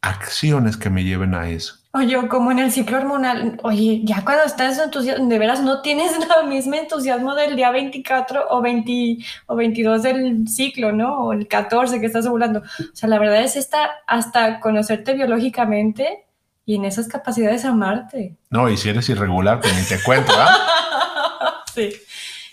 acciones 0.01 0.77
que 0.77 0.91
me 0.91 1.03
lleven 1.03 1.33
a 1.33 1.49
eso. 1.49 1.75
Oye, 1.93 2.15
como 2.27 2.51
en 2.51 2.59
el 2.59 2.71
ciclo 2.71 2.97
hormonal, 2.97 3.57
oye, 3.63 4.01
ya 4.03 4.23
cuando 4.23 4.43
estás 4.43 4.77
entusiasmado, 4.77 5.29
de 5.29 5.39
veras 5.39 5.61
no 5.61 5.81
tienes 5.81 6.11
el 6.41 6.47
mismo 6.47 6.75
entusiasmo 6.75 7.33
del 7.33 7.55
día 7.55 7.71
24 7.71 8.47
o, 8.49 8.61
20, 8.61 9.17
o 9.47 9.55
22 9.55 10.03
del 10.03 10.47
ciclo, 10.47 10.91
¿no? 10.91 11.27
O 11.27 11.33
el 11.33 11.47
14 11.47 11.99
que 11.99 12.05
estás 12.05 12.27
ovulando. 12.27 12.59
O 12.59 12.95
sea, 12.95 13.09
la 13.09 13.17
verdad 13.17 13.41
es 13.41 13.55
esta, 13.55 13.91
hasta 14.05 14.59
conocerte 14.59 15.13
biológicamente 15.13 16.25
y 16.65 16.75
en 16.75 16.85
esas 16.85 17.07
capacidades 17.07 17.65
amarte. 17.65 18.35
No, 18.49 18.69
y 18.69 18.77
si 18.77 18.89
eres 18.89 19.09
irregular, 19.09 19.61
pues 19.61 19.73
ni 19.75 19.83
te 19.83 20.03
cuento, 20.03 20.33
¿ah? 20.35 21.63
sí. 21.73 21.93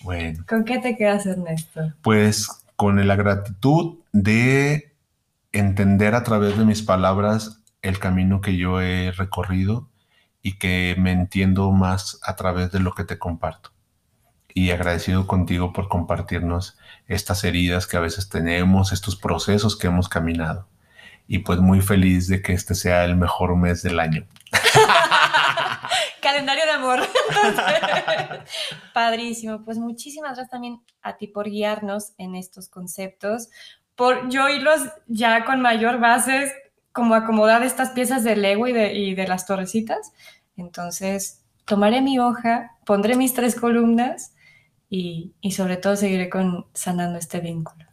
Bueno. 0.03 0.45
¿Con 0.49 0.65
qué 0.65 0.79
te 0.79 0.97
quedas, 0.97 1.27
Ernesto? 1.27 1.93
Pues 2.03 2.49
con 2.77 3.07
la 3.07 3.17
gratitud 3.17 3.99
de 4.13 4.95
entender 5.53 6.15
a 6.15 6.25
través 6.25 6.59
de 6.59 6.65
mis 6.65 6.83
palabras 6.83 7.63
el 7.83 7.99
camino 7.99 8.41
que 8.41 8.57
yo 8.57 8.81
he 8.81 9.13
recorrido 9.13 9.89
y 10.43 10.59
que 10.59 10.97
me 10.99 11.13
entiendo 11.13 11.71
más 11.71 12.19
a 12.23 12.37
través 12.37 12.73
de 12.73 12.81
lo 12.81 12.93
que 12.93 13.05
te 13.05 13.19
comparto. 13.19 13.71
Y 14.55 14.71
agradecido 14.71 15.27
contigo 15.27 15.73
por 15.73 15.89
compartirnos 15.89 16.77
estas 17.07 17.45
heridas 17.45 17.87
que 17.87 17.97
a 17.97 18.01
veces 18.01 18.29
tenemos, 18.29 18.93
estos 18.93 19.17
procesos 19.17 19.77
que 19.77 19.87
hemos 19.87 20.09
caminado 20.09 20.69
y 21.27 21.39
pues 21.39 21.61
muy 21.61 21.81
feliz 21.81 22.29
de 22.29 22.43
que 22.43 22.53
este 22.53 22.75
sea 22.75 23.05
el 23.05 23.17
mejor 23.17 23.57
mes 23.57 23.83
del 23.83 24.01
año. 24.01 24.27
Calendario 26.23 26.65
de 26.65 26.71
amor. 26.71 27.01
padrísimo. 28.95 29.65
Pues 29.65 29.77
muchísimas 29.79 30.31
gracias 30.31 30.51
también 30.51 30.81
a 31.03 31.17
ti 31.17 31.27
por 31.27 31.51
guiarnos 31.51 32.13
en 32.17 32.37
estos 32.37 32.69
conceptos, 32.69 33.51
por 33.97 34.31
yo 34.31 34.49
irlos 34.49 34.81
ya 35.09 35.45
con 35.45 35.61
mayor 35.61 35.99
bases, 35.99 36.53
como 36.93 37.15
acomodar 37.15 37.63
estas 37.63 37.91
piezas 37.91 38.23
del 38.23 38.43
Lego 38.43 38.69
y 38.69 38.73
de, 38.73 38.95
y 38.95 39.15
de 39.15 39.27
las 39.27 39.47
torrecitas. 39.47 40.13
Entonces, 40.57 41.43
tomaré 41.65 42.01
mi 42.01 42.19
hoja, 42.19 42.77
pondré 42.87 43.17
mis 43.17 43.35
tres 43.35 43.57
columnas 43.57 44.35
y, 44.89 45.35
y 45.41 45.53
sobre 45.53 45.77
todo 45.77 45.97
seguiré 45.97 46.31
con, 46.31 46.67
sanando 46.73 47.19
este 47.19 47.41
vínculo. 47.41 47.85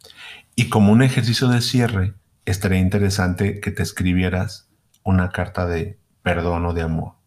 Y 0.54 0.68
como 0.68 0.92
un 0.92 1.02
ejercicio 1.02 1.48
de 1.48 1.62
cierre, 1.62 2.14
estaría 2.44 2.78
interesante 2.78 3.60
que 3.60 3.70
te 3.70 3.82
escribieras 3.82 4.68
una 5.02 5.30
carta 5.30 5.66
de 5.66 5.98
perdón 6.22 6.66
o 6.66 6.74
de 6.74 6.82
amor. 6.82 7.19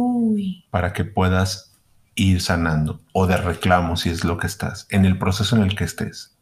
Uy. 0.00 0.64
Para 0.70 0.92
que 0.92 1.04
puedas 1.04 1.72
ir 2.14 2.40
sanando 2.40 3.00
o 3.12 3.26
de 3.26 3.36
reclamo 3.36 3.96
si 3.96 4.10
es 4.10 4.22
lo 4.22 4.38
que 4.38 4.46
estás, 4.46 4.86
en 4.90 5.04
el 5.04 5.18
proceso 5.18 5.56
en 5.56 5.62
el 5.62 5.74
que 5.74 5.82
estés. 5.82 6.36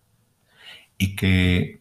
Y 0.99 1.17
que 1.17 1.81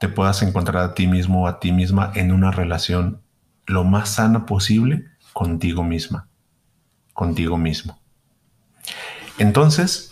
te 0.00 0.08
puedas 0.08 0.42
encontrar 0.42 0.82
a 0.82 0.94
ti 0.94 1.06
mismo 1.06 1.44
o 1.44 1.46
a 1.46 1.60
ti 1.60 1.72
misma 1.72 2.12
en 2.14 2.30
una 2.30 2.50
relación 2.50 3.22
lo 3.64 3.84
más 3.84 4.10
sana 4.10 4.44
posible 4.44 5.06
contigo 5.32 5.82
misma, 5.82 6.28
contigo 7.14 7.56
mismo. 7.56 7.98
Entonces, 9.38 10.10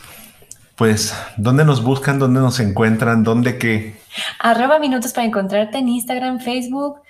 pues, 0.77 1.15
¿dónde 1.37 1.67
nos 1.67 1.83
buscan? 1.83 2.19
¿Dónde 2.19 2.41
nos 2.41 2.59
encuentran? 2.59 3.23
¿Dónde 3.23 3.59
qué? 3.59 4.01
Arroba 4.39 4.79
minutos 4.79 5.13
para 5.13 5.27
encontrarte 5.27 5.77
en 5.77 5.91
Instagram, 5.91 6.41
Facebook 6.41 7.01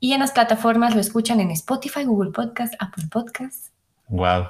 y 0.00 0.14
en 0.14 0.20
las 0.20 0.32
plataformas 0.32 0.94
lo 0.94 1.00
escuchan 1.00 1.40
en 1.40 1.50
Spotify, 1.50 2.04
Google 2.04 2.32
Podcast, 2.32 2.74
Apple 2.78 3.04
Podcast. 3.10 3.66
Wow. 4.08 4.46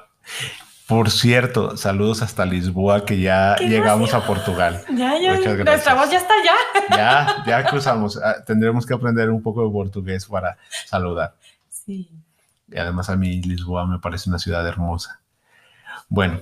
Por 0.86 1.11
cierto, 1.11 1.76
saludos 1.76 2.22
hasta 2.22 2.46
Lisboa, 2.46 3.05
que 3.05 3.20
ya 3.20 3.57
llegamos 3.57 4.14
a 4.14 4.26
Portugal. 4.26 4.80
Ya, 4.96 5.18
ya, 5.20 5.36
nuestra 5.64 5.94
voz 5.94 6.11
ya 6.11 6.18
está 6.18 6.34
ya. 6.44 6.55
Ya, 6.96 7.44
ya 7.46 7.64
cruzamos. 7.68 8.16
Ah, 8.16 8.42
tendremos 8.44 8.86
que 8.86 8.94
aprender 8.94 9.30
un 9.30 9.42
poco 9.42 9.64
de 9.64 9.70
portugués 9.70 10.26
para 10.26 10.57
saludar. 10.86 11.34
Sí. 11.68 12.11
Y 12.68 12.78
además 12.78 13.11
a 13.11 13.16
mí 13.16 13.42
Lisboa 13.42 13.86
me 13.86 13.98
parece 13.98 14.30
una 14.30 14.38
ciudad 14.38 14.66
hermosa. 14.66 15.20
Bueno, 16.09 16.40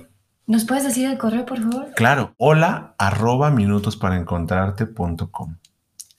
¿Nos 0.49 0.65
puedes 0.65 0.83
decir 0.83 1.07
el 1.07 1.17
correo, 1.19 1.45
por 1.45 1.59
favor? 1.59 1.91
Claro, 1.95 2.33
hola 2.37 2.95
arroba 2.97 3.51
minutosparaencontrarte.com. 3.51 5.55